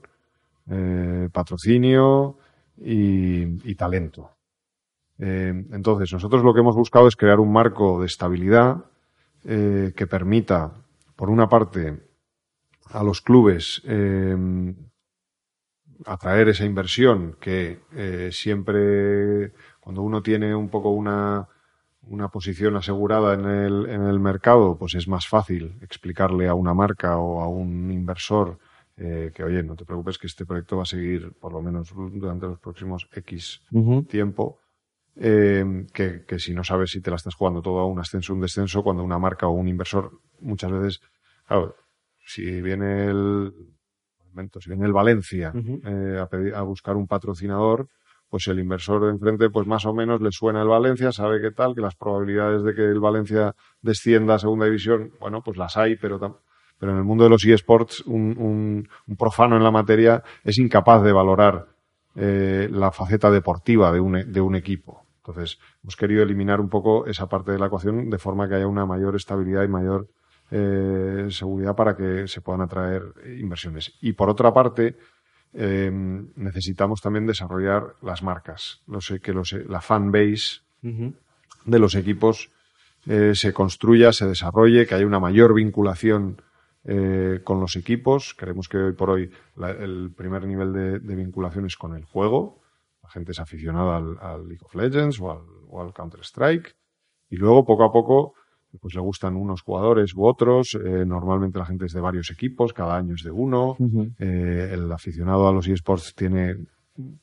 eh, 0.69 1.29
patrocinio 1.31 2.37
y 2.77 3.75
talento. 3.75 4.35
Eh, 5.17 5.65
entonces, 5.71 6.11
nosotros 6.11 6.43
lo 6.43 6.53
que 6.53 6.59
hemos 6.59 6.75
buscado 6.75 7.07
es 7.07 7.15
crear 7.15 7.39
un 7.39 7.51
marco 7.51 7.99
de 7.99 8.07
estabilidad 8.07 8.85
eh, 9.43 9.93
que 9.95 10.07
permita, 10.07 10.73
por 11.15 11.29
una 11.29 11.47
parte, 11.47 12.01
a 12.91 13.03
los 13.03 13.21
clubes 13.21 13.81
eh, 13.85 14.35
atraer 16.05 16.49
esa 16.49 16.65
inversión 16.65 17.37
que 17.39 17.79
siempre, 18.31 19.53
cuando 19.79 20.01
uno 20.01 20.21
tiene 20.21 20.53
un 20.53 20.69
poco 20.69 20.89
una, 20.89 21.47
una 22.03 22.27
posición 22.27 22.75
asegurada 22.75 23.33
en 23.33 23.45
el, 23.45 23.89
en 23.89 24.01
el 24.03 24.19
mercado, 24.19 24.77
pues 24.77 24.95
es 24.95 25.07
más 25.07 25.27
fácil 25.27 25.77
explicarle 25.81 26.47
a 26.47 26.53
una 26.53 26.73
marca 26.73 27.17
o 27.17 27.41
a 27.41 27.47
un 27.47 27.91
inversor 27.91 28.59
que, 28.95 29.43
oye, 29.43 29.61
no 29.61 29.75
te 29.75 29.83
preocupes 29.83 30.17
que 30.17 30.27
este 30.27 30.45
proyecto 30.45 30.77
va 30.77 30.83
a 30.83 30.85
seguir 30.85 31.33
por 31.33 31.51
lo 31.51 31.61
menos 31.61 31.93
durante 31.93 32.47
los 32.47 32.59
próximos 32.59 33.07
X 33.13 33.61
tiempo 34.07 34.59
eh, 35.17 35.85
que, 35.93 36.39
si 36.39 36.53
no 36.53 36.63
sabes 36.63 36.91
si 36.91 37.01
te 37.01 37.09
la 37.09 37.15
estás 37.15 37.35
jugando 37.35 37.61
todo 37.61 37.79
a 37.79 37.85
un 37.85 37.99
ascenso 37.99 38.33
o 38.33 38.35
un 38.35 38.41
descenso, 38.41 38.83
cuando 38.83 39.03
una 39.03 39.17
marca 39.17 39.47
o 39.47 39.51
un 39.51 39.67
inversor 39.67 40.11
muchas 40.41 40.71
veces, 40.71 41.01
claro, 41.47 41.75
si 42.25 42.61
viene 42.61 43.07
el, 43.07 43.53
si 44.59 44.69
viene 44.69 44.85
el 44.85 44.93
Valencia 44.93 45.53
eh, 45.55 46.19
a, 46.19 46.57
a 46.57 46.61
buscar 46.63 46.97
un 46.97 47.07
patrocinador, 47.07 47.87
pues 48.29 48.47
el 48.47 48.59
inversor 48.59 49.05
de 49.05 49.11
enfrente, 49.11 49.49
pues 49.49 49.67
más 49.67 49.85
o 49.85 49.93
menos 49.93 50.19
le 50.19 50.31
suena 50.31 50.61
el 50.61 50.67
Valencia, 50.67 51.11
sabe 51.13 51.39
qué 51.41 51.51
tal, 51.51 51.75
que 51.75 51.81
las 51.81 51.95
probabilidades 51.95 52.63
de 52.63 52.73
que 52.73 52.81
el 52.81 52.99
Valencia 52.99 53.55
descienda 53.81 54.35
a 54.35 54.39
segunda 54.39 54.65
división, 54.65 55.11
bueno, 55.21 55.41
pues 55.41 55.57
las 55.57 55.77
hay, 55.77 55.95
pero, 55.95 56.19
pero 56.79 56.91
en 56.91 56.97
el 56.97 57.03
mundo 57.03 57.23
de 57.23 57.29
los 57.29 57.45
eSports, 57.45 58.01
un, 58.05 58.37
un, 58.37 58.89
un 59.07 59.15
profano 59.15 59.55
en 59.55 59.63
la 59.63 59.71
materia 59.71 60.23
es 60.43 60.57
incapaz 60.57 61.03
de 61.03 61.11
valorar 61.11 61.67
eh, 62.15 62.69
la 62.71 62.91
faceta 62.91 63.29
deportiva 63.29 63.91
de 63.91 63.99
un, 63.99 64.31
de 64.31 64.41
un 64.41 64.55
equipo. 64.55 65.05
Entonces, 65.17 65.59
hemos 65.83 65.95
querido 65.95 66.23
eliminar 66.23 66.61
un 66.61 66.69
poco 66.69 67.05
esa 67.07 67.27
parte 67.27 67.51
de 67.51 67.59
la 67.59 67.65
ecuación 67.65 68.09
de 68.09 68.17
forma 68.17 68.47
que 68.47 68.55
haya 68.55 68.67
una 68.67 68.85
mayor 68.85 69.15
estabilidad 69.15 69.63
y 69.63 69.67
mayor 69.67 70.07
eh, 70.51 71.27
seguridad 71.29 71.75
para 71.75 71.95
que 71.95 72.27
se 72.27 72.41
puedan 72.41 72.61
atraer 72.61 73.01
inversiones. 73.37 73.97
Y 74.01 74.13
por 74.13 74.29
otra 74.29 74.53
parte, 74.53 74.95
em, 75.53 76.29
necesitamos 76.35 77.01
también 77.01 77.25
desarrollar 77.25 77.95
las 78.01 78.21
marcas, 78.21 78.81
que 79.21 79.33
la 79.67 79.81
fan 79.81 80.11
base 80.11 80.61
de 80.81 81.79
los 81.79 81.95
equipos 81.95 82.51
eh, 83.07 83.31
se 83.33 83.51
construya, 83.51 84.13
se 84.13 84.25
desarrolle, 84.25 84.85
que 84.85 84.95
haya 84.95 85.05
una 85.05 85.19
mayor 85.19 85.53
vinculación 85.53 86.41
eh, 86.85 87.41
con 87.43 87.59
los 87.59 87.75
equipos. 87.75 88.33
Creemos 88.37 88.69
que 88.69 88.77
hoy 88.77 88.93
por 88.93 89.09
hoy 89.09 89.29
el 89.57 90.11
primer 90.15 90.45
nivel 90.45 90.73
de, 90.73 90.99
de 90.99 91.15
vinculación 91.15 91.65
es 91.65 91.75
con 91.75 91.95
el 91.95 92.05
juego 92.05 92.61
la 93.05 93.11
gente 93.11 93.31
es 93.33 93.39
aficionada 93.39 93.97
al, 93.97 94.47
League 94.47 94.63
of 94.63 94.73
Legends 94.73 95.19
o 95.21 95.79
al, 95.79 95.93
Counter-Strike. 95.93 96.75
Y 97.29 97.37
luego, 97.37 97.63
poco 97.63 97.83
a 97.83 97.91
poco, 97.91 98.33
pues 98.81 98.95
le 98.95 99.01
gustan 99.01 99.35
unos 99.35 99.61
jugadores 99.61 100.15
u 100.15 100.25
otros. 100.25 100.73
Eh, 100.73 101.05
normalmente 101.05 101.59
la 101.59 101.65
gente 101.65 101.85
es 101.85 101.93
de 101.93 102.01
varios 102.01 102.31
equipos, 102.31 102.73
cada 102.73 102.97
año 102.97 103.13
es 103.13 103.23
de 103.23 103.29
uno. 103.29 103.77
Eh, 104.17 104.71
el 104.73 104.91
aficionado 104.91 105.47
a 105.47 105.53
los 105.53 105.67
eSports 105.67 106.15
tiene 106.15 106.55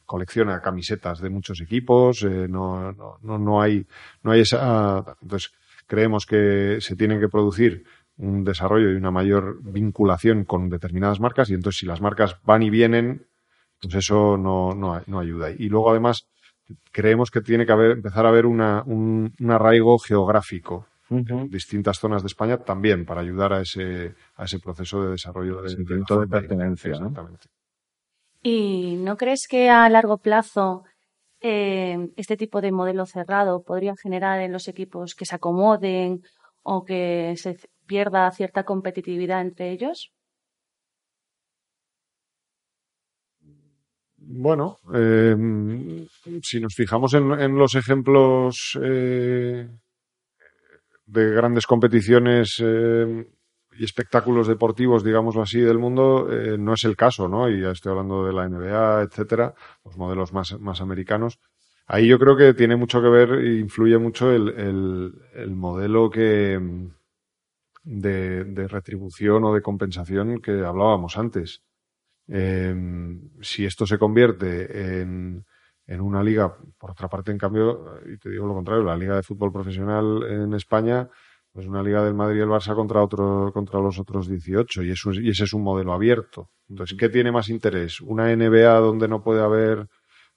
colecciona 0.07 0.61
camisetas 0.61 1.21
de 1.21 1.31
muchos 1.31 1.61
equipos. 1.61 2.23
No, 2.25 2.93
no, 2.93 3.19
no, 3.21 3.39
no, 3.39 3.61
hay, 3.61 3.85
no 4.23 4.31
hay 4.31 4.43
esa. 4.43 5.17
Entonces, 5.21 5.53
creemos 5.89 6.27
que 6.27 6.79
se 6.81 6.95
tienen 6.95 7.19
que 7.19 7.29
producir 7.29 7.85
un 8.17 8.45
desarrollo 8.45 8.91
y 8.91 8.95
una 8.95 9.11
mayor 9.11 9.59
vinculación 9.63 10.45
con 10.45 10.69
determinadas 10.69 11.21
marcas. 11.21 11.51
Y 11.51 11.55
entonces, 11.55 11.81
si 11.81 11.87
las 11.87 12.01
marcas 12.01 12.37
van 12.45 12.63
y 12.63 12.71
vienen, 12.71 13.27
pues 13.81 13.95
eso 13.95 14.37
no, 14.37 14.75
no, 14.75 15.19
ayuda. 15.19 15.51
Y 15.51 15.69
luego, 15.69 15.91
además, 15.91 16.29
creemos 16.93 17.31
que 17.31 17.41
tiene 17.41 17.67
que 17.67 17.73
haber, 17.73 17.93
empezar 17.93 18.27
a 18.27 18.29
haber 18.29 18.47
una, 18.47 18.83
un, 18.87 19.35
arraigo 19.49 19.99
geográfico 19.99 20.87
en 21.11 21.51
distintas 21.51 21.99
zonas 21.99 22.23
de 22.23 22.29
España 22.29 22.57
también 22.59 23.05
para 23.05 23.21
ayudar 23.21 23.53
a 23.53 23.61
ese, 23.61 24.15
a 24.37 24.45
ese 24.45 24.59
proceso 24.59 25.03
de 25.05 25.11
desarrollo 25.11 25.61
de, 25.61 25.69
sentimiento 25.69 26.19
de, 26.19 26.27
pertenencia. 26.27 26.93
Exactamente. 26.93 27.49
¿Y 28.43 28.97
no 28.97 29.17
crees 29.17 29.47
que 29.47 29.69
a 29.69 29.89
largo 29.91 30.19
plazo 30.19 30.85
eh, 31.41 32.09
este 32.17 32.37
tipo 32.37 32.61
de 32.61 32.73
modelo 32.73 33.05
cerrado 33.05 33.63
podría 33.63 33.95
generar 34.01 34.41
en 34.41 34.53
los 34.53 34.69
equipos 34.69 35.15
que 35.15 35.27
se 35.27 35.35
acomoden 35.35 36.23
o 36.63 36.85
que 36.85 37.35
se 37.37 37.59
pierda 37.87 38.31
cierta 38.31 38.65
competitividad 38.65 39.41
entre 39.41 39.71
ellos? 39.71 40.13
Bueno, 44.17 44.79
eh, 44.95 45.37
si 46.43 46.61
nos 46.61 46.75
fijamos 46.75 47.13
en, 47.15 47.59
los 47.59 47.75
ejemplos 47.75 48.79
eh, 48.83 49.69
de 51.07 51.31
grandes 51.31 51.67
competiciones 51.67 52.63
eh, 52.65 53.27
y 53.79 53.85
espectáculos 53.85 54.47
deportivos, 54.47 55.03
digámoslo 55.03 55.43
así, 55.43 55.61
del 55.61 55.79
mundo, 55.79 56.29
no 56.59 56.75
es 56.75 56.85
el 56.85 56.97
caso, 56.97 57.29
¿no? 57.29 57.51
Y 57.51 57.63
ya 57.63 57.71
estoy 57.71 57.91
hablando 57.91 58.25
de 58.25 58.33
la 58.33 58.49
NBA, 58.49 59.03
etcétera, 59.03 59.55
los 59.85 59.97
modelos 59.97 60.33
más, 60.33 60.59
más 60.61 60.81
americanos. 60.81 61.39
Ahí 61.87 62.07
yo 62.07 62.19
creo 62.19 62.37
que 62.37 62.55
tiene 62.55 62.77
mucho 62.77 63.03
que 63.03 63.09
ver 63.09 63.33
e 63.33 63.59
influye 63.59 63.99
mucho 63.99 64.31
el, 64.31 64.49
el, 65.35 65.51
modelo 65.51 66.11
que 66.11 66.61
de, 67.83 68.45
de 68.45 68.69
retribución 68.69 69.45
o 69.45 69.55
de 69.55 69.63
compensación 69.63 70.41
que 70.41 70.53
hablábamos 70.65 71.17
antes. 71.17 71.63
Em, 72.29 73.31
si 73.41 73.65
esto 73.65 73.87
se 73.87 73.99
convierte 73.99 75.01
en, 75.01 75.45
en, 75.87 76.01
una 76.01 76.23
liga, 76.23 76.57
por 76.79 76.93
otra 76.93 77.09
parte, 77.09 77.33
en 77.33 77.39
cambio, 77.39 77.99
y 78.07 78.17
te 78.19 78.31
digo 78.31 78.47
lo 78.47 78.55
contrario, 78.55 78.85
la 78.85 78.97
liga 78.97 79.17
de 79.17 79.23
fútbol 79.23 79.53
profesional 79.53 80.23
en 80.29 80.55
España, 80.55 81.09
pues 81.53 81.67
una 81.67 81.83
liga 81.83 82.03
del 82.03 82.15
Madrid 82.15 82.39
y 82.39 82.43
el 82.43 82.49
Barça 82.49 82.75
contra 82.75 83.03
otro, 83.03 83.51
contra 83.53 83.81
los 83.81 83.99
otros 83.99 84.29
18, 84.29 84.85
y, 84.85 84.91
eso, 84.91 85.13
y 85.13 85.31
ese 85.31 85.45
es 85.45 85.53
un 85.53 85.63
modelo 85.63 85.93
abierto. 85.93 86.49
Entonces, 86.69 86.97
¿qué 86.99 87.09
tiene 87.09 87.31
más 87.33 87.51
interés? 87.51 88.01
¿Una 88.01 88.35
NBA 88.35 88.79
donde 88.79 89.09
no 89.09 89.23
puede 89.23 89.43
haber 89.43 89.87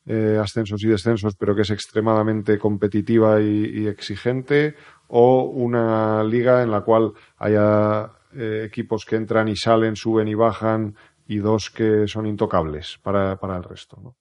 eh, 0.07 0.37
ascensos 0.39 0.83
y 0.83 0.87
descensos, 0.87 1.35
pero 1.35 1.55
que 1.55 1.63
es 1.63 1.71
extremadamente 1.71 2.59
competitiva 2.59 3.41
y, 3.41 3.87
exigente, 3.87 4.75
o 5.07 5.43
una 5.43 6.23
liga 6.23 6.63
en 6.63 6.71
la 6.71 6.81
cual 6.81 7.13
haya 7.37 8.11
eh, 8.33 8.63
equipos 8.65 9.05
que 9.05 9.15
entran 9.15 9.47
y 9.47 9.55
salen, 9.55 9.95
suben 9.95 10.27
y 10.27 10.35
bajan, 10.35 10.95
y 11.27 11.37
dos 11.37 11.69
que 11.69 12.07
son 12.07 12.25
intocables 12.25 12.99
para, 13.01 13.37
para 13.37 13.57
el 13.57 13.63
resto. 13.63 13.99
¿no? 14.01 14.15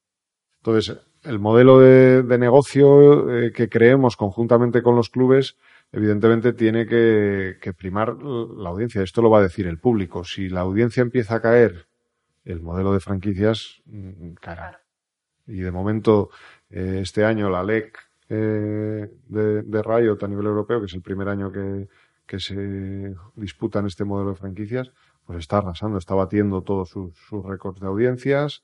Entonces, 0.59 0.99
el 1.25 1.39
modelo 1.39 1.81
de, 1.81 2.23
de 2.23 2.39
negocio 2.39 3.31
eh, 3.31 3.53
que 3.53 3.69
creemos 3.69 4.17
conjuntamente 4.17 4.83
con 4.83 4.97
los 4.97 5.11
clubes, 5.11 5.57
evidentemente 5.93 6.53
tiene 6.53 6.87
que, 6.87 7.59
que, 7.61 7.73
primar 7.73 8.17
la 8.17 8.71
audiencia. 8.71 9.03
Esto 9.03 9.23
lo 9.23 9.31
va 9.31 9.39
a 9.39 9.43
decir 9.43 9.67
el 9.67 9.79
público. 9.79 10.25
Si 10.25 10.49
la 10.49 10.61
audiencia 10.61 11.03
empieza 11.03 11.37
a 11.37 11.41
caer, 11.41 11.87
el 12.45 12.61
modelo 12.61 12.93
de 12.93 13.01
franquicias 13.01 13.83
mm, 13.87 14.35
caerá. 14.35 14.81
Y 15.47 15.61
de 15.61 15.71
momento, 15.71 16.31
eh, 16.71 17.01
este 17.03 17.25
año 17.25 17.51
la 17.51 17.63
LEC 17.63 17.99
eh, 18.29 19.11
de, 19.29 19.63
de 19.63 19.83
Riot 19.83 20.19
a 20.23 20.29
nivel 20.29 20.47
europeo, 20.47 20.81
que 20.81 20.87
es 20.87 20.95
el 20.95 21.03
primer 21.03 21.29
año 21.29 21.53
que, 21.53 21.89
que 22.27 22.41
se 22.41 23.15
disputa 23.37 23.81
en 23.81 23.87
este 23.87 24.05
modelo 24.05 24.31
de 24.31 24.37
franquicias, 24.37 24.91
pues 25.27 25.39
está 25.39 25.59
arrasando, 25.59 25.99
está 25.99 26.15
batiendo 26.15 26.63
todos 26.63 26.91
sus, 26.91 27.15
récords 27.45 27.81
de 27.81 27.87
audiencias. 27.87 28.63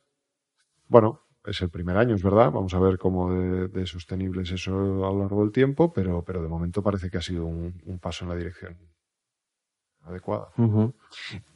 Bueno, 0.89 1.21
es 1.45 1.61
el 1.63 1.71
primer 1.71 1.97
año, 1.97 2.15
es 2.15 2.23
verdad. 2.23 2.51
Vamos 2.53 2.75
a 2.75 2.81
ver 2.81 2.99
cómo 2.99 3.33
de, 3.33 3.87
sostenible 3.87 4.43
es 4.43 4.53
eso 4.53 4.75
a 5.07 5.13
lo 5.13 5.21
largo 5.21 5.43
del 5.43 5.53
tiempo, 5.53 5.93
pero, 5.93 6.23
pero 6.23 6.43
de 6.43 6.49
momento 6.49 6.83
parece 6.83 7.11
que 7.11 7.19
ha 7.19 7.23
sido 7.23 7.47
un, 7.47 7.99
paso 8.01 8.25
en 8.25 8.31
la 8.31 8.37
dirección 8.37 8.77
adecuada. 10.03 10.49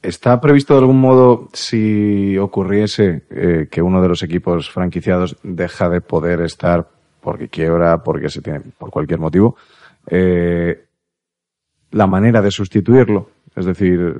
¿Está 0.01 0.39
previsto 0.39 0.75
de 0.75 0.79
algún 0.79 0.99
modo, 0.99 1.49
si 1.53 2.37
ocurriese 2.37 3.25
eh, 3.29 3.67
que 3.69 3.81
uno 3.81 4.01
de 4.01 4.07
los 4.07 4.21
equipos 4.23 4.69
franquiciados 4.71 5.37
deja 5.43 5.89
de 5.89 6.01
poder 6.01 6.41
estar 6.41 6.94
porque 7.25 7.49
quiebra, 7.49 8.03
porque 8.03 8.29
se 8.29 8.39
tiene, 8.39 8.61
por 8.77 8.91
cualquier 8.91 9.19
motivo, 9.19 9.57
eh, 10.05 10.85
la 11.89 12.05
manera 12.05 12.39
de 12.39 12.51
sustituirlo? 12.51 13.31
Es 13.55 13.65
decir, 13.65 14.15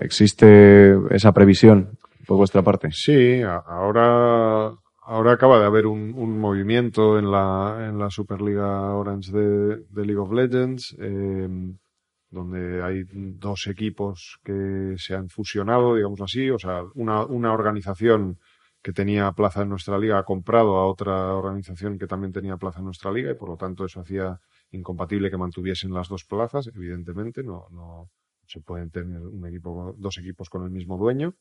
¿existe 0.00 0.96
esa 1.10 1.32
previsión 1.32 1.98
por 2.26 2.38
vuestra 2.38 2.62
parte? 2.62 2.88
Sí, 2.92 3.42
ahora 3.42 4.72
Ahora 5.08 5.34
acaba 5.34 5.60
de 5.60 5.66
haber 5.66 5.86
un, 5.86 6.40
movimiento 6.40 7.16
en 7.16 7.30
la, 7.30 7.86
en 7.88 7.96
la 7.96 8.10
Superliga 8.10 8.92
Orange 8.92 9.30
de, 9.30 10.04
League 10.04 10.16
of 10.16 10.32
Legends, 10.32 10.96
eh, 10.98 11.48
donde 12.28 12.82
hay 12.82 13.04
dos 13.12 13.68
equipos 13.68 14.40
que 14.42 14.94
se 14.96 15.14
han 15.14 15.28
fusionado, 15.28 15.94
digamos 15.94 16.20
así, 16.22 16.50
o 16.50 16.58
sea, 16.58 16.82
una, 16.96 17.24
una 17.24 17.52
organización 17.52 18.38
que 18.82 18.92
tenía 18.92 19.32
plaza 19.32 19.62
en 19.62 19.68
nuestra 19.68 19.98
liga 19.98 20.18
ha 20.18 20.24
comprado 20.24 20.76
a 20.76 20.86
otra 20.86 21.34
organización 21.34 21.98
que 21.98 22.06
también 22.06 22.32
tenía 22.32 22.56
plaza 22.56 22.78
en 22.78 22.86
nuestra 22.86 23.10
liga 23.10 23.30
y 23.30 23.34
por 23.34 23.48
lo 23.48 23.56
tanto 23.56 23.84
eso 23.84 24.00
hacía 24.00 24.40
incompatible 24.70 25.30
que 25.30 25.36
mantuviesen 25.36 25.92
las 25.92 26.08
dos 26.08 26.24
plazas, 26.24 26.68
evidentemente, 26.68 27.42
no, 27.42 27.66
no 27.70 28.10
se 28.46 28.60
pueden 28.60 28.90
tener 28.90 29.20
un 29.20 29.46
equipo, 29.46 29.94
dos 29.98 30.18
equipos 30.18 30.48
con 30.48 30.64
el 30.64 30.70
mismo 30.70 30.96
dueño. 30.96 31.34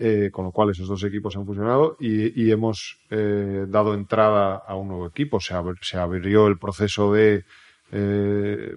Eh, 0.00 0.30
con 0.30 0.44
lo 0.44 0.52
cual 0.52 0.70
esos 0.70 0.86
dos 0.86 1.02
equipos 1.02 1.36
han 1.36 1.44
fusionado 1.44 1.96
y, 1.98 2.52
hemos 2.52 3.00
eh, 3.10 3.66
dado 3.68 3.94
entrada 3.94 4.54
a 4.54 4.76
un 4.76 4.86
nuevo 4.86 5.08
equipo. 5.08 5.40
Se, 5.40 5.54
abrió 5.54 6.46
el 6.46 6.56
proceso 6.56 7.12
de 7.12 7.44
eh, 7.90 8.76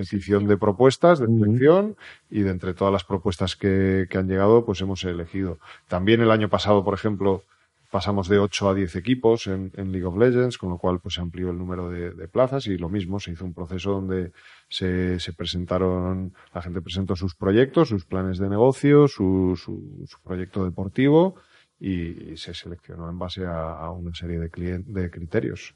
petición 0.00 0.46
de 0.46 0.56
propuestas, 0.56 1.18
de 1.18 1.26
selección, 1.26 1.96
y 2.30 2.40
de 2.40 2.50
entre 2.50 2.74
todas 2.74 2.92
las 2.92 3.04
propuestas 3.04 3.56
que, 3.56 4.06
que, 4.08 4.18
han 4.18 4.28
llegado, 4.28 4.64
pues 4.64 4.80
hemos 4.80 5.04
elegido. 5.04 5.58
También 5.88 6.20
el 6.20 6.30
año 6.30 6.48
pasado, 6.48 6.82
por 6.84 6.94
ejemplo, 6.94 7.44
pasamos 7.90 8.28
de 8.28 8.38
8 8.38 8.70
a 8.70 8.74
10 8.74 8.96
equipos 8.96 9.46
en, 9.46 9.72
League 9.74 10.04
of 10.04 10.16
Legends, 10.16 10.56
con 10.58 10.70
lo 10.70 10.78
cual 10.78 11.00
pues 11.00 11.14
se 11.14 11.20
amplió 11.20 11.50
el 11.50 11.58
número 11.58 11.90
de, 11.90 12.28
plazas 12.28 12.66
y 12.66 12.78
lo 12.78 12.88
mismo, 12.88 13.18
se 13.18 13.32
hizo 13.32 13.44
un 13.44 13.52
proceso 13.52 13.90
donde 13.92 14.32
se, 14.68 15.18
presentaron, 15.36 16.32
la 16.54 16.62
gente 16.62 16.80
presentó 16.80 17.16
sus 17.16 17.34
proyectos, 17.34 17.88
sus 17.88 18.04
planes 18.04 18.38
de 18.38 18.48
negocio, 18.48 19.08
su, 19.08 19.56
su, 19.56 20.18
proyecto 20.22 20.64
deportivo 20.64 21.34
y, 21.78 22.36
se 22.36 22.54
seleccionó 22.54 23.10
en 23.10 23.18
base 23.18 23.44
a, 23.44 23.90
una 23.90 24.14
serie 24.14 24.38
de, 24.38 24.48
de 24.86 25.10
criterios. 25.10 25.74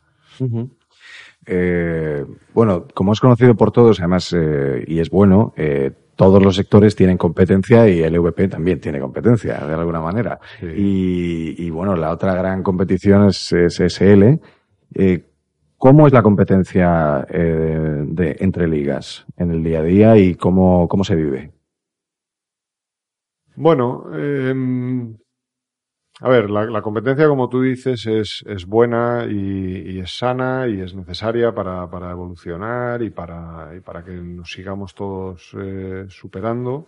Eh, 1.46 2.24
bueno, 2.52 2.86
como 2.94 3.12
es 3.12 3.20
conocido 3.20 3.55
por 3.55 3.70
todos, 3.70 4.00
además, 4.00 4.34
eh, 4.36 4.84
y 4.86 5.00
es 5.00 5.11
bueno, 5.11 5.52
eh, 5.57 5.90
todos 6.16 6.42
los 6.42 6.57
sectores 6.57 6.96
tienen 6.96 7.18
competencia 7.18 7.88
y 7.88 8.00
el 8.00 8.14
EVP 8.14 8.48
también 8.48 8.80
tiene 8.80 9.00
competencia, 9.00 9.59
de 9.59 9.74
alguna 9.74 10.00
manera. 10.00 10.38
Y, 10.62 11.68
bueno, 11.70 11.96
la 11.96 12.12
otra 12.12 12.34
gran 12.34 12.62
competición 12.62 13.26
es, 13.28 13.52
SL. 13.52 14.38
¿Cómo 15.76 16.07
es 16.07 16.12
la 16.12 16.22
competencia 16.22 17.26
de, 17.28 18.36
entre 18.38 18.68
ligas 18.68 19.26
en 19.36 19.50
el 19.50 19.64
día 19.64 19.80
a 19.80 19.82
día 19.82 20.16
y 20.16 20.36
cómo, 20.36 20.86
cómo 20.86 21.02
se 21.02 21.16
vive? 21.16 21.50
Bueno, 23.57 24.05
em, 24.14 25.16
a 26.20 26.28
ver, 26.28 26.48
la, 26.48 26.80
competencia, 26.80 27.26
como 27.26 27.48
tú 27.48 27.62
dices, 27.62 28.06
es, 28.06 28.44
es 28.46 28.66
buena 28.66 29.26
y, 29.28 29.98
es 29.98 30.16
sana 30.16 30.68
y 30.68 30.80
es 30.80 30.94
necesaria 30.94 31.52
para, 31.52 31.90
para 31.90 32.12
evolucionar 32.12 33.02
y 33.02 33.10
para, 33.10 33.74
y 33.76 33.80
para 33.80 34.04
que 34.04 34.12
nos 34.12 34.50
sigamos 34.50 34.94
todos 34.94 35.54
eh, 35.60 36.06
superando. 36.08 36.86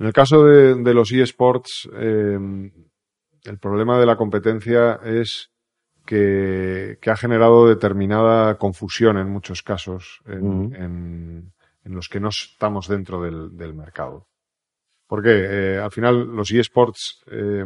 En 0.00 0.06
el 0.06 0.12
caso 0.12 0.44
de, 0.44 0.74
de 0.74 0.94
los 0.94 1.12
eSports, 1.12 1.88
eh, 1.94 2.38
el 3.44 3.58
problema 3.58 4.00
de 4.00 4.06
la 4.06 4.16
competencia 4.16 4.98
es 5.04 5.52
que, 6.04 6.98
que, 7.00 7.10
ha 7.10 7.16
generado 7.16 7.68
determinada 7.68 8.58
confusión 8.58 9.16
en 9.16 9.30
muchos 9.30 9.62
casos 9.62 10.20
en, 10.26 10.74
en, 10.74 11.52
en 11.84 11.94
los 11.94 12.08
que 12.08 12.18
no 12.18 12.28
estamos 12.30 12.88
dentro 12.88 13.22
del, 13.22 13.56
del 13.56 13.74
mercado. 13.74 14.26
Porque 15.06 15.30
eh, 15.30 15.78
al 15.78 15.90
final 15.90 16.26
los 16.34 16.50
eSports, 16.50 17.22
eh, 17.30 17.64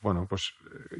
bueno, 0.00 0.26
pues 0.28 0.52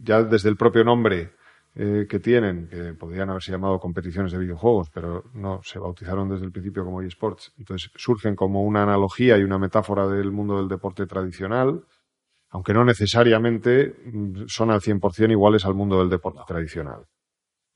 ya 0.02 0.22
desde 0.22 0.48
el 0.48 0.56
propio 0.56 0.84
nombre 0.84 1.32
eh, 1.74 2.06
que 2.06 2.20
tienen, 2.20 2.68
que 2.68 2.92
podrían 2.92 3.30
haberse 3.30 3.50
llamado 3.50 3.80
competiciones 3.80 4.30
de 4.32 4.38
videojuegos, 4.38 4.90
pero 4.90 5.24
no, 5.32 5.62
se 5.62 5.78
bautizaron 5.78 6.28
desde 6.28 6.44
el 6.44 6.52
principio 6.52 6.84
como 6.84 7.00
eSports. 7.00 7.54
Entonces 7.56 7.90
surgen 7.94 8.36
como 8.36 8.62
una 8.62 8.82
analogía 8.82 9.38
y 9.38 9.42
una 9.42 9.58
metáfora 9.58 10.06
del 10.06 10.32
mundo 10.32 10.58
del 10.58 10.68
deporte 10.68 11.06
tradicional, 11.06 11.82
aunque 12.50 12.74
no 12.74 12.84
necesariamente 12.84 13.96
mm, 14.04 14.44
son 14.48 14.70
al 14.70 14.80
100% 14.82 15.30
iguales 15.30 15.64
al 15.64 15.74
mundo 15.74 15.98
del 15.98 16.10
deporte 16.10 16.40
tradicional. 16.46 17.06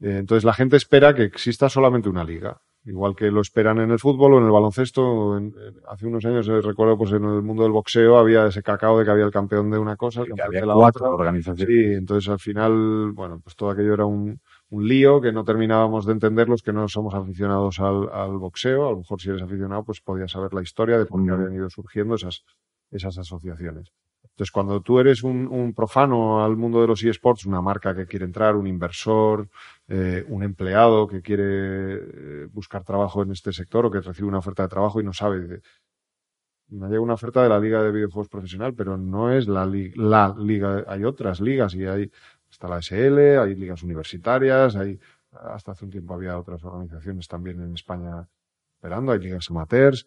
Eh, 0.01 0.19
entonces 0.19 0.45
la 0.45 0.53
gente 0.53 0.77
espera 0.77 1.15
que 1.15 1.25
exista 1.25 1.71
solamente 1.71 2.11
una 2.11 2.23
liga 2.23 2.61
igual 2.87 3.17
que 3.17 3.31
lo 3.31 3.41
esperan 3.41 3.81
en 3.81 3.91
el 3.91 3.99
fútbol 3.99 4.35
o 4.35 4.39
en 4.39 4.45
el 4.45 4.51
baloncesto. 4.51 5.41
hace 5.89 6.07
unos 6.07 6.25
años 6.25 6.49
eh, 6.49 6.61
recuerdo, 6.61 6.97
pues 6.97 7.13
en 7.13 7.25
el 7.25 7.43
mundo 7.43 7.65
del 7.65 7.73
boxeo 7.73 8.17
había 8.17 8.47
ese 8.47 8.63
cacao 8.63 8.99
de 8.99 9.05
que 9.05 9.11
había 9.11 9.25
el 9.25 9.33
campeón 9.33 9.71
de 9.71 9.79
una 9.79 9.97
cosa, 9.97 10.21
el 10.23 10.29
campeón 10.29 10.49
había 10.49 10.61
de 10.61 10.67
la 10.67 10.75
cuatro 10.75 11.11
organizaciones. 11.11 11.67
Sí, 11.67 11.95
entonces 11.95 12.29
al 12.31 12.39
final, 12.39 13.13
bueno, 13.13 13.41
pues 13.43 13.57
todo 13.57 13.71
aquello 13.71 13.93
era 13.93 14.07
un, 14.07 14.41
un 14.71 14.89
lío 14.89 15.21
que 15.21 15.33
no 15.33 15.45
terminábamos 15.45 16.07
de 16.07 16.13
entender 16.13 16.49
los 16.49 16.63
que 16.63 16.73
no 16.73 16.89
somos 16.89 17.15
aficionados 17.15 17.81
al, 17.81 18.09
al, 18.13 18.39
boxeo. 18.39 18.87
A 18.87 18.91
lo 18.93 18.99
mejor 18.99 19.21
si 19.21 19.31
eres 19.31 19.43
aficionado, 19.43 19.85
pues 19.85 20.01
podías 20.01 20.31
saber 20.31 20.55
la 20.55 20.63
historia 20.63 20.99
de 20.99 21.07
por 21.07 21.25
qué 21.25 21.31
habían 21.31 21.55
ido 21.55 21.69
surgiendo 21.69 22.15
esas, 22.15 22.45
esas 22.91 23.19
asociaciones. 23.19 23.93
Entonces, 24.37 24.53
cuando 24.53 24.83
tú 24.83 25.01
eres 25.01 25.23
un, 25.23 25.73
profano 25.75 26.45
al 26.45 26.57
mundo 26.59 26.83
de 26.83 26.87
los 26.87 27.03
eSports, 27.03 27.47
una 27.47 27.63
marca 27.63 27.97
que 27.97 28.05
quiere 28.05 28.27
entrar, 28.27 28.55
un 28.55 28.67
inversor, 28.67 29.49
eh, 29.89 30.27
un 30.29 30.43
empleado 30.43 31.09
que 31.09 31.23
quiere 31.23 31.95
eh, 31.95 32.47
buscar 32.53 32.85
trabajo 32.85 33.23
en 33.23 33.33
este 33.33 33.51
sector 33.55 33.87
o 33.87 33.91
que 33.91 34.03
recibe 34.03 34.29
una 34.29 34.41
oferta 34.41 34.65
de 34.65 34.69
trabajo 34.69 35.01
y 35.01 35.05
no 35.05 35.15
sabe, 35.15 35.63
me 36.69 36.89
llega 36.89 37.01
una 37.01 37.15
oferta 37.15 37.43
de 37.43 37.49
la 37.49 37.59
Liga 37.59 37.83
de 37.83 37.91
Videojuegos 37.91 38.29
Profesional, 38.29 38.75
pero 38.75 38.99
no 38.99 39.33
es 39.33 39.49
la, 39.49 39.65
la 39.65 40.35
liga, 40.39 40.85
hay 40.87 41.05
otras 41.05 41.41
ligas 41.41 41.75
y 41.75 41.87
hay, 41.87 42.13
está 42.51 42.69
la 42.69 42.83
SL, 42.83 43.39
hay 43.39 43.55
ligas 43.55 43.83
universitarias, 43.85 44.77
hay, 44.77 45.01
hasta 45.33 45.73
hace 45.73 45.87
un 45.87 45.91
tiempo 45.91 46.13
había 46.13 46.39
otras 46.39 46.63
organizaciones 46.63 47.27
también 47.27 47.63
en 47.63 47.73
España 47.73 48.29
esperando, 48.75 49.13
hay 49.13 49.19
ligas 49.21 49.51
amateurs. 49.51 50.07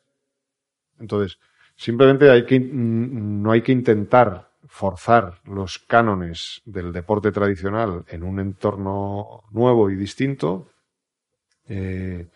Entonces, 0.99 1.39
Simplemente 1.79 2.29
hay 2.29 2.45
que, 2.45 2.59
no 2.59 3.53
hay 3.53 3.61
que 3.61 3.71
intentar 3.71 4.49
forzar 4.67 5.39
los 5.45 5.79
cánones 5.79 6.61
del 6.65 6.91
deporte 6.91 7.31
tradicional 7.31 8.03
en 8.09 8.23
un 8.23 8.41
entorno 8.41 9.45
nuevo 9.51 9.89
y 9.89 9.95
distinto 9.95 10.67
eh, 11.69 12.27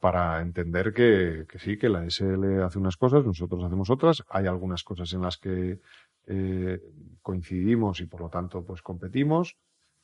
para 0.00 0.40
entender 0.40 0.92
que, 0.92 1.46
sí, 1.60 1.78
que 1.78 1.88
la 1.88 2.10
SL 2.10 2.60
hace 2.60 2.80
unas 2.80 2.96
cosas, 2.96 3.24
nosotros 3.24 3.62
hacemos 3.62 3.88
otras. 3.88 4.24
Hay 4.30 4.48
algunas 4.48 4.82
cosas 4.82 5.12
en 5.12 5.22
las 5.22 5.36
que 5.36 5.78
eh, 6.26 6.80
coincidimos 7.22 8.00
y 8.00 8.06
por 8.06 8.22
lo 8.22 8.28
tanto 8.30 8.64
pues 8.64 8.82
competimos. 8.82 9.56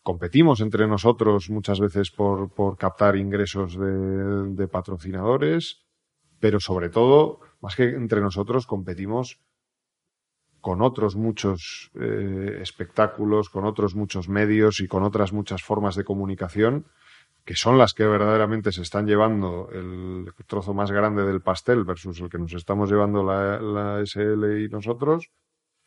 Competimos 0.05 0.61
entre 0.61 0.87
nosotros 0.87 1.51
muchas 1.51 1.81
veces 1.81 2.13
por, 2.13 2.49
por 2.55 2.77
captar 2.77 3.17
ingresos 3.17 3.77
de, 3.77 4.55
de 4.55 4.69
patrocinadores, 4.69 5.85
pero 6.39 6.61
sobre 6.61 6.91
todo 6.91 7.41
más 7.65 7.77
que 7.77 7.85
entre 7.89 8.21
nosotros 8.21 8.67
competimos 8.67 9.41
con 10.61 10.83
otros 10.83 11.17
muchos 11.17 11.91
eh, 11.99 12.59
espectáculos, 12.61 13.49
con 13.49 13.65
otros 13.65 13.95
muchos 13.95 14.29
medios 14.29 14.81
y 14.81 14.87
con 14.87 15.03
otras 15.03 15.33
muchas 15.33 15.63
formas 15.63 15.95
de 15.97 16.05
comunicación 16.05 16.87
que 17.45 17.57
son 17.57 17.79
las 17.79 17.95
que 17.95 18.05
verdaderamente 18.05 18.71
se 18.71 18.83
están 18.83 19.07
llevando 19.07 19.71
el 19.73 20.31
trozo 20.47 20.75
más 20.75 20.91
grande 20.91 21.25
del 21.25 21.41
pastel 21.41 21.85
versus 21.85 22.21
el 22.21 22.29
que 22.29 22.39
nos 22.39 22.53
estamos 22.53 22.91
llevando 22.91 23.23
la, 23.23 24.03
SL 24.05 24.63
y 24.63 24.69
nosotros. 24.69 25.31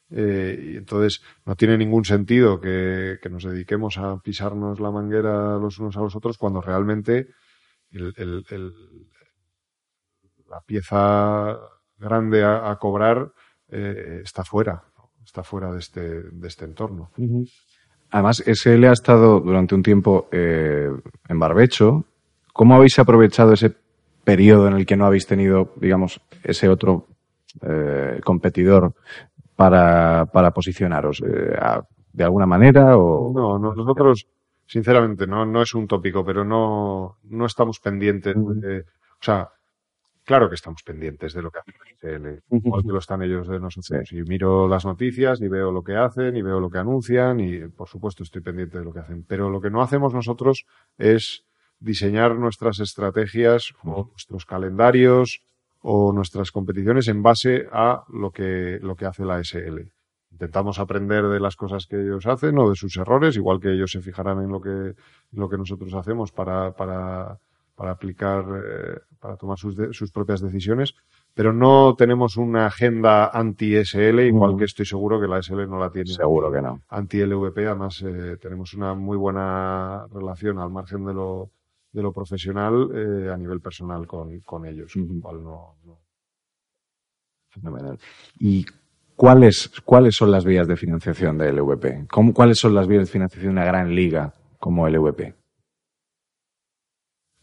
Eh, 0.10 0.72
y 0.74 0.78
entonces 0.78 1.22
no 1.46 1.56
tiene 1.56 1.78
ningún 1.78 2.06
sentido 2.06 2.62
que, 2.62 3.20
nos 3.30 3.44
dediquemos 3.44 3.98
a 3.98 4.18
pisarnos 4.20 4.80
la 4.80 4.92
manguera 4.92 5.58
los 5.58 5.80
unos 5.80 5.98
a 5.98 6.02
los 6.02 6.16
otros 6.16 6.38
cuando 6.38 6.62
realmente 6.62 7.28
el, 7.92 8.46
la 10.50 10.62
pieza 10.62 11.58
grande 11.98 12.44
a, 12.44 12.76
cobrar 12.80 13.32
eh, 13.70 14.22
está 14.24 14.44
fuera, 14.44 14.84
está 15.24 15.44
fuera 15.44 15.72
de 15.72 15.80
este, 15.80 16.22
de 16.24 16.48
este 16.48 16.66
entorno. 16.66 17.12
Además, 18.12 18.44
SL 18.46 18.86
ha 18.86 18.94
estado 18.94 19.40
durante 19.40 19.76
un 19.76 19.84
tiempo 19.84 20.30
eh, 20.32 20.90
en 21.28 21.40
barbecho. 21.40 22.06
¿Cómo 22.54 22.76
habéis 22.76 22.98
aprovechado 23.00 23.54
ese 23.54 23.76
periodo 24.24 24.68
en 24.68 24.74
el 24.76 24.86
que 24.86 24.98
no 24.98 25.06
habéis 25.06 25.28
tenido, 25.28 25.74
digamos, 25.76 26.22
ese 26.44 26.70
otro 26.70 27.08
eh, 27.62 28.20
competidor 28.24 28.94
para, 29.56 30.26
para 30.32 30.52
posicionaros? 30.52 31.22
de 32.18 32.24
alguna 32.24 32.48
manera? 32.48 32.98
O... 32.98 33.32
No, 33.32 33.60
no, 33.60 33.76
nosotros, 33.76 34.26
sinceramente, 34.66 35.28
no, 35.28 35.46
no 35.46 35.62
es 35.62 35.74
un 35.76 35.88
tópico, 35.88 36.26
pero 36.26 36.44
no, 36.44 37.18
no 37.26 37.46
estamos 37.46 37.80
pendientes 37.80 38.36
de, 38.36 38.80
o 38.80 39.24
sea, 39.24 39.50
claro 40.28 40.50
que 40.50 40.56
estamos 40.56 40.84
pendientes 40.84 41.34
de 41.34 41.42
lo 41.42 41.50
que 41.50 41.60
hacen 41.60 42.44
igual 42.52 42.84
que 42.84 42.92
lo 42.92 43.00
están 43.00 43.22
ellos 43.22 43.48
de 43.48 43.60
nosotros. 43.60 44.12
Y 44.12 44.24
miro 44.24 44.68
las 44.68 44.86
noticias 44.86 45.40
y 45.40 45.48
veo 45.48 45.72
lo 45.72 45.84
que 45.84 45.96
hacen 45.96 46.36
y 46.36 46.42
veo 46.42 46.60
lo 46.60 46.70
que 46.70 46.80
anuncian 46.80 47.40
y, 47.40 47.60
por 47.70 47.88
supuesto, 47.88 48.24
estoy 48.24 48.42
pendiente 48.42 48.78
de 48.78 48.84
lo 48.84 48.94
que 48.94 49.00
hacen. 49.00 49.24
Pero 49.24 49.50
lo 49.50 49.62
que 49.62 49.70
no 49.70 49.82
hacemos 49.82 50.14
nosotros 50.14 50.66
es 50.98 51.46
diseñar 51.80 52.36
nuestras 52.36 52.80
estrategias 52.80 53.74
o 53.84 54.10
nuestros 54.12 54.46
calendarios 54.46 55.42
o 55.82 56.12
nuestras 56.12 56.52
competiciones 56.52 57.08
en 57.08 57.24
base 57.24 57.68
a 57.72 58.04
lo 58.10 58.32
que, 58.32 58.80
lo 58.82 58.96
que 58.96 59.06
hace 59.06 59.24
la 59.24 59.42
SL. 59.42 59.92
Intentamos 60.32 60.78
aprender 60.80 61.26
de 61.28 61.40
las 61.40 61.56
cosas 61.56 61.88
que 61.88 62.02
ellos 62.02 62.28
hacen 62.28 62.58
o 62.60 62.70
de 62.70 62.76
sus 62.76 62.98
errores, 62.98 63.38
igual 63.38 63.62
que 63.62 63.72
ellos 63.72 63.92
se 63.92 64.02
fijarán 64.02 64.44
en 64.44 64.50
lo 64.50 64.60
que, 64.60 64.94
lo 65.32 65.48
que 65.48 65.58
nosotros 65.58 65.94
hacemos 65.94 66.34
para, 66.34 66.74
para, 66.74 67.40
para 67.78 67.92
aplicar, 67.92 68.44
eh, 68.66 69.00
para 69.20 69.38
tomar 69.38 69.58
sus, 69.58 69.78
de- 69.78 69.94
sus 69.94 70.12
propias 70.12 70.42
decisiones. 70.42 70.96
Pero 71.36 71.54
no 71.54 71.94
tenemos 71.96 72.36
una 72.36 72.66
agenda 72.66 73.28
anti-SL, 73.28 74.22
igual 74.26 74.58
que 74.58 74.66
estoy 74.66 74.88
seguro 74.88 75.22
que 75.22 75.28
la 75.28 75.38
SL 75.44 75.68
no 75.70 75.78
la 75.78 75.92
tiene 75.92 76.10
Seguro 76.12 76.52
que 76.52 76.62
no. 76.64 76.82
anti-LVP. 76.90 77.68
Además, 77.68 78.02
eh, 78.04 78.38
tenemos 78.42 78.74
una 78.74 78.96
muy 78.96 79.16
buena 79.18 80.08
relación 80.12 80.58
al 80.58 80.72
margen 80.72 81.06
de 81.06 81.14
lo, 81.14 81.52
de 81.92 82.02
lo 82.02 82.12
profesional 82.12 82.90
eh, 82.96 83.30
a 83.32 83.38
nivel 83.38 83.62
personal 83.62 84.08
con, 84.08 84.40
con 84.40 84.66
ellos. 84.66 84.92
cual 85.22 85.44
no- 85.44 85.76
no. 85.86 86.00
Fenomenal. 87.50 88.00
¿Y 88.40 88.66
cuáles, 89.16 89.70
cuáles 89.86 90.16
son 90.16 90.32
las 90.32 90.44
vías 90.46 90.68
de 90.68 90.76
financiación 90.76 91.38
de 91.38 91.52
LVP? 91.54 92.08
¿Cómo- 92.10 92.34
¿Cuáles 92.34 92.58
son 92.58 92.74
las 92.74 92.88
vías 92.88 93.06
de 93.06 93.12
financiación 93.12 93.54
de 93.54 93.62
una 93.62 93.66
gran 93.66 93.94
liga 93.94 94.34
como 94.60 94.88
LVP? 94.88 95.36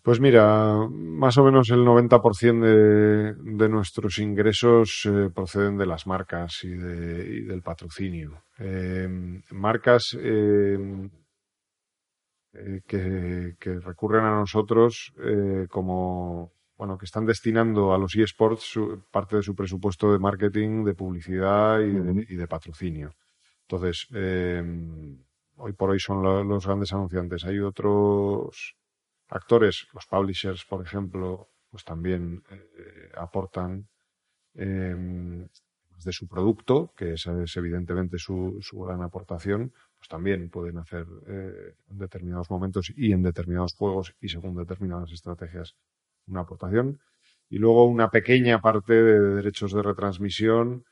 Pues 0.04 0.20
mira, 0.20 0.76
más 0.90 1.38
o 1.38 1.44
menos 1.44 1.70
el 1.70 1.82
90% 1.82 2.66
de, 2.66 3.34
de 3.58 3.68
nuestros 3.70 4.18
ingresos 4.18 5.06
eh, 5.06 5.30
proceden 5.34 5.78
de 5.78 5.86
las 5.86 6.06
marcas 6.06 6.62
y, 6.62 6.68
de- 6.68 7.26
y 7.38 7.40
del 7.44 7.62
patrocinio. 7.62 8.42
Eh, 8.58 9.08
marcas 9.50 10.14
eh, 10.20 10.76
que, 12.86 13.54
que 13.58 13.78
recurren 13.80 14.24
a 14.24 14.36
nosotros 14.36 15.12
como, 15.70 16.52
bueno, 16.76 16.96
que 16.98 17.04
están 17.06 17.26
destinando 17.26 17.92
a 17.92 17.98
los 17.98 18.14
eSports 18.14 18.62
su- 18.62 19.02
parte 19.10 19.36
de 19.36 19.42
su 19.42 19.54
presupuesto 19.54 20.12
de 20.12 20.18
marketing, 20.18 20.84
de 20.84 20.94
publicidad 20.94 21.80
y 21.80 21.90
de, 21.92 22.26
y 22.28 22.36
de 22.36 22.46
patrocinio. 22.46 23.12
Entonces, 23.62 24.06
hoy 25.56 25.72
por 25.72 25.90
hoy 25.90 25.98
son 26.00 26.22
lo- 26.22 26.44
los 26.44 26.66
grandes 26.66 26.92
anunciantes. 26.92 27.44
Hay 27.44 27.58
otros 27.58 28.74
actores, 29.28 29.86
los 29.92 30.06
publishers, 30.06 30.64
por 30.64 30.84
ejemplo, 30.84 31.48
pues 31.70 31.84
también 31.84 32.42
eh, 32.50 33.10
aportan 33.16 33.88
eh, 34.54 35.46
de 36.04 36.12
su 36.12 36.28
producto, 36.28 36.92
que 36.96 37.14
esa 37.14 37.42
es 37.42 37.56
evidentemente 37.56 38.18
su, 38.18 38.58
su 38.60 38.78
gran 38.80 39.02
aportación, 39.02 39.72
pues 39.96 40.08
también 40.08 40.50
pueden 40.50 40.78
hacer 40.78 41.06
eh, 41.26 41.74
en 41.90 41.98
determinados 41.98 42.50
momentos 42.50 42.92
y 42.94 43.12
en 43.12 43.22
determinados 43.22 43.74
juegos 43.74 44.14
y 44.20 44.28
según 44.28 44.54
determinadas 44.56 45.10
estrategias 45.12 45.74
una 46.26 46.40
aportación. 46.40 47.00
Y 47.48 47.58
luego 47.58 47.84
una 47.86 48.10
pequeña 48.10 48.60
parte 48.60 48.94
de 48.94 49.20
derechos 49.36 49.72
de 49.72 49.82
retransmisión. 49.82 50.84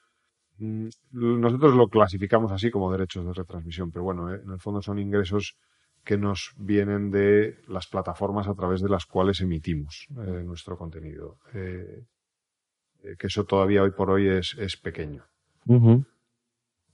Mm, 0.59 0.89
Nosotros 1.13 1.75
lo 1.75 1.89
clasificamos 1.89 2.53
así 2.53 2.71
como 2.71 2.93
derechos 2.93 3.27
de 3.27 3.33
retransmisión, 3.33 3.91
pero 3.91 4.05
bueno, 4.05 4.33
eh, 4.33 4.41
en 4.45 4.51
el 4.53 4.61
fondo 4.61 4.83
son 4.83 4.99
ingresos 4.99 5.57
que 6.05 6.19
nos 6.19 6.53
vienen 6.57 7.11
de 7.11 7.59
las 7.69 7.87
plataformas 7.87 8.49
a 8.49 8.55
través 8.55 8.81
de 8.81 8.89
las 8.89 9.07
cuales 9.07 9.41
emitimos 9.41 10.09
eh, 10.11 10.43
nuestro 10.45 10.77
contenido. 10.77 11.39
Eh, 11.55 12.05
eh, 13.05 13.17
que 13.19 13.27
eso 13.29 13.45
todavía 13.45 13.83
hoy 13.83 13.93
por 13.93 14.11
hoy 14.11 14.29
es, 14.29 14.77
pequeño. 14.83 15.25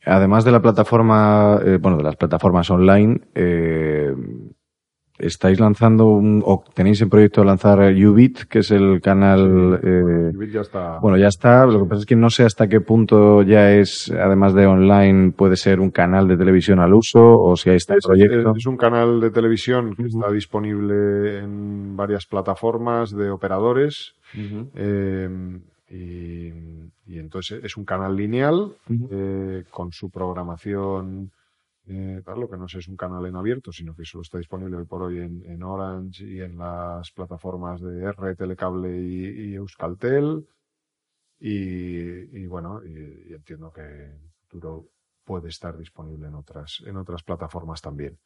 Además 0.05 0.45
de 0.45 0.53
la 0.53 0.61
plataforma, 0.63 1.61
bueno, 1.81 1.97
de 1.97 2.03
las 2.03 2.17
plataformas 2.17 2.71
online, 2.71 3.21
estáis 5.19 5.59
lanzando 5.61 6.07
un, 6.07 6.43
o 6.45 6.63
tenéis 6.75 7.01
en 7.03 7.09
proyecto 7.11 7.43
lanzar 7.45 7.79
Ubit, 7.93 8.45
que 8.45 8.61
es 8.61 8.71
el 8.71 9.01
canal, 9.01 9.81
eh, 9.83 10.33
Ubit 10.37 10.51
ya 10.53 10.61
está. 10.61 10.99
bueno, 11.01 11.17
ya 11.19 11.29
está. 11.29 11.67
Lo 11.67 11.83
que 11.83 11.89
pasa 11.89 12.01
es 12.01 12.07
que 12.07 12.17
no 12.17 12.31
sé 12.31 12.45
hasta 12.45 12.69
qué 12.69 12.81
punto 12.81 13.43
ya 13.43 13.73
es, 13.73 14.11
además 14.13 14.55
de 14.55 14.67
online, 14.67 15.33
puede 15.33 15.57
ser 15.57 15.81
un 15.81 15.91
canal 15.91 16.29
de 16.29 16.37
televisión 16.37 16.79
al 16.81 16.95
uso 16.95 17.21
o 17.21 17.57
si 17.57 17.71
ahí 17.71 17.77
está 17.77 17.95
el 17.95 17.99
Es, 17.99 18.07
proyecto. 18.07 18.55
es 18.57 18.67
un 18.67 18.77
canal 18.77 19.21
de 19.21 19.31
televisión 19.31 19.95
que 19.97 20.05
está 20.05 20.31
disponible 20.31 21.39
en 21.41 21.97
varias 21.97 22.27
plataformas 22.27 23.11
de 23.11 23.31
operadores 23.31 24.15
eh, 24.75 25.29
y, 25.91 26.49
y 27.07 27.19
entonces 27.19 27.61
es 27.65 27.77
un 27.77 27.85
canal 27.85 28.15
lineal 28.17 28.73
eh, 29.11 29.65
con 29.71 29.91
su 29.93 30.11
programación. 30.11 31.31
Eh, 31.89 32.23
lo 32.37 32.49
que 32.51 32.57
no 32.59 32.67
es, 32.67 32.75
es 32.75 32.89
un 32.89 32.97
canal 32.97 33.25
en 33.27 33.37
abierto, 33.37 33.73
sino 33.73 33.95
que 33.97 34.05
solo 34.05 34.23
está 34.23 34.39
disponible 34.39 34.77
hoy 34.77 34.85
por 34.85 35.03
hoy 35.03 35.19
en, 35.21 35.43
en 35.47 35.63
Orange 35.63 36.25
y 36.25 36.41
en 36.41 36.59
las 36.59 37.11
plataformas 37.13 37.81
de 37.81 38.03
R, 38.05 38.37
Telecable 38.37 38.97
y, 38.99 39.51
y 39.53 39.55
Euskaltel. 39.55 40.47
Y, 41.41 42.39
y 42.43 42.47
bueno, 42.47 42.81
y, 42.85 43.31
y 43.31 43.35
entiendo 43.35 43.73
que 43.73 43.81
en 43.83 44.13
el 44.13 44.31
futuro 44.49 44.89
puede 45.25 45.49
estar 45.49 45.77
disponible 45.79 46.27
en 46.29 46.35
otras, 46.35 46.83
en 46.85 46.97
otras 46.97 47.23
plataformas 47.23 47.81
también. 47.81 48.19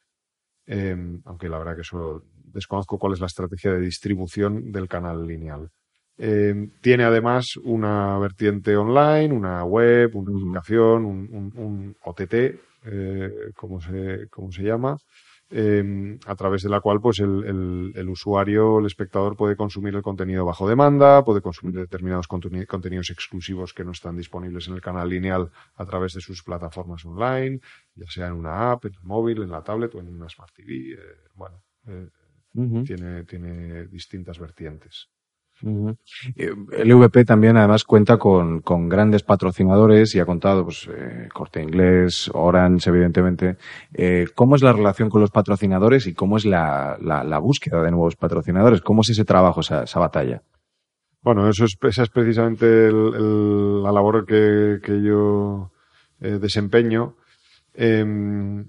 Eh, 0.65 0.95
aunque 1.25 1.49
la 1.49 1.57
verdad 1.59 1.75
que 1.75 1.81
eso 1.81 2.23
desconozco 2.45 2.97
cuál 2.97 3.13
es 3.13 3.19
la 3.19 3.27
estrategia 3.27 3.73
de 3.73 3.81
distribución 3.81 4.71
del 4.71 4.87
canal 4.87 5.27
lineal. 5.27 5.69
Eh, 6.17 6.69
tiene 6.81 7.03
además 7.03 7.57
una 7.63 8.17
vertiente 8.19 8.75
online, 8.77 9.33
una 9.33 9.63
web, 9.65 10.15
una 10.15 10.31
aplicación, 10.31 11.05
un, 11.05 11.29
un- 11.31 11.53
un 11.57 11.97
OTT, 12.03 12.55
eh, 12.85 13.31
como, 13.55 13.81
se, 13.81 14.27
como 14.29 14.51
se 14.51 14.63
llama, 14.63 14.97
eh, 15.49 16.17
a 16.25 16.35
través 16.35 16.63
de 16.63 16.69
la 16.69 16.79
cual 16.81 16.99
pues 17.01 17.19
el, 17.19 17.43
el- 17.45 17.91
el 17.95 18.09
usuario, 18.09 18.79
el 18.79 18.85
espectador 18.87 19.35
puede 19.35 19.55
consumir 19.55 19.93
el 19.95 20.01
contenido 20.01 20.45
bajo 20.45 20.67
demanda, 20.67 21.23
puede 21.23 21.41
consumir 21.41 21.75
determinados 21.75 22.27
conteni- 22.27 22.65
contenidos 22.65 23.09
exclusivos 23.11 23.73
que 23.73 23.83
no 23.85 23.91
están 23.91 24.15
disponibles 24.17 24.67
en 24.67 24.73
el 24.75 24.81
canal 24.81 25.09
lineal 25.09 25.51
a 25.75 25.85
través 25.85 26.13
de 26.13 26.21
sus 26.21 26.43
plataformas 26.43 27.05
online, 27.05 27.59
ya 27.95 28.07
sea 28.09 28.27
en 28.27 28.33
una 28.33 28.71
app, 28.71 28.85
en 28.85 28.93
el 28.93 29.03
móvil, 29.03 29.41
en 29.43 29.51
la 29.51 29.63
tablet 29.63 29.93
o 29.95 29.99
en 29.99 30.07
una 30.07 30.29
Smart 30.29 30.53
TV. 30.55 30.73
eh, 30.93 30.97
bueno, 31.35 31.61
eh, 31.87 32.09
tiene, 32.83 33.23
tiene 33.25 33.87
distintas 33.87 34.39
vertientes. 34.39 35.09
Eh, 35.65 36.51
El 36.73 36.93
VP 36.95 37.23
también 37.25 37.55
además 37.57 37.83
cuenta 37.85 38.17
con, 38.17 38.59
con 38.61 38.89
grandes 38.89 39.23
patrocinadores 39.23 40.13
y 40.15 40.19
ha 40.19 40.25
contado 40.25 40.65
pues 40.65 40.89
eh, 40.93 41.29
Corte 41.33 41.61
Inglés, 41.61 42.29
Orange, 42.33 42.89
evidentemente. 42.89 43.57
Eh, 43.93 44.27
¿Cómo 44.35 44.55
es 44.55 44.61
la 44.61 44.73
relación 44.73 45.09
con 45.09 45.21
los 45.21 45.31
patrocinadores 45.31 46.05
y 46.07 46.13
cómo 46.13 46.35
es 46.37 46.45
la, 46.45 46.97
la- 47.01 47.23
la 47.23 47.39
búsqueda 47.39 47.81
de 47.81 47.91
nuevos 47.91 48.15
patrocinadores? 48.17 48.81
¿Cómo 48.81 49.01
es 49.01 49.09
ese 49.09 49.23
trabajo, 49.25 49.61
esa, 49.61 49.83
esa 49.83 49.99
batalla? 49.99 50.41
Bueno, 51.21 51.47
eso 51.47 51.63
es, 51.63 51.77
esa 51.81 52.03
es 52.03 52.09
precisamente 52.09 52.65
el- 52.87 53.13
el- 53.15 53.83
la 53.83 53.91
labor 53.93 54.25
que, 54.25 54.79
que 54.83 55.01
yo 55.01 55.71
eh, 56.19 56.39
desempeño. 56.41 57.15
Em, 57.73 58.65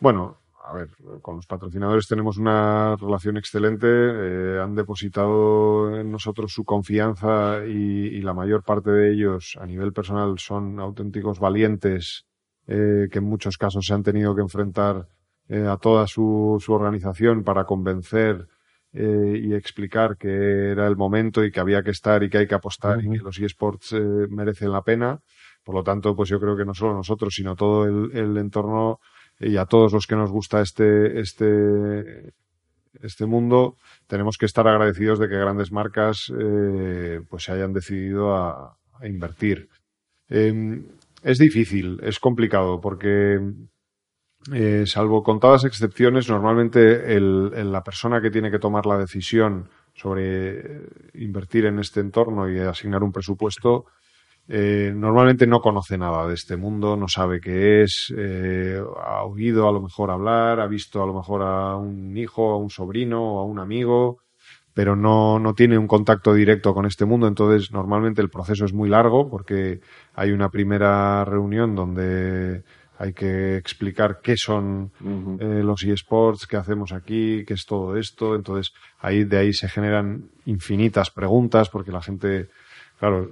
bueno, 0.00 0.38
a 0.72 0.76
ver, 0.76 0.88
con 1.20 1.36
los 1.36 1.46
patrocinadores 1.46 2.08
tenemos 2.08 2.38
una 2.38 2.96
relación 2.96 3.36
excelente. 3.36 3.86
eh, 3.88 4.60
han 4.60 4.74
depositado 4.74 5.98
en 5.98 6.10
nosotros 6.10 6.52
su 6.52 6.64
confianza 6.64 7.66
y, 7.66 8.06
y 8.16 8.22
la 8.22 8.32
mayor 8.32 8.62
parte 8.64 8.90
de 8.90 9.12
ellos, 9.12 9.58
a 9.60 9.66
nivel 9.66 9.92
personal, 9.92 10.38
son 10.38 10.80
auténticos 10.80 11.38
valientes 11.38 12.24
eh, 12.66 13.08
que 13.10 13.18
en 13.18 13.24
muchos 13.24 13.58
casos 13.58 13.84
se 13.86 13.92
han 13.92 14.02
tenido 14.02 14.34
que 14.34 14.40
enfrentar 14.40 15.08
eh, 15.48 15.66
a 15.66 15.76
toda 15.76 16.06
su, 16.06 16.58
su 16.64 16.72
organización 16.72 17.44
para 17.44 17.64
convencer 17.64 18.48
y 18.94 19.54
explicar 19.54 20.18
que 20.18 20.72
era 20.72 20.86
el 20.86 20.98
momento 20.98 21.42
y 21.42 21.50
que 21.50 21.60
había 21.60 21.82
que 21.82 21.92
estar 21.92 22.22
y 22.22 22.28
que 22.28 22.36
hay 22.36 22.46
que 22.46 22.54
apostar 22.54 23.02
y 23.02 23.10
que 23.10 23.24
los 23.24 23.38
eSports 23.38 23.94
merecen 24.28 24.70
la 24.70 24.82
pena. 24.82 25.18
Por 25.64 25.74
lo 25.74 25.82
tanto, 25.82 26.14
pues 26.14 26.28
yo 26.28 26.38
creo 26.38 26.58
que 26.58 26.66
no 26.66 26.74
solo 26.74 26.92
nosotros, 26.92 27.32
sino 27.34 27.56
todo 27.56 27.86
el, 27.86 28.14
el 28.14 28.36
entorno 28.36 29.00
y 29.42 29.56
a 29.56 29.66
todos 29.66 29.92
los 29.92 30.06
que 30.06 30.16
nos 30.16 30.30
gusta 30.30 30.60
este, 30.60 31.20
este, 31.20 32.32
este 33.00 33.26
mundo, 33.26 33.76
tenemos 34.06 34.36
que 34.38 34.46
estar 34.46 34.66
agradecidos 34.68 35.18
de 35.18 35.28
que 35.28 35.36
grandes 35.36 35.72
marcas 35.72 36.32
eh, 36.38 37.20
pues 37.28 37.44
se 37.44 37.52
hayan 37.52 37.72
decidido 37.72 38.34
a, 38.34 38.76
invertir. 39.04 39.68
Eh, 40.28 40.80
es 41.24 41.38
difícil, 41.38 41.98
es 42.04 42.20
complicado, 42.20 42.80
porque 42.80 43.40
eh, 44.52 44.84
salvo 44.86 45.24
contadas 45.24 45.64
excepciones, 45.64 46.28
normalmente 46.28 47.16
el- 47.16 47.72
la 47.72 47.82
persona 47.82 48.20
que 48.20 48.30
tiene 48.30 48.50
que 48.50 48.60
tomar 48.60 48.86
la 48.86 48.98
decisión 48.98 49.68
sobre 49.94 50.58
eh, 50.60 50.88
invertir 51.14 51.66
en 51.66 51.80
este 51.80 52.00
entorno 52.00 52.48
y 52.48 52.58
asignar 52.60 53.02
un 53.02 53.12
presupuesto 53.12 53.86
eh, 54.48 54.92
normalmente 54.94 55.46
no 55.46 55.60
conoce 55.60 55.96
nada 55.96 56.26
de 56.26 56.34
este 56.34 56.56
mundo, 56.56 56.96
no 56.96 57.08
sabe 57.08 57.40
qué 57.40 57.82
es, 57.82 58.12
eh, 58.16 58.80
ha 59.04 59.24
oído 59.24 59.68
a 59.68 59.72
lo 59.72 59.80
mejor 59.80 60.10
hablar, 60.10 60.60
ha 60.60 60.66
visto 60.66 61.02
a 61.02 61.06
lo 61.06 61.14
mejor 61.14 61.42
a 61.42 61.76
un 61.76 62.16
hijo, 62.16 62.50
a 62.50 62.58
un 62.58 62.70
sobrino 62.70 63.36
o 63.36 63.40
a 63.40 63.44
un 63.44 63.60
amigo, 63.60 64.18
pero 64.74 64.96
no, 64.96 65.38
no 65.38 65.54
tiene 65.54 65.78
un 65.78 65.86
contacto 65.86 66.34
directo 66.34 66.74
con 66.74 66.86
este 66.86 67.04
mundo. 67.04 67.28
Entonces, 67.28 67.72
normalmente 67.72 68.22
el 68.22 68.30
proceso 68.30 68.64
es 68.64 68.72
muy 68.72 68.88
largo 68.88 69.28
porque 69.28 69.80
hay 70.14 70.32
una 70.32 70.48
primera 70.48 71.24
reunión 71.24 71.74
donde 71.74 72.62
hay 72.98 73.12
que 73.12 73.56
explicar 73.56 74.20
qué 74.22 74.36
son 74.36 74.92
eh, 75.40 75.62
los 75.64 75.82
eSports, 75.82 76.46
qué 76.46 76.56
hacemos 76.56 76.92
aquí, 76.92 77.44
qué 77.44 77.54
es 77.54 77.66
todo 77.66 77.96
esto. 77.96 78.34
Entonces, 78.34 78.72
ahí 79.00 79.24
de 79.24 79.38
ahí 79.38 79.52
se 79.52 79.68
generan 79.68 80.30
infinitas 80.46 81.10
preguntas 81.10 81.68
porque 81.68 81.92
la 81.92 82.00
gente 82.00 82.48
claro, 83.02 83.28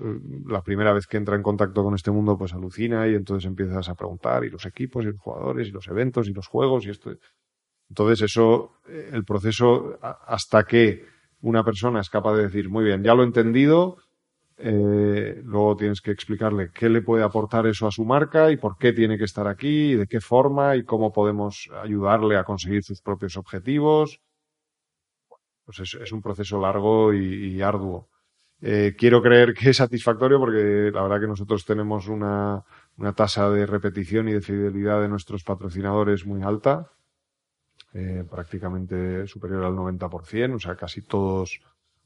la 0.49 0.63
primera 0.65 0.93
vez 0.93 1.07
que 1.07 1.17
entra 1.17 1.37
en 1.37 1.45
contacto 1.45 1.85
con 1.85 1.95
este 1.95 2.11
mundo, 2.11 2.37
pues 2.37 2.53
alucina 2.53 3.07
y 3.07 3.15
entonces 3.15 3.47
empiezas 3.47 3.89
a 3.89 3.95
preguntar, 3.95 4.45
y 4.45 4.51
los 4.51 4.67
equipos, 4.67 5.05
y 5.05 5.13
los 5.13 5.21
jugadores, 5.21 5.69
y 5.69 5.71
los 5.71 5.87
eventos, 5.87 6.27
y 6.27 6.33
los 6.33 6.49
juegos, 6.49 6.87
y 6.87 6.91
esto. 6.91 7.13
Entonces, 7.89 8.23
eso, 8.23 8.81
eh, 8.89 9.11
el 9.13 9.25
proceso, 9.25 9.97
hasta 10.03 10.65
que 10.65 11.05
una 11.43 11.63
persona 11.63 12.01
es 12.01 12.11
capaz 12.11 12.35
de 12.35 12.43
decir, 12.49 12.69
muy 12.69 12.83
bien, 12.83 13.05
ya 13.05 13.15
lo 13.15 13.23
he 13.23 13.27
entendido, 13.27 13.99
eh, 14.57 15.41
luego 15.45 15.77
tienes 15.77 16.01
que 16.01 16.11
explicarle 16.11 16.73
qué 16.75 16.89
le 16.89 17.03
puede 17.03 17.23
aportar 17.23 17.69
eso 17.69 17.87
a 17.87 17.93
su 17.93 18.05
marca 18.05 18.51
y 18.51 18.57
por 18.57 18.77
qué 18.77 18.93
tiene 18.93 19.19
que 19.19 19.25
estar 19.25 19.47
aquí, 19.47 19.93
y 19.93 19.95
de 19.95 20.09
qué 20.09 20.21
forma, 20.21 20.75
y 20.75 20.83
cómo 20.83 21.13
podemos 21.13 21.71
ayudarle 21.81 22.37
a 22.37 22.43
conseguir 22.43 22.83
sus 22.83 23.03
propios 23.03 23.37
objetivos. 23.37 24.21
Pues 25.65 25.95
es, 25.95 26.11
un 26.11 26.23
proceso 26.23 26.61
largo 26.61 27.15
y 27.15 27.63
arduo. 27.63 28.11
Eh, 28.63 28.95
quiero 28.97 29.23
creer 29.23 29.55
que 29.55 29.71
es 29.71 29.79
satisfactorio 29.79 30.39
porque 30.39 30.91
la 30.93 31.03
verdad 31.03 31.21
que 31.21 31.27
nosotros 31.27 31.65
tenemos 31.65 32.09
una, 32.09 32.63
una 32.99 33.13
tasa 33.15 33.49
de 33.51 33.65
repetición 33.65 34.29
y 34.29 34.33
de 34.33 34.43
fidelidad 34.43 35.01
de 35.01 35.09
nuestros 35.09 35.45
patrocinadores 35.45 36.27
muy 36.27 36.43
alta, 36.43 36.91
eh, 37.95 38.25
prácticamente 38.31 39.27
superior 39.27 39.65
al 39.65 39.75
90%, 39.75 40.57
o 40.57 40.59
sea, 40.61 40.77
casi 40.77 41.03
todos 41.03 41.61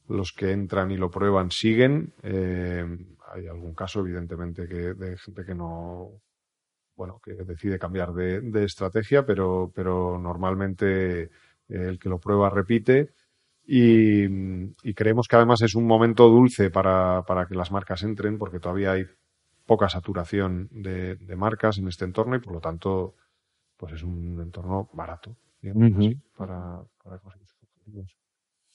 los 0.09 0.33
que 0.33 0.53
entran 0.53 0.91
y 0.93 0.97
lo 0.97 1.11
prueban 1.11 1.51
siguen. 1.51 2.13
Eh, 2.23 2.87
hay 3.33 3.47
algún 3.49 3.75
caso, 3.75 4.01
evidentemente, 4.01 4.69
que 4.69 4.95
de 4.95 5.19
gente 5.19 5.45
que 5.45 5.55
no, 5.55 6.21
bueno, 6.95 7.21
que 7.25 7.33
decide 7.33 7.81
cambiar 7.81 8.13
de, 8.13 8.41
de 8.41 8.65
estrategia, 8.65 9.27
pero, 9.27 9.73
pero 9.75 10.19
normalmente 10.19 11.31
el 11.69 11.99
que 11.99 12.09
lo 12.09 12.21
prueba 12.21 12.49
repite. 12.51 13.13
Y, 13.67 14.29
creemos 14.95 15.27
que 15.27 15.37
además 15.37 15.63
es 15.63 15.75
un 15.75 15.87
momento 15.87 16.29
dulce 16.29 16.71
para, 16.71 17.23
para, 17.27 17.47
que 17.47 17.55
las 17.55 17.71
marcas 17.71 18.03
entren, 18.03 18.39
porque 18.39 18.61
todavía 18.61 18.93
hay 18.93 19.07
poca 19.67 19.89
saturación 19.89 20.69
de, 20.71 21.17
marcas 21.37 21.79
en 21.79 21.89
este 21.89 22.05
entorno 22.05 22.37
y 22.37 22.41
por 22.41 22.53
lo 22.53 22.61
tanto, 22.61 23.15
pues 23.77 23.95
es 23.95 24.03
un 24.03 24.41
entorno 24.41 24.89
barato, 24.93 25.37
para, 26.37 26.83
para 27.03 27.19
conseguir 27.19 27.47
sus 27.47 27.63
objetivos. 27.63 28.17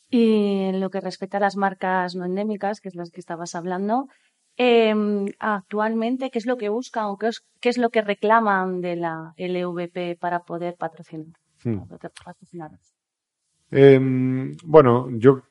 Y 0.09 0.63
en 0.63 0.79
lo 0.79 0.89
que 0.89 1.01
respecta 1.01 1.37
a 1.37 1.41
las 1.41 1.55
marcas 1.55 2.15
no 2.15 2.25
endémicas, 2.25 2.81
que 2.81 2.89
es 2.89 2.95
las 2.95 3.11
que 3.11 3.19
estabas 3.19 3.53
hablando, 3.53 4.07
em, 4.57 5.27
actualmente, 5.37 6.31
¿qué 6.31 6.39
es 6.39 6.47
lo 6.47 6.57
que 6.57 6.69
buscan 6.69 7.05
o 7.05 7.17
qué 7.17 7.27
es, 7.27 7.45
qué 7.61 7.69
es, 7.69 7.77
lo 7.77 7.91
que 7.91 8.01
reclaman 8.01 8.81
de 8.81 8.95
la 8.95 9.33
LVP 9.37 10.17
para 10.19 10.39
poder 10.41 10.75
patrocinar? 10.77 11.27
Hmm. 11.63 11.81
patrocinar? 12.25 12.71
Eh, 13.71 13.99
bueno, 14.63 15.07
yo 15.11 15.43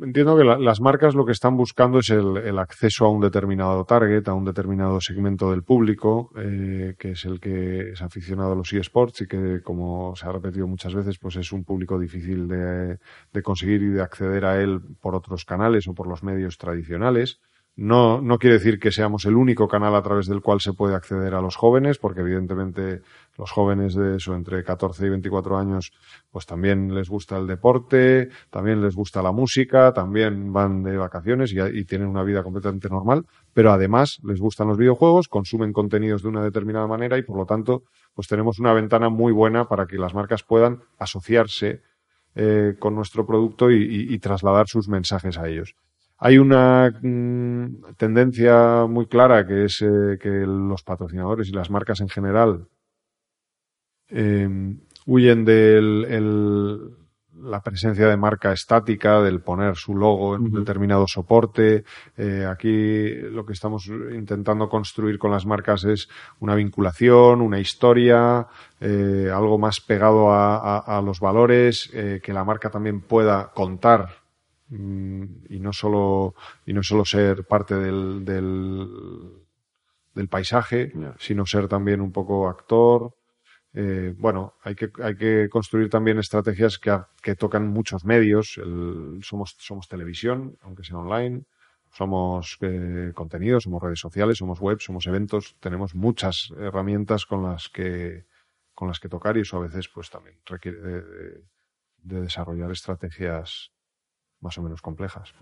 entiendo 0.00 0.36
que 0.36 0.44
las 0.44 0.80
marcas 0.80 1.14
lo 1.14 1.24
que 1.24 1.32
están 1.32 1.56
buscando 1.56 1.98
es 1.98 2.10
el, 2.10 2.58
acceso 2.58 3.06
a 3.06 3.10
un 3.10 3.20
determinado 3.20 3.84
target, 3.84 4.28
a 4.28 4.34
un 4.34 4.44
determinado 4.44 5.00
segmento 5.00 5.50
del 5.50 5.62
público, 5.62 6.30
eh, 6.36 6.94
que 6.98 7.12
es 7.12 7.24
el 7.24 7.40
que 7.40 7.90
es 7.90 8.02
aficionado 8.02 8.52
a 8.52 8.56
los 8.56 8.72
eSports 8.72 9.22
y 9.22 9.26
que, 9.26 9.60
como 9.62 10.14
se 10.16 10.26
ha 10.26 10.32
repetido 10.32 10.66
muchas 10.66 10.94
veces, 10.94 11.18
pues 11.18 11.36
es 11.36 11.52
un 11.52 11.64
público 11.64 11.98
difícil 11.98 12.48
de, 12.48 12.98
de 13.32 13.42
conseguir 13.42 13.82
y 13.82 13.88
de 13.88 14.02
acceder 14.02 14.44
a 14.44 14.60
él 14.60 14.80
por 15.00 15.14
otros 15.14 15.44
canales 15.44 15.88
o 15.88 15.94
por 15.94 16.06
los 16.06 16.22
medios 16.22 16.58
tradicionales. 16.58 17.40
No, 17.76 18.20
no 18.20 18.38
quiere 18.38 18.58
decir 18.58 18.78
que 18.78 18.92
seamos 18.92 19.24
el 19.24 19.36
único 19.36 19.68
canal 19.68 19.94
a 19.94 20.02
través 20.02 20.26
del 20.26 20.42
cual 20.42 20.60
se 20.60 20.72
puede 20.72 20.94
acceder 20.94 21.34
a 21.34 21.40
los 21.40 21.56
jóvenes, 21.56 21.98
porque 21.98 22.20
evidentemente 22.20 23.00
los 23.40 23.50
jóvenes 23.50 23.94
de 23.94 24.16
eso, 24.16 24.34
entre 24.34 24.62
14 24.62 25.06
y 25.06 25.08
24 25.08 25.56
años, 25.56 25.92
pues 26.30 26.44
también 26.46 26.94
les 26.94 27.08
gusta 27.08 27.38
el 27.38 27.46
deporte, 27.46 28.28
también 28.50 28.82
les 28.82 28.94
gusta 28.94 29.22
la 29.22 29.32
música, 29.32 29.92
también 29.92 30.52
van 30.52 30.82
de 30.82 30.96
vacaciones 30.96 31.52
y, 31.52 31.84
tienen 31.84 32.08
una 32.08 32.22
vida 32.22 32.42
completamente 32.42 32.88
normal, 32.88 33.24
pero 33.54 33.72
además 33.72 34.20
les 34.22 34.38
gustan 34.38 34.68
los 34.68 34.76
videojuegos, 34.76 35.28
consumen 35.28 35.72
contenidos 35.72 36.22
de 36.22 36.28
una 36.28 36.44
determinada 36.44 36.86
manera 36.86 37.16
y 37.18 37.22
por 37.22 37.38
lo 37.38 37.46
tanto, 37.46 37.84
pues 38.14 38.28
tenemos 38.28 38.58
una 38.60 38.74
ventana 38.74 39.08
muy 39.08 39.32
buena 39.32 39.66
para 39.66 39.86
que 39.86 39.96
las 39.96 40.14
marcas 40.14 40.42
puedan 40.42 40.80
asociarse 40.98 41.80
eh, 42.34 42.74
con 42.78 42.94
nuestro 42.94 43.26
producto 43.26 43.70
y 43.70 44.18
trasladar 44.18 44.68
sus 44.68 44.88
mensajes 44.88 45.38
a 45.38 45.48
ellos. 45.48 45.74
Hay 46.22 46.36
una 46.36 46.90
mm, 47.02 47.94
tendencia 47.96 48.84
muy 48.86 49.06
clara 49.06 49.46
que 49.46 49.64
es 49.64 49.80
eh, 49.80 50.18
que 50.20 50.28
los 50.28 50.82
patrocinadores 50.82 51.48
y 51.48 51.52
las 51.52 51.70
marcas 51.70 52.00
en 52.00 52.10
general 52.10 52.68
em, 54.10 54.80
huyen 55.06 55.44
de 55.44 55.80
la 57.42 57.62
presencia 57.62 58.06
de 58.06 58.16
marca 58.16 58.52
estática, 58.52 59.22
del 59.22 59.40
poner 59.40 59.76
su 59.76 59.94
logo 59.94 60.36
en 60.36 60.42
un 60.42 60.52
determinado 60.52 61.06
soporte. 61.08 61.84
Eh, 62.16 62.46
aquí 62.46 63.14
lo 63.30 63.46
que 63.46 63.54
estamos 63.54 63.86
intentando 63.86 64.68
construir 64.68 65.18
con 65.18 65.30
las 65.30 65.46
marcas 65.46 65.84
es 65.84 66.08
una 66.40 66.54
vinculación, 66.54 67.40
una 67.40 67.58
historia, 67.58 68.46
eh, 68.78 69.30
algo 69.32 69.58
más 69.58 69.80
pegado 69.80 70.32
a 70.32 71.02
los 71.04 71.20
valores, 71.20 71.90
que 71.90 72.32
la 72.32 72.44
marca 72.44 72.68
también 72.68 73.00
pueda 73.00 73.50
contar 73.52 74.20
Mm, 74.70 75.24
y 75.48 75.58
no 75.58 75.72
solo 75.72 76.36
y 76.64 76.72
no 76.72 76.84
solo 76.84 77.04
ser 77.04 77.44
parte 77.44 77.74
del, 77.74 78.24
del, 78.24 80.28
paisaje, 80.28 80.92
sino 81.18 81.46
ser 81.46 81.66
también 81.66 82.00
un 82.00 82.12
poco 82.12 82.48
actor. 82.48 83.12
Eh, 83.72 84.14
bueno, 84.18 84.54
hay 84.62 84.74
que, 84.74 84.90
hay 85.02 85.16
que 85.16 85.48
construir 85.48 85.88
también 85.88 86.18
estrategias 86.18 86.78
que, 86.78 87.34
tocan 87.36 87.68
muchos 87.68 88.04
medios. 88.04 88.60
somos, 89.22 89.56
somos 89.58 89.88
televisión, 89.88 90.56
aunque 90.62 90.84
sea 90.84 90.98
online. 90.98 91.44
Somos 91.92 92.56
eh, 92.60 93.10
contenidos, 93.14 93.64
somos 93.64 93.82
redes 93.82 93.98
sociales, 93.98 94.38
somos 94.38 94.60
web, 94.60 94.78
somos 94.80 95.06
eventos. 95.06 95.56
Tenemos 95.58 95.94
muchas 95.94 96.52
herramientas 96.56 97.26
con 97.26 97.42
las 97.42 97.68
que, 97.68 98.26
con 98.74 98.88
las 98.88 99.00
que 99.00 99.08
tocar 99.08 99.36
y 99.36 99.40
eso 99.40 99.56
a 99.56 99.60
veces 99.60 99.88
pues 99.88 100.08
también 100.08 100.36
requiere 100.46 100.78
de 100.78 102.20
desarrollar 102.20 102.70
estrategias 102.70 103.72
más 104.40 104.56
o 104.58 104.62
menos 104.62 104.82
complejas. 104.82 105.34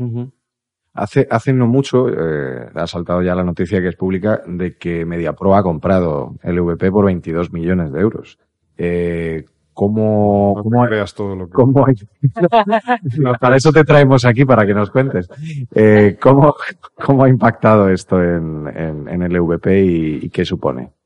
Hace, 0.99 1.29
hace 1.31 1.53
no 1.53 1.69
mucho, 1.69 2.09
eh, 2.09 2.71
ha 2.75 2.87
saltado 2.89 3.23
ya 3.23 3.37
la 3.37 3.45
noticia 3.45 3.81
que 3.81 3.87
es 3.87 3.95
pública 3.95 4.43
de 4.47 4.77
que 4.77 5.05
MediaPro 5.05 5.55
ha 5.55 5.63
comprado 5.63 6.35
LVP 6.43 6.91
por 6.91 7.05
22 7.05 7.53
millones 7.53 7.93
de 7.93 8.01
euros. 8.01 8.39
Eh, 8.77 9.45
¿Cómo, 9.73 10.55
no 10.57 10.63
cómo, 10.65 10.87
creas 10.87 11.15
todo 11.15 11.37
lo 11.37 11.47
que... 11.47 11.53
¿cómo 11.53 11.87
para 13.41 13.57
eso 13.57 13.71
te 13.71 13.85
traemos 13.85 14.25
aquí, 14.25 14.45
para 14.45 14.67
que 14.67 14.75
nos 14.75 14.91
cuentes. 14.91 15.29
Eh, 15.73 16.17
¿cómo, 16.21 16.57
¿Cómo 16.97 17.23
ha 17.23 17.29
impactado 17.29 17.89
esto 17.89 18.21
en, 18.21 18.67
en, 18.67 19.09
en 19.09 19.33
LVP 19.33 19.85
y, 19.85 20.27
y 20.27 20.31
qué 20.31 20.45
supone? 20.45 20.98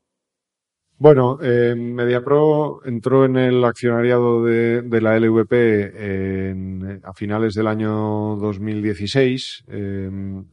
Bueno, 0.99 1.39
eh, 1.41 1.75
MediaPro 1.75 2.85
entró 2.85 3.25
en 3.25 3.35
el 3.35 3.65
accionariado 3.65 4.43
de, 4.43 5.01
la 5.01 5.17
LVP 5.19 7.01
a 7.03 7.13
finales 7.13 7.55
del 7.55 7.67
año 7.67 8.37
2016, 8.37 9.65
em, 9.67 10.45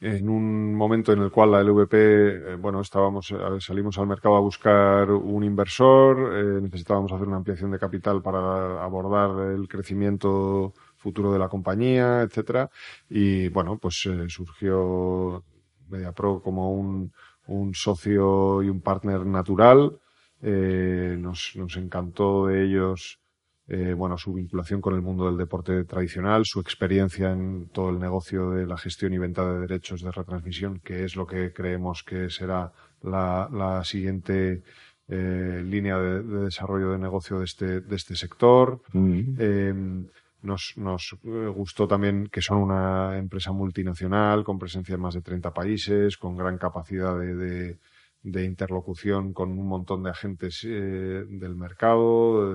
en 0.00 0.28
un 0.28 0.74
momento 0.74 1.12
en 1.12 1.20
el 1.20 1.30
cual 1.30 1.52
la 1.52 1.60
LVP, 1.62 1.94
eh, 1.94 2.56
bueno, 2.56 2.80
estábamos, 2.80 3.32
salimos 3.60 3.98
al 3.98 4.06
mercado 4.06 4.36
a 4.36 4.40
buscar 4.40 5.10
un 5.10 5.44
inversor, 5.44 6.34
eh, 6.36 6.60
necesitábamos 6.62 7.12
hacer 7.12 7.26
una 7.26 7.36
ampliación 7.36 7.70
de 7.70 7.78
capital 7.78 8.20
para 8.22 8.82
abordar 8.82 9.52
el 9.52 9.68
crecimiento 9.68 10.74
futuro 10.96 11.32
de 11.32 11.38
la 11.38 11.48
compañía, 11.48 12.22
etcétera, 12.22 12.70
y 13.08 13.48
bueno, 13.48 13.78
pues 13.78 14.08
surgió 14.28 15.44
MediaPro 15.88 16.40
como 16.42 16.72
un 16.72 17.12
un 17.46 17.74
socio 17.74 18.62
y 18.62 18.68
un 18.68 18.80
partner 18.80 19.24
natural. 19.26 19.98
Eh, 20.42 21.16
nos, 21.18 21.52
nos, 21.56 21.76
encantó 21.76 22.48
de 22.48 22.64
ellos 22.64 23.18
eh, 23.66 23.94
bueno, 23.94 24.18
su 24.18 24.34
vinculación 24.34 24.82
con 24.82 24.94
el 24.94 25.00
mundo 25.00 25.24
del 25.24 25.38
deporte 25.38 25.84
tradicional, 25.84 26.42
su 26.44 26.60
experiencia 26.60 27.32
en 27.32 27.68
todo 27.72 27.88
el 27.88 27.98
negocio 27.98 28.50
de 28.50 28.66
la 28.66 28.76
gestión 28.76 29.14
y 29.14 29.18
venta 29.18 29.50
de 29.50 29.60
derechos 29.60 30.02
de 30.02 30.10
retransmisión, 30.10 30.80
que 30.80 31.04
es 31.04 31.16
lo 31.16 31.26
que 31.26 31.52
creemos 31.52 32.02
que 32.02 32.28
será 32.28 32.72
la, 33.02 33.48
la 33.50 33.82
siguiente 33.84 34.62
eh, 35.08 35.62
línea 35.64 35.98
de, 35.98 36.22
desarrollo 36.44 36.90
de 36.90 36.98
negocio 36.98 37.38
de 37.38 37.44
este, 37.46 37.80
de 37.80 37.96
este 37.96 38.16
sector. 38.16 38.82
Mm. 38.92 40.04
Nos, 40.44 40.74
nos 40.76 41.16
eh, 41.24 41.48
gustó 41.48 41.88
también 41.88 42.28
que 42.28 42.40
son 42.42 42.58
una 42.58 43.18
empresa 43.18 43.52
multinacional 43.52 44.44
con 44.44 44.58
presencia 44.58 44.94
en 44.94 45.00
más 45.00 45.14
de 45.14 45.22
30 45.22 45.52
países, 45.52 46.16
con 46.16 46.36
gran 46.36 46.58
capacidad 46.58 47.18
de, 47.18 47.78
de, 48.22 48.44
interlocución 48.44 49.32
con 49.32 49.50
un 49.58 49.66
montón 49.66 50.02
de 50.02 50.10
agentes 50.10 50.64
eh, 50.64 51.24
del 51.28 51.56
mercado, 51.56 52.54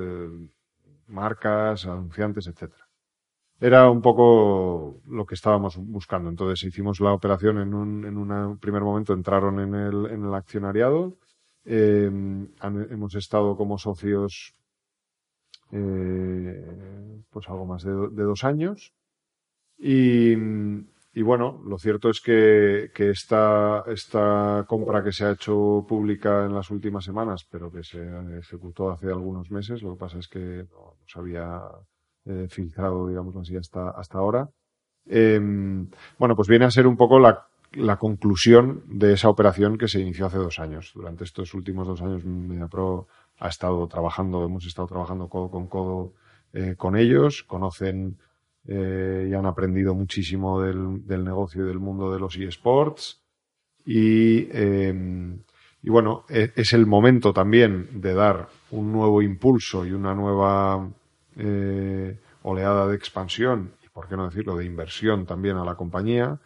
marcas, 1.07 1.85
anunciantes, 1.85 2.47
etcétera. 2.47 2.89
Era 3.61 3.89
un 3.89 4.01
poco 4.01 5.01
lo 5.07 5.25
que 5.25 5.35
estábamos 5.35 5.75
buscando. 5.77 6.29
Entonces 6.29 6.65
hicimos 6.65 7.01
la 7.01 7.13
operación 7.13 7.59
en 7.59 7.73
un, 7.73 8.05
en 8.05 8.17
un 8.17 8.57
primer 8.57 8.83
momento, 8.83 9.13
entraron 9.13 9.59
en 9.59 9.75
el, 9.75 10.05
en 10.05 10.25
el 10.25 10.33
accionariado. 10.33 11.17
Eh, 11.65 12.09
hemos 12.61 13.15
estado 13.15 13.57
como 13.57 13.77
socios 13.77 14.55
eh, 15.72 17.24
pues 17.30 17.47
algo 17.49 17.65
más 17.65 17.84
de, 17.84 17.91
dos 17.91 18.43
años. 18.43 18.93
Y, 19.78 20.36
bueno, 21.22 21.61
lo 21.65 21.78
cierto 21.78 22.09
es 22.09 22.22
que, 22.22 22.91
que 22.93 23.09
esta, 23.09 23.84
esta, 23.88 24.65
compra 24.67 25.03
que 25.03 25.11
se 25.11 25.26
ha 25.26 25.32
hecho 25.32 25.86
pública 25.88 26.45
en 26.45 26.53
las 26.53 26.70
últimas 26.70 27.03
semanas, 27.03 27.45
pero 27.49 27.72
que 27.72 27.84
se 27.84 27.99
ejecutó 28.38 28.91
hace 28.91 29.07
algunos 29.07 29.51
meses, 29.51 29.82
lo 29.82 29.93
que 29.93 29.99
pasa 29.99 30.20
es 30.20 30.28
que 30.28 30.65
no, 30.72 30.97
se 31.05 31.20
había 31.20 31.61
eh, 32.26 32.47
filtrado, 32.49 33.07
digamos 33.07 33.36
así, 33.36 33.55
hasta, 33.55 33.89
hasta 33.89 34.17
ahora. 34.17 34.49
Em, 35.05 35.89
bueno, 36.17 36.36
pues 36.36 36.47
viene 36.47 36.65
a 36.65 36.72
ser 36.72 36.88
un 36.88 36.95
poco 36.95 37.20
la, 37.20 37.47
la, 37.74 37.97
conclusión 37.97 38.84
de 38.88 39.13
esa 39.13 39.30
operación 39.30 39.78
que 39.78 39.88
se 39.88 39.99
inició 39.99 40.28
hace 40.28 40.38
dos 40.38 40.59
años. 40.59 40.91
Durante 40.93 41.24
estos 41.24 41.53
últimos 41.53 41.88
dos 41.88 42.01
años, 42.01 42.24
MediaPro 42.26 43.07
ha 43.39 43.47
estado 43.47 43.87
trabajando, 43.87 44.43
hemos 44.43 44.65
estado 44.65 44.87
trabajando 44.87 45.29
codo 45.29 45.49
con 45.49 45.67
codo 45.67 46.13
eh, 46.51 46.75
con 46.77 46.97
ellos, 46.97 47.43
conocen 47.43 48.17
eh, 48.67 49.27
y 49.29 49.33
han 49.33 49.45
aprendido 49.45 49.93
muchísimo 49.93 50.61
del, 50.61 51.05
del, 51.05 51.23
negocio 51.23 51.63
y 51.63 51.67
del 51.67 51.79
mundo 51.79 52.11
de 52.11 52.19
los 52.19 52.35
eSports. 52.37 53.21
Y, 53.85 54.47
eh, 54.51 55.37
y 55.81 55.89
bueno, 55.89 56.25
e, 56.27 56.51
es 56.55 56.73
el 56.73 56.85
momento 56.85 57.31
también 57.33 58.01
de 58.01 58.13
dar 58.13 58.49
un 58.71 58.91
nuevo 58.91 59.21
impulso 59.21 59.85
y 59.85 59.91
una 59.91 60.13
nueva 60.13 60.89
oleada 62.41 62.87
de 62.87 62.95
expansión 62.95 63.71
y, 63.81 63.87
por 63.89 64.09
qué 64.09 64.17
no 64.17 64.25
decirlo, 64.25 64.57
de 64.57 64.65
inversión 64.65 65.25
también 65.25 65.55
a 65.55 65.63
la 65.63 65.75
compañía. 65.75 66.39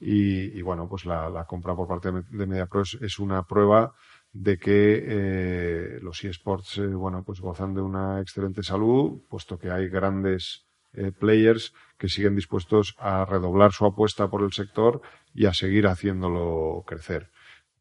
Y, 0.00 0.58
y 0.58 0.62
bueno, 0.62 0.86
pues 0.88 1.06
la, 1.06 1.30
la, 1.30 1.46
compra 1.46 1.74
por 1.74 1.88
parte 1.88 2.10
de 2.12 2.46
MediaPro 2.46 2.82
es, 2.82 2.98
es 3.00 3.18
una 3.18 3.44
prueba 3.44 3.94
de 4.34 4.58
que 4.58 5.04
eh, 5.06 5.98
los 6.02 6.22
eSports 6.24 6.78
eh, 6.78 6.86
bueno, 6.88 7.22
pues 7.22 7.40
gozan 7.40 7.72
de 7.72 7.80
una 7.80 8.20
excelente 8.20 8.64
salud, 8.64 9.22
puesto 9.28 9.58
que 9.58 9.70
hay 9.70 9.88
grandes 9.88 10.66
eh, 10.92 11.12
players 11.12 11.72
que 11.96 12.08
siguen 12.08 12.34
dispuestos 12.34 12.96
a 12.98 13.24
redoblar 13.24 13.72
su 13.72 13.86
apuesta 13.86 14.28
por 14.28 14.42
el 14.42 14.52
sector 14.52 15.00
y 15.32 15.46
a 15.46 15.54
seguir 15.54 15.86
haciéndolo 15.86 16.82
crecer. 16.84 17.30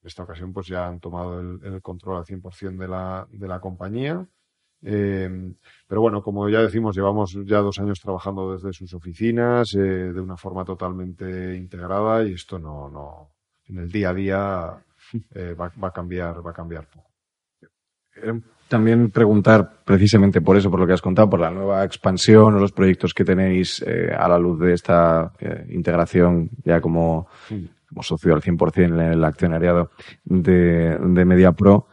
En 0.01 0.07
esta 0.07 0.23
ocasión, 0.23 0.53
pues 0.53 0.67
ya 0.67 0.87
han 0.87 0.99
tomado 0.99 1.39
el, 1.39 1.81
control 1.81 2.17
al 2.17 2.25
100% 2.25 2.77
de 2.77 2.87
la, 2.87 3.27
de 3.31 3.47
la 3.47 3.59
compañía. 3.59 4.27
pero 4.81 6.01
bueno, 6.01 6.21
como 6.21 6.49
ya 6.49 6.61
decimos, 6.61 6.95
llevamos 6.95 7.35
ya 7.45 7.59
dos 7.59 7.79
años 7.79 7.99
trabajando 7.99 8.53
desde 8.53 8.73
sus 8.73 8.93
oficinas 8.93 9.71
de 9.71 10.19
una 10.19 10.37
forma 10.37 10.65
totalmente 10.65 11.55
integrada 11.55 12.23
y 12.27 12.33
esto 12.33 12.59
no, 12.59 12.89
no, 12.89 13.31
en 13.69 13.77
el 13.79 13.91
día 13.91 14.09
a 14.09 14.13
día 14.13 14.85
eh, 15.35 15.53
va, 15.53 15.71
a 15.81 15.91
cambiar, 15.91 16.45
va 16.45 16.51
a 16.51 16.53
cambiar 16.53 16.87
También 18.67 19.11
preguntar 19.11 19.83
precisamente 19.85 20.41
por 20.41 20.57
eso, 20.57 20.69
por 20.71 20.79
lo 20.79 20.87
que 20.87 20.93
has 20.93 21.01
contado, 21.01 21.29
por 21.29 21.39
la 21.39 21.51
nueva 21.51 21.83
expansión 21.83 22.55
o 22.55 22.59
los 22.59 22.71
proyectos 22.71 23.13
que 23.13 23.23
tenéis 23.23 23.83
eh, 23.85 24.11
a 24.17 24.27
la 24.27 24.39
luz 24.39 24.59
de 24.59 24.73
esta 24.73 25.31
eh, 25.39 25.65
integración 25.69 26.49
ya 26.63 26.81
como, 26.81 27.27
como 27.87 28.03
socio 28.03 28.33
al 28.33 28.41
100% 28.41 28.83
en 28.83 28.99
el 28.99 29.23
accionariado 29.23 29.91
de, 30.25 30.97
de 30.97 31.25
MediaPro. 31.25 31.87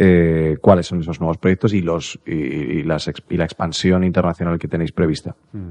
Eh, 0.00 0.58
cuáles 0.60 0.86
son 0.86 1.00
esos 1.00 1.18
nuevos 1.18 1.38
proyectos 1.38 1.74
y 1.74 1.82
los 1.82 2.20
y, 2.24 2.84
las, 2.84 3.10
y 3.28 3.36
la 3.36 3.44
expansión 3.44 4.04
internacional 4.04 4.56
que 4.56 4.68
tenéis 4.68 4.92
prevista. 4.92 5.34
Mm. 5.52 5.70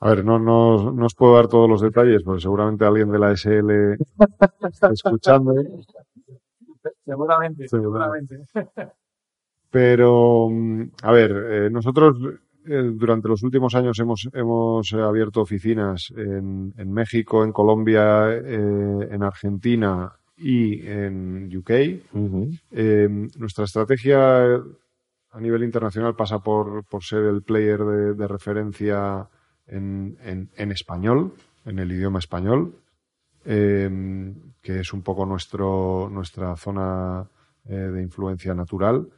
A 0.00 0.10
ver, 0.10 0.24
no, 0.24 0.38
no, 0.38 0.92
no 0.92 1.06
os 1.06 1.14
puedo 1.14 1.34
dar 1.34 1.48
todos 1.48 1.68
los 1.68 1.80
detalles, 1.80 2.22
porque 2.22 2.42
seguramente 2.42 2.84
alguien 2.84 3.10
de 3.10 3.18
la 3.18 3.36
SL 3.36 3.96
está 4.62 4.92
escuchando. 4.92 5.54
Seguramente, 7.04 7.68
seguramente. 7.68 8.44
Pero, 9.70 10.48
mm, 10.50 10.82
a 11.02 11.12
ver, 11.12 11.30
eh, 11.32 11.70
nosotros 11.70 12.16
eh, 12.66 12.90
durante 12.94 13.28
los 13.28 13.42
últimos 13.42 13.74
años 13.74 13.98
hemos, 13.98 14.28
hemos 14.32 14.92
abierto 14.92 15.40
oficinas 15.40 16.12
en, 16.16 16.72
en 16.76 16.92
México, 16.92 17.44
en 17.44 17.52
Colombia, 17.52 18.30
eh, 18.30 19.08
en 19.10 19.22
Argentina 19.22 20.12
y 20.36 20.86
en 20.86 21.50
UK. 21.54 21.70
nuestra 23.36 23.64
estrategia 23.64 24.54
a 25.30 25.40
nivel 25.40 25.64
internacional 25.64 26.14
pasa 26.14 26.38
por, 26.38 26.84
por 26.84 27.02
ser 27.02 27.24
el 27.24 27.42
player 27.42 27.80
de, 27.80 28.14
de 28.14 28.28
referencia 28.28 29.28
en, 29.68 30.48
español, 30.56 31.34
en 31.64 31.78
el 31.78 31.92
idioma 31.92 32.18
español, 32.18 32.74
em, 33.44 34.34
que 34.62 34.80
es 34.80 34.92
un 34.92 35.02
poco 35.02 35.26
nuestro, 35.26 36.08
nuestra 36.10 36.56
zona 36.56 37.28
eh, 37.68 37.74
de 37.74 38.02
influencia 38.02 38.54
natural. 38.54 39.08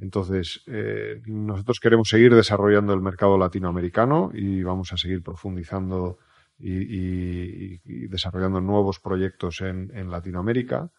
Entonces, 0.00 0.62
eh, 0.66 1.22
nosotros 1.26 1.80
queremos 1.80 2.08
seguir 2.08 2.34
desarrollando 2.34 2.92
el 2.92 3.00
mercado 3.00 3.38
latinoamericano 3.38 4.30
y 4.34 4.62
vamos 4.62 4.92
a 4.92 4.96
seguir 4.96 5.22
profundizando 5.22 6.18
y, 6.58 7.78
desarrollando 8.08 8.60
nuevos 8.60 9.00
proyectos 9.00 9.60
en, 9.60 9.90
en, 9.94 10.10
Latinoamérica. 10.10 10.90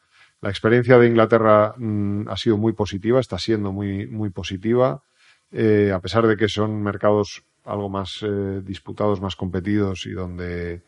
La 0.41 0.49
experiencia 0.49 0.97
de 0.97 1.07
Inglaterra 1.07 1.73
mm, 1.77 2.27
ha 2.27 2.37
sido 2.37 2.57
muy 2.57 2.73
positiva, 2.73 3.19
está 3.19 3.37
siendo 3.37 3.71
muy, 3.71 4.05
muy 4.07 4.29
positiva, 4.29 5.03
eh, 5.51 5.91
a 5.93 5.99
pesar 5.99 6.27
de 6.27 6.37
que 6.37 6.49
son 6.49 6.81
mercados 6.81 7.43
algo 7.65 7.89
más 7.89 8.19
eh, 8.21 8.61
disputados, 8.63 9.21
más 9.21 9.35
competidos 9.35 10.05
y 10.05 10.11
donde, 10.11 10.83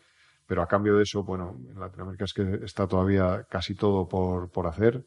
pero 0.46 0.62
a 0.62 0.66
cambio 0.66 0.96
de 0.96 1.02
eso, 1.02 1.24
bueno, 1.24 1.56
en 1.70 1.78
Latinoamérica 1.78 2.24
es 2.24 2.32
que 2.32 2.60
está 2.64 2.86
todavía 2.86 3.46
casi 3.50 3.74
todo 3.74 4.08
por, 4.08 4.50
por 4.50 4.66
hacer. 4.66 5.04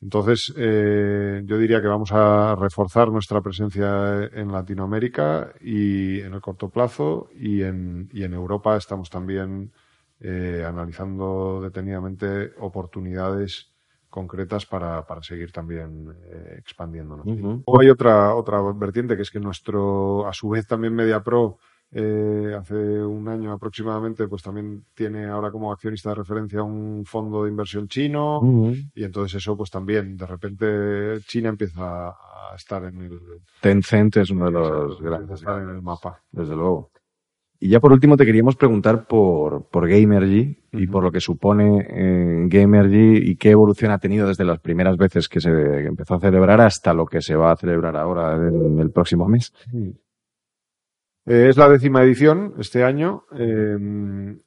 Entonces, 0.00 0.54
eh, 0.56 1.42
yo 1.44 1.58
diría 1.58 1.82
que 1.82 1.88
vamos 1.88 2.12
a 2.12 2.54
reforzar 2.54 3.10
nuestra 3.10 3.40
presencia 3.40 4.30
en 4.32 4.52
Latinoamérica 4.52 5.52
y 5.60 6.20
en 6.20 6.34
el 6.34 6.40
corto 6.40 6.68
plazo 6.68 7.28
y 7.34 7.62
en, 7.62 8.08
y 8.12 8.22
en 8.22 8.32
Europa 8.32 8.76
estamos 8.76 9.10
también 9.10 9.72
eh, 10.20 10.64
analizando 10.66 11.60
detenidamente 11.60 12.52
oportunidades 12.58 13.72
concretas 14.18 14.66
para, 14.66 15.06
para 15.06 15.22
seguir 15.22 15.52
también 15.52 16.12
eh, 16.26 16.56
expandiéndonos. 16.58 17.24
Luego 17.24 17.80
hay 17.80 17.88
otra, 17.88 18.34
otra 18.34 18.60
vertiente 18.72 19.14
que 19.14 19.22
es 19.22 19.30
que 19.30 19.38
nuestro, 19.38 20.26
a 20.26 20.32
su 20.32 20.48
vez 20.48 20.66
también 20.66 20.92
MediaPro, 20.94 21.58
eh, 21.92 22.54
hace 22.58 22.74
un 22.74 23.28
año 23.28 23.52
aproximadamente, 23.52 24.26
pues 24.26 24.42
también 24.42 24.84
tiene 24.92 25.26
ahora 25.26 25.52
como 25.52 25.72
accionista 25.72 26.10
de 26.10 26.16
referencia 26.16 26.62
un 26.62 27.04
fondo 27.06 27.44
de 27.44 27.50
inversión 27.50 27.86
chino 27.86 28.40
y 28.94 29.04
entonces 29.04 29.36
eso 29.36 29.56
pues 29.56 29.70
también 29.70 30.16
de 30.16 30.26
repente 30.26 31.20
China 31.26 31.50
empieza 31.50 32.08
a 32.08 32.54
estar 32.56 32.84
en 32.84 33.02
el... 33.02 33.20
Tencent 33.60 34.16
es 34.16 34.30
uno 34.30 34.46
de 34.46 34.50
los 34.50 35.00
grandes. 35.00 35.40
Estar 35.40 35.62
en 35.62 35.70
el 35.70 35.80
mapa. 35.80 36.20
Desde 36.32 36.56
luego. 36.56 36.90
Y 37.60 37.70
ya 37.70 37.80
por 37.80 37.92
último 37.92 38.16
te 38.16 38.24
queríamos 38.24 38.54
preguntar 38.54 39.08
por, 39.08 39.68
por 39.68 39.88
Gamergy 39.88 40.58
y 40.72 40.86
por 40.86 41.02
lo 41.02 41.10
que 41.10 41.20
supone 41.20 41.86
eh, 41.90 42.44
Gamergy 42.46 43.30
y 43.30 43.36
qué 43.36 43.50
evolución 43.50 43.90
ha 43.90 43.98
tenido 43.98 44.28
desde 44.28 44.44
las 44.44 44.60
primeras 44.60 44.96
veces 44.96 45.28
que 45.28 45.40
se 45.40 45.50
empezó 45.86 46.14
a 46.14 46.20
celebrar 46.20 46.60
hasta 46.60 46.94
lo 46.94 47.06
que 47.06 47.20
se 47.20 47.34
va 47.34 47.50
a 47.50 47.56
celebrar 47.56 47.96
ahora 47.96 48.36
en 48.36 48.78
el 48.78 48.92
próximo 48.92 49.26
mes. 49.26 49.52
Eh, 51.26 51.48
es 51.48 51.56
la 51.56 51.68
décima 51.68 52.04
edición 52.04 52.54
este 52.58 52.84
año, 52.84 53.24
em, 53.32 54.38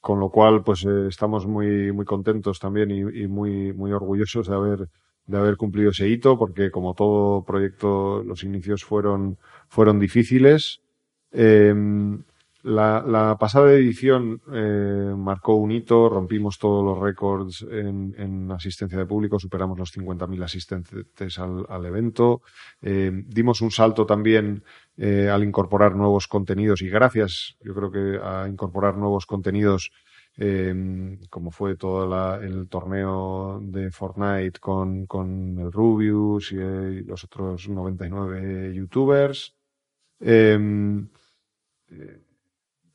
con 0.00 0.18
lo 0.18 0.28
cual 0.30 0.64
pues 0.64 0.84
eh, 0.84 1.06
estamos 1.08 1.46
muy, 1.46 1.92
muy 1.92 2.04
contentos 2.04 2.58
también 2.58 2.90
y, 2.90 3.22
y, 3.22 3.28
muy, 3.28 3.72
muy 3.72 3.92
orgullosos 3.92 4.48
de 4.48 4.54
haber, 4.56 4.88
de 5.24 5.38
haber 5.38 5.56
cumplido 5.56 5.90
ese 5.90 6.08
hito 6.08 6.36
porque 6.36 6.72
como 6.72 6.94
todo 6.94 7.44
proyecto 7.44 8.24
los 8.24 8.42
inicios 8.42 8.84
fueron, 8.84 9.38
fueron 9.68 10.00
difíciles. 10.00 10.80
Eh, 11.30 11.72
la, 12.62 13.02
la, 13.06 13.36
pasada 13.38 13.72
edición 13.72 14.40
eh, 14.52 15.14
marcó 15.16 15.54
un 15.54 15.70
hito, 15.72 16.08
rompimos 16.08 16.58
todos 16.58 16.84
los 16.84 16.98
récords 16.98 17.62
en, 17.70 18.14
en, 18.18 18.50
asistencia 18.52 18.98
de 18.98 19.06
público, 19.06 19.38
superamos 19.38 19.78
los 19.78 19.96
50.000 19.96 20.44
asistentes 20.44 21.38
al, 21.38 21.64
al 21.68 21.86
evento, 21.86 22.42
eh, 22.82 23.10
dimos 23.26 23.60
un 23.60 23.70
salto 23.70 24.04
también 24.04 24.62
eh, 24.96 25.28
al 25.28 25.42
incorporar 25.42 25.94
nuevos 25.94 26.28
contenidos 26.28 26.82
y 26.82 26.88
gracias, 26.88 27.56
yo 27.62 27.74
creo 27.74 27.90
que 27.90 28.20
a 28.22 28.46
incorporar 28.46 28.96
nuevos 28.96 29.24
contenidos, 29.24 29.90
eh, 30.36 31.18
como 31.30 31.50
fue 31.50 31.76
todo 31.76 32.06
la, 32.06 32.40
el 32.42 32.68
torneo 32.68 33.60
de 33.62 33.90
Fortnite 33.90 34.60
con, 34.60 35.06
con 35.06 35.58
el 35.58 35.72
Rubius 35.72 36.52
y, 36.52 36.56
y 36.56 37.02
los 37.04 37.24
otros 37.24 37.68
99 37.68 38.74
youtubers. 38.74 39.56
Eh, 40.20 40.58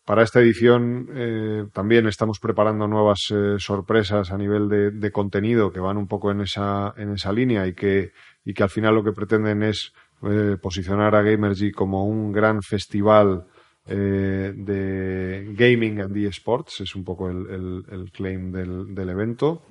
para 0.06 0.22
esta 0.22 0.40
edición 0.40 1.10
eh, 1.14 1.66
también 1.74 2.08
estamos 2.08 2.40
preparando 2.40 2.88
nuevas 2.88 3.28
eh, 3.32 3.56
sorpresas 3.58 4.32
a 4.32 4.38
nivel 4.38 4.70
de, 4.70 4.92
de, 4.92 5.12
contenido 5.12 5.72
que 5.72 5.80
van 5.80 5.98
un 5.98 6.08
poco 6.08 6.32
en 6.32 6.42
esa, 6.42 6.94
en 6.96 7.14
esa 7.14 7.34
línea 7.34 7.68
y 7.68 7.74
que, 7.74 8.12
y 8.46 8.54
que 8.54 8.64
al 8.64 8.70
final 8.70 8.94
lo 8.94 9.04
que 9.04 9.12
pretenden 9.12 9.64
es 9.64 9.94
eh, 10.22 10.58
posicionar 10.62 11.16
a 11.16 11.24
Gamergy 11.24 11.72
como 11.72 12.06
un 12.06 12.32
gran 12.32 12.62
festival 12.62 13.46
de 13.88 15.54
gaming 15.56 16.02
and 16.02 16.18
eSports, 16.18 16.82
es 16.82 16.96
un 16.96 17.04
poco 17.04 17.30
el, 17.30 17.46
el, 17.52 17.84
el 17.92 18.12
claim 18.12 18.52
del, 18.52 18.96
del 18.96 19.10
evento, 19.10 19.62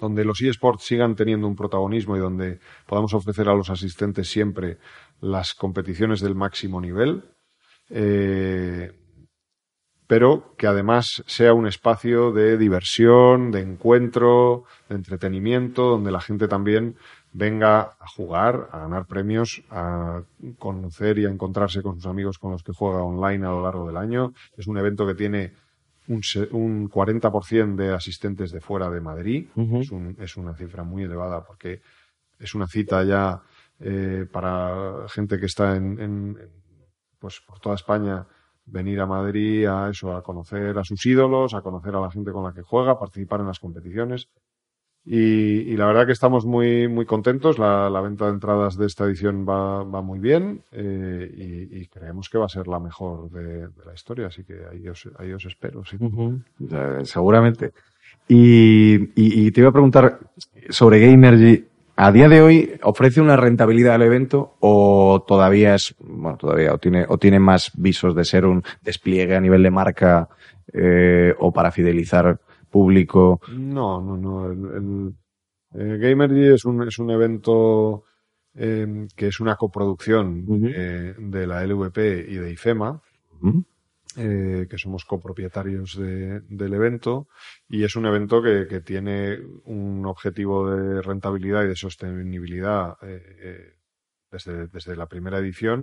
donde 0.00 0.24
los 0.24 0.42
eSports 0.42 0.82
sigan 0.82 1.14
teniendo 1.14 1.46
un 1.46 1.54
protagonismo 1.54 2.16
y 2.16 2.18
donde 2.18 2.58
podamos 2.84 3.14
ofrecer 3.14 3.48
a 3.48 3.54
los 3.54 3.70
asistentes 3.70 4.28
siempre 4.28 4.78
las 5.20 5.54
competiciones 5.54 6.20
del 6.20 6.34
máximo 6.34 6.80
nivel. 6.80 7.22
Eh, 7.90 8.90
pero 10.08 10.54
que 10.56 10.66
además 10.66 11.22
sea 11.26 11.52
un 11.54 11.68
espacio 11.68 12.32
de 12.32 12.58
diversión, 12.58 13.52
de 13.52 13.60
encuentro, 13.60 14.64
de 14.88 14.96
entretenimiento, 14.96 15.84
donde 15.90 16.10
la 16.10 16.20
gente 16.20 16.48
también 16.48 16.96
venga 17.32 17.80
a 18.00 18.08
jugar, 18.08 18.68
a 18.72 18.78
ganar 18.80 19.06
premios, 19.06 19.62
a 19.70 20.22
conocer 20.58 21.18
y 21.18 21.26
a 21.26 21.30
encontrarse 21.30 21.82
con 21.82 21.96
sus 21.96 22.06
amigos 22.06 22.38
con 22.38 22.52
los 22.52 22.62
que 22.62 22.72
juega 22.72 23.02
online 23.02 23.46
a 23.46 23.50
lo 23.50 23.62
largo 23.62 23.86
del 23.86 23.98
año. 23.98 24.32
Es 24.56 24.66
un 24.66 24.78
evento 24.78 25.06
que 25.06 25.14
tiene 25.14 25.52
un, 26.08 26.22
se- 26.22 26.48
un 26.52 26.88
40% 26.88 27.76
de 27.76 27.92
asistentes 27.94 28.50
de 28.50 28.60
fuera 28.62 28.88
de 28.90 29.00
Madrid. 29.02 29.46
Es, 29.82 29.90
un- 29.92 30.16
es 30.18 30.36
una 30.38 30.54
cifra 30.54 30.84
muy 30.84 31.02
elevada 31.02 31.44
porque 31.44 31.82
es 32.38 32.54
una 32.54 32.66
cita 32.66 33.04
ya 33.04 33.42
eh, 33.78 34.26
para 34.32 35.06
gente 35.10 35.38
que 35.38 35.46
está 35.46 35.76
en, 35.76 36.00
en- 36.00 36.38
en, 36.40 36.50
pues 37.18 37.40
por 37.46 37.60
toda 37.60 37.74
España 37.74 38.26
venir 38.70 39.00
a 39.00 39.06
Madrid 39.06 39.66
a 39.66 39.90
eso, 39.90 40.14
a 40.16 40.22
conocer 40.22 40.78
a 40.78 40.84
sus 40.84 41.04
ídolos, 41.06 41.54
a 41.54 41.62
conocer 41.62 41.94
a 41.94 42.00
la 42.00 42.10
gente 42.10 42.32
con 42.32 42.44
la 42.44 42.52
que 42.52 42.62
juega, 42.62 42.98
participar 42.98 43.40
en 43.40 43.46
las 43.46 43.58
competiciones. 43.60 44.28
Y, 45.10 45.60
y 45.72 45.76
la 45.78 45.86
verdad 45.86 46.04
que 46.04 46.12
estamos 46.12 46.44
muy, 46.44 46.86
muy 46.86 47.06
contentos. 47.06 47.58
La, 47.58 47.88
la 47.88 48.00
venta 48.02 48.26
de 48.26 48.32
entradas 48.32 48.76
de 48.76 48.84
esta 48.86 49.04
edición 49.04 49.46
va, 49.48 49.82
va 49.82 50.02
muy 50.02 50.18
bien 50.18 50.62
eh, 50.72 51.30
y, 51.72 51.78
y 51.80 51.86
creemos 51.86 52.28
que 52.28 52.36
va 52.36 52.44
a 52.44 52.48
ser 52.50 52.68
la 52.68 52.78
mejor 52.78 53.30
de, 53.30 53.68
de 53.68 53.84
la 53.86 53.94
historia. 53.94 54.26
Así 54.26 54.44
que 54.44 54.60
ahí 54.70 54.86
os, 54.86 55.08
ahí 55.18 55.32
os 55.32 55.44
espero. 55.46 55.82
sí. 55.86 55.96
Eh, 56.70 57.00
seguramente. 57.04 57.72
Y- 58.28 59.10
y 59.14 59.50
te 59.50 59.60
iba 59.60 59.70
a 59.70 59.72
preguntar 59.72 60.18
sobre 60.68 61.00
Gamergy. 61.00 61.64
¿A 62.00 62.12
día 62.12 62.28
de 62.28 62.40
hoy 62.40 62.78
ofrece 62.84 63.20
una 63.20 63.36
rentabilidad 63.36 63.96
al 63.96 64.02
evento 64.02 64.54
o 64.60 65.24
todavía 65.26 65.74
es, 65.74 65.96
bueno, 65.98 66.38
todavía, 66.38 66.72
o 66.72 66.78
tiene, 66.78 67.04
o 67.08 67.18
tiene 67.18 67.40
más 67.40 67.72
visos 67.74 68.14
de 68.14 68.24
ser 68.24 68.46
un 68.46 68.62
despliegue 68.82 69.34
a 69.34 69.40
nivel 69.40 69.64
de 69.64 69.72
marca 69.72 70.28
eh, 70.72 71.34
o 71.40 71.52
para 71.52 71.72
fidelizar 71.72 72.40
público? 72.70 73.40
No, 73.50 74.00
no, 74.00 74.16
no. 74.16 74.46
El, 74.46 75.12
el, 75.74 75.98
Gamergy 75.98 76.54
es 76.54 76.64
un, 76.64 76.86
es 76.86 77.00
un 77.00 77.10
evento 77.10 78.04
eh, 78.54 79.08
que 79.16 79.26
es 79.26 79.40
una 79.40 79.56
coproducción 79.56 80.46
eh, 80.72 81.16
de 81.18 81.46
la 81.48 81.66
LVP 81.66 82.26
y 82.28 82.36
de 82.36 82.52
IFEMA. 82.52 83.02
Eh, 84.18 84.66
que 84.68 84.76
somos 84.78 85.04
copropietarios 85.04 85.96
de- 85.96 86.40
del 86.48 86.74
evento 86.74 87.28
y 87.68 87.84
es 87.84 87.94
un 87.96 88.04
evento 88.06 88.42
que, 88.42 88.66
que 88.68 88.80
tiene 88.80 89.38
un 89.64 90.04
objetivo 90.06 90.68
de 90.70 91.00
rentabilidad 91.02 91.64
y 91.64 91.68
de 91.68 91.76
sostenibilidad 91.76 92.96
eh, 93.02 93.22
eh, 93.40 93.74
desde, 94.30 94.66
desde 94.68 94.96
la 94.96 95.06
primera 95.06 95.38
edición, 95.38 95.82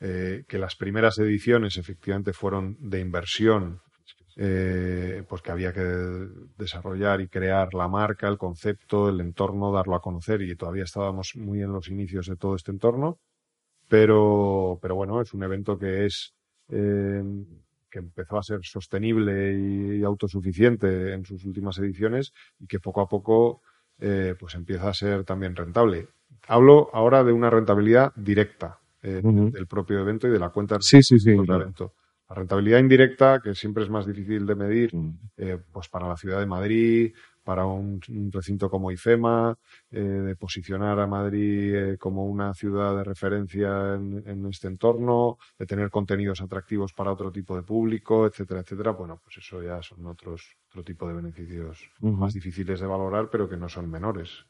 eh, 0.00 0.44
que 0.48 0.58
las 0.58 0.76
primeras 0.76 1.18
ediciones 1.18 1.76
efectivamente 1.76 2.32
fueron 2.32 2.76
de 2.80 3.00
inversión, 3.00 3.80
eh, 4.36 5.22
pues 5.28 5.42
que 5.42 5.50
había 5.50 5.74
que 5.74 5.82
desarrollar 6.56 7.20
y 7.20 7.28
crear 7.28 7.74
la 7.74 7.88
marca, 7.88 8.28
el 8.28 8.38
concepto, 8.38 9.10
el 9.10 9.20
entorno, 9.20 9.72
darlo 9.72 9.94
a 9.94 10.00
conocer 10.00 10.40
y 10.40 10.56
todavía 10.56 10.84
estábamos 10.84 11.32
muy 11.36 11.60
en 11.62 11.72
los 11.72 11.88
inicios 11.90 12.26
de 12.28 12.36
todo 12.36 12.54
este 12.56 12.70
entorno, 12.70 13.18
pero, 13.88 14.78
pero 14.80 14.94
bueno, 14.94 15.20
es 15.20 15.34
un 15.34 15.42
evento 15.42 15.78
que 15.78 16.06
es 16.06 16.32
eh, 16.70 17.22
que 17.92 17.98
empezó 17.98 18.38
a 18.38 18.42
ser 18.42 18.60
sostenible 18.62 19.52
y 19.98 20.02
autosuficiente 20.02 21.12
en 21.12 21.24
sus 21.26 21.44
últimas 21.44 21.78
ediciones 21.78 22.32
y 22.58 22.66
que 22.66 22.80
poco 22.80 23.02
a 23.02 23.08
poco 23.08 23.60
eh, 24.00 24.34
pues 24.38 24.54
empieza 24.54 24.88
a 24.88 24.94
ser 24.94 25.24
también 25.24 25.54
rentable. 25.54 26.08
Hablo 26.48 26.88
ahora 26.94 27.22
de 27.22 27.32
una 27.32 27.50
rentabilidad 27.50 28.12
directa 28.16 28.78
eh, 29.02 29.20
del 29.22 29.66
propio 29.66 30.00
evento 30.00 30.26
y 30.26 30.30
de 30.30 30.38
la 30.38 30.48
cuenta 30.48 30.78
Sí, 30.80 31.02
sí, 31.02 31.18
sí. 31.18 31.30
del 31.30 31.36
propio 31.36 31.54
evento. 31.56 31.94
La 32.30 32.36
rentabilidad 32.36 32.78
indirecta, 32.78 33.40
que 33.44 33.54
siempre 33.54 33.84
es 33.84 33.90
más 33.90 34.06
difícil 34.06 34.46
de 34.46 34.54
medir, 34.54 34.90
eh, 35.36 35.58
pues 35.70 35.88
para 35.90 36.08
la 36.08 36.16
ciudad 36.16 36.40
de 36.40 36.46
Madrid, 36.46 37.14
para 37.44 37.66
un, 37.66 38.00
un 38.08 38.32
recinto 38.32 38.70
como 38.70 38.90
IFEMA, 38.90 39.56
eh, 39.90 40.00
de 40.00 40.36
posicionar 40.36 40.98
a 41.00 41.06
Madrid 41.06 41.74
eh, 41.74 41.98
como 41.98 42.26
una 42.26 42.54
ciudad 42.54 42.96
de 42.96 43.04
referencia 43.04 43.94
en, 43.94 44.22
en 44.26 44.46
este 44.46 44.68
entorno, 44.68 45.38
de 45.58 45.66
tener 45.66 45.90
contenidos 45.90 46.40
atractivos 46.40 46.92
para 46.92 47.12
otro 47.12 47.30
tipo 47.32 47.56
de 47.56 47.62
público, 47.62 48.26
etcétera, 48.26 48.60
etcétera. 48.60 48.92
Bueno, 48.92 49.20
pues 49.22 49.38
eso 49.38 49.62
ya 49.62 49.82
son 49.82 50.06
otros 50.06 50.56
otro 50.72 50.84
tipo 50.84 51.06
de 51.06 51.14
beneficios 51.14 51.90
más 52.00 52.32
difíciles 52.32 52.80
de 52.80 52.86
valorar, 52.86 53.28
pero 53.30 53.48
que 53.48 53.58
no 53.58 53.68
son 53.68 53.90
menores. 53.90 54.46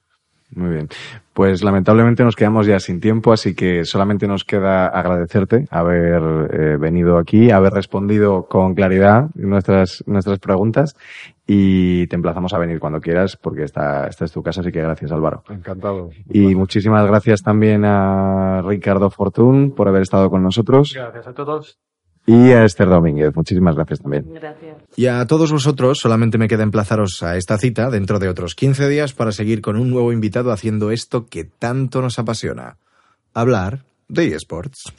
Muy 0.55 0.71
bien. 0.71 0.89
Pues 1.33 1.65
lamentablemente 1.65 2.25
nos 2.25 2.37
quedamos 2.37 2.67
ya 2.67 2.79
sin 2.79 3.01
tiempo, 3.01 3.33
así 3.33 3.55
que 3.55 3.85
solamente 3.87 4.27
nos 4.27 4.45
queda 4.45 4.87
agradecerte 4.87 5.67
haber 5.71 6.23
eh, 6.53 6.77
venido 6.77 7.17
aquí, 7.17 7.51
haber 7.51 7.73
respondido 7.73 8.47
con 8.47 8.75
claridad 8.75 9.31
nuestras, 9.35 10.05
nuestras 10.07 10.39
preguntas 10.39 10.95
y 11.47 12.07
te 12.09 12.17
emplazamos 12.17 12.53
a 12.53 12.59
venir 12.59 12.81
cuando 12.81 13.01
quieras 13.01 13.37
porque 13.37 13.65
esta, 13.65 14.07
esta 14.07 14.27
es 14.27 14.33
tu 14.33 14.43
casa, 14.43 14.61
así 14.61 14.71
que 14.71 14.83
gracias 14.83 15.11
Álvaro. 15.11 15.43
Encantado. 15.49 16.11
Y 16.29 16.55
muchísimas 16.55 17.07
gracias 17.07 17.43
también 17.43 17.85
a 17.87 18.61
Ricardo 18.63 19.09
Fortún 19.09 19.73
por 19.75 19.89
haber 19.89 20.03
estado 20.03 20.29
con 20.29 20.43
nosotros 20.43 20.93
Gracias 20.95 21.27
a 21.27 21.33
todos. 21.33 21.79
Y 22.27 22.51
a 22.51 22.65
Esther 22.65 22.89
Domínguez. 22.89 23.35
Muchísimas 23.35 23.75
gracias 23.75 24.01
también. 24.01 24.33
Gracias. 24.33 24.77
Y 24.97 25.07
a 25.07 25.27
todos 25.27 25.51
vosotros 25.51 25.99
solamente 25.99 26.39
me 26.39 26.49
queda 26.49 26.63
emplazaros 26.63 27.23
a 27.23 27.37
esta 27.37 27.59
cita 27.59 27.91
dentro 27.91 28.19
de 28.19 28.29
otros 28.29 28.55
15 28.55 28.89
días 28.89 29.13
para 29.13 29.33
seguir 29.33 29.61
con 29.61 29.77
un 29.77 29.91
nuevo 29.91 30.13
invitado 30.13 30.53
haciendo 30.53 30.91
esto 30.91 31.27
que 31.27 31.45
tanto 31.45 32.01
nos 32.01 32.19
apasiona. 32.19 32.77
Hablar 33.35 33.85
de 34.09 34.29
eSports. 34.29 34.93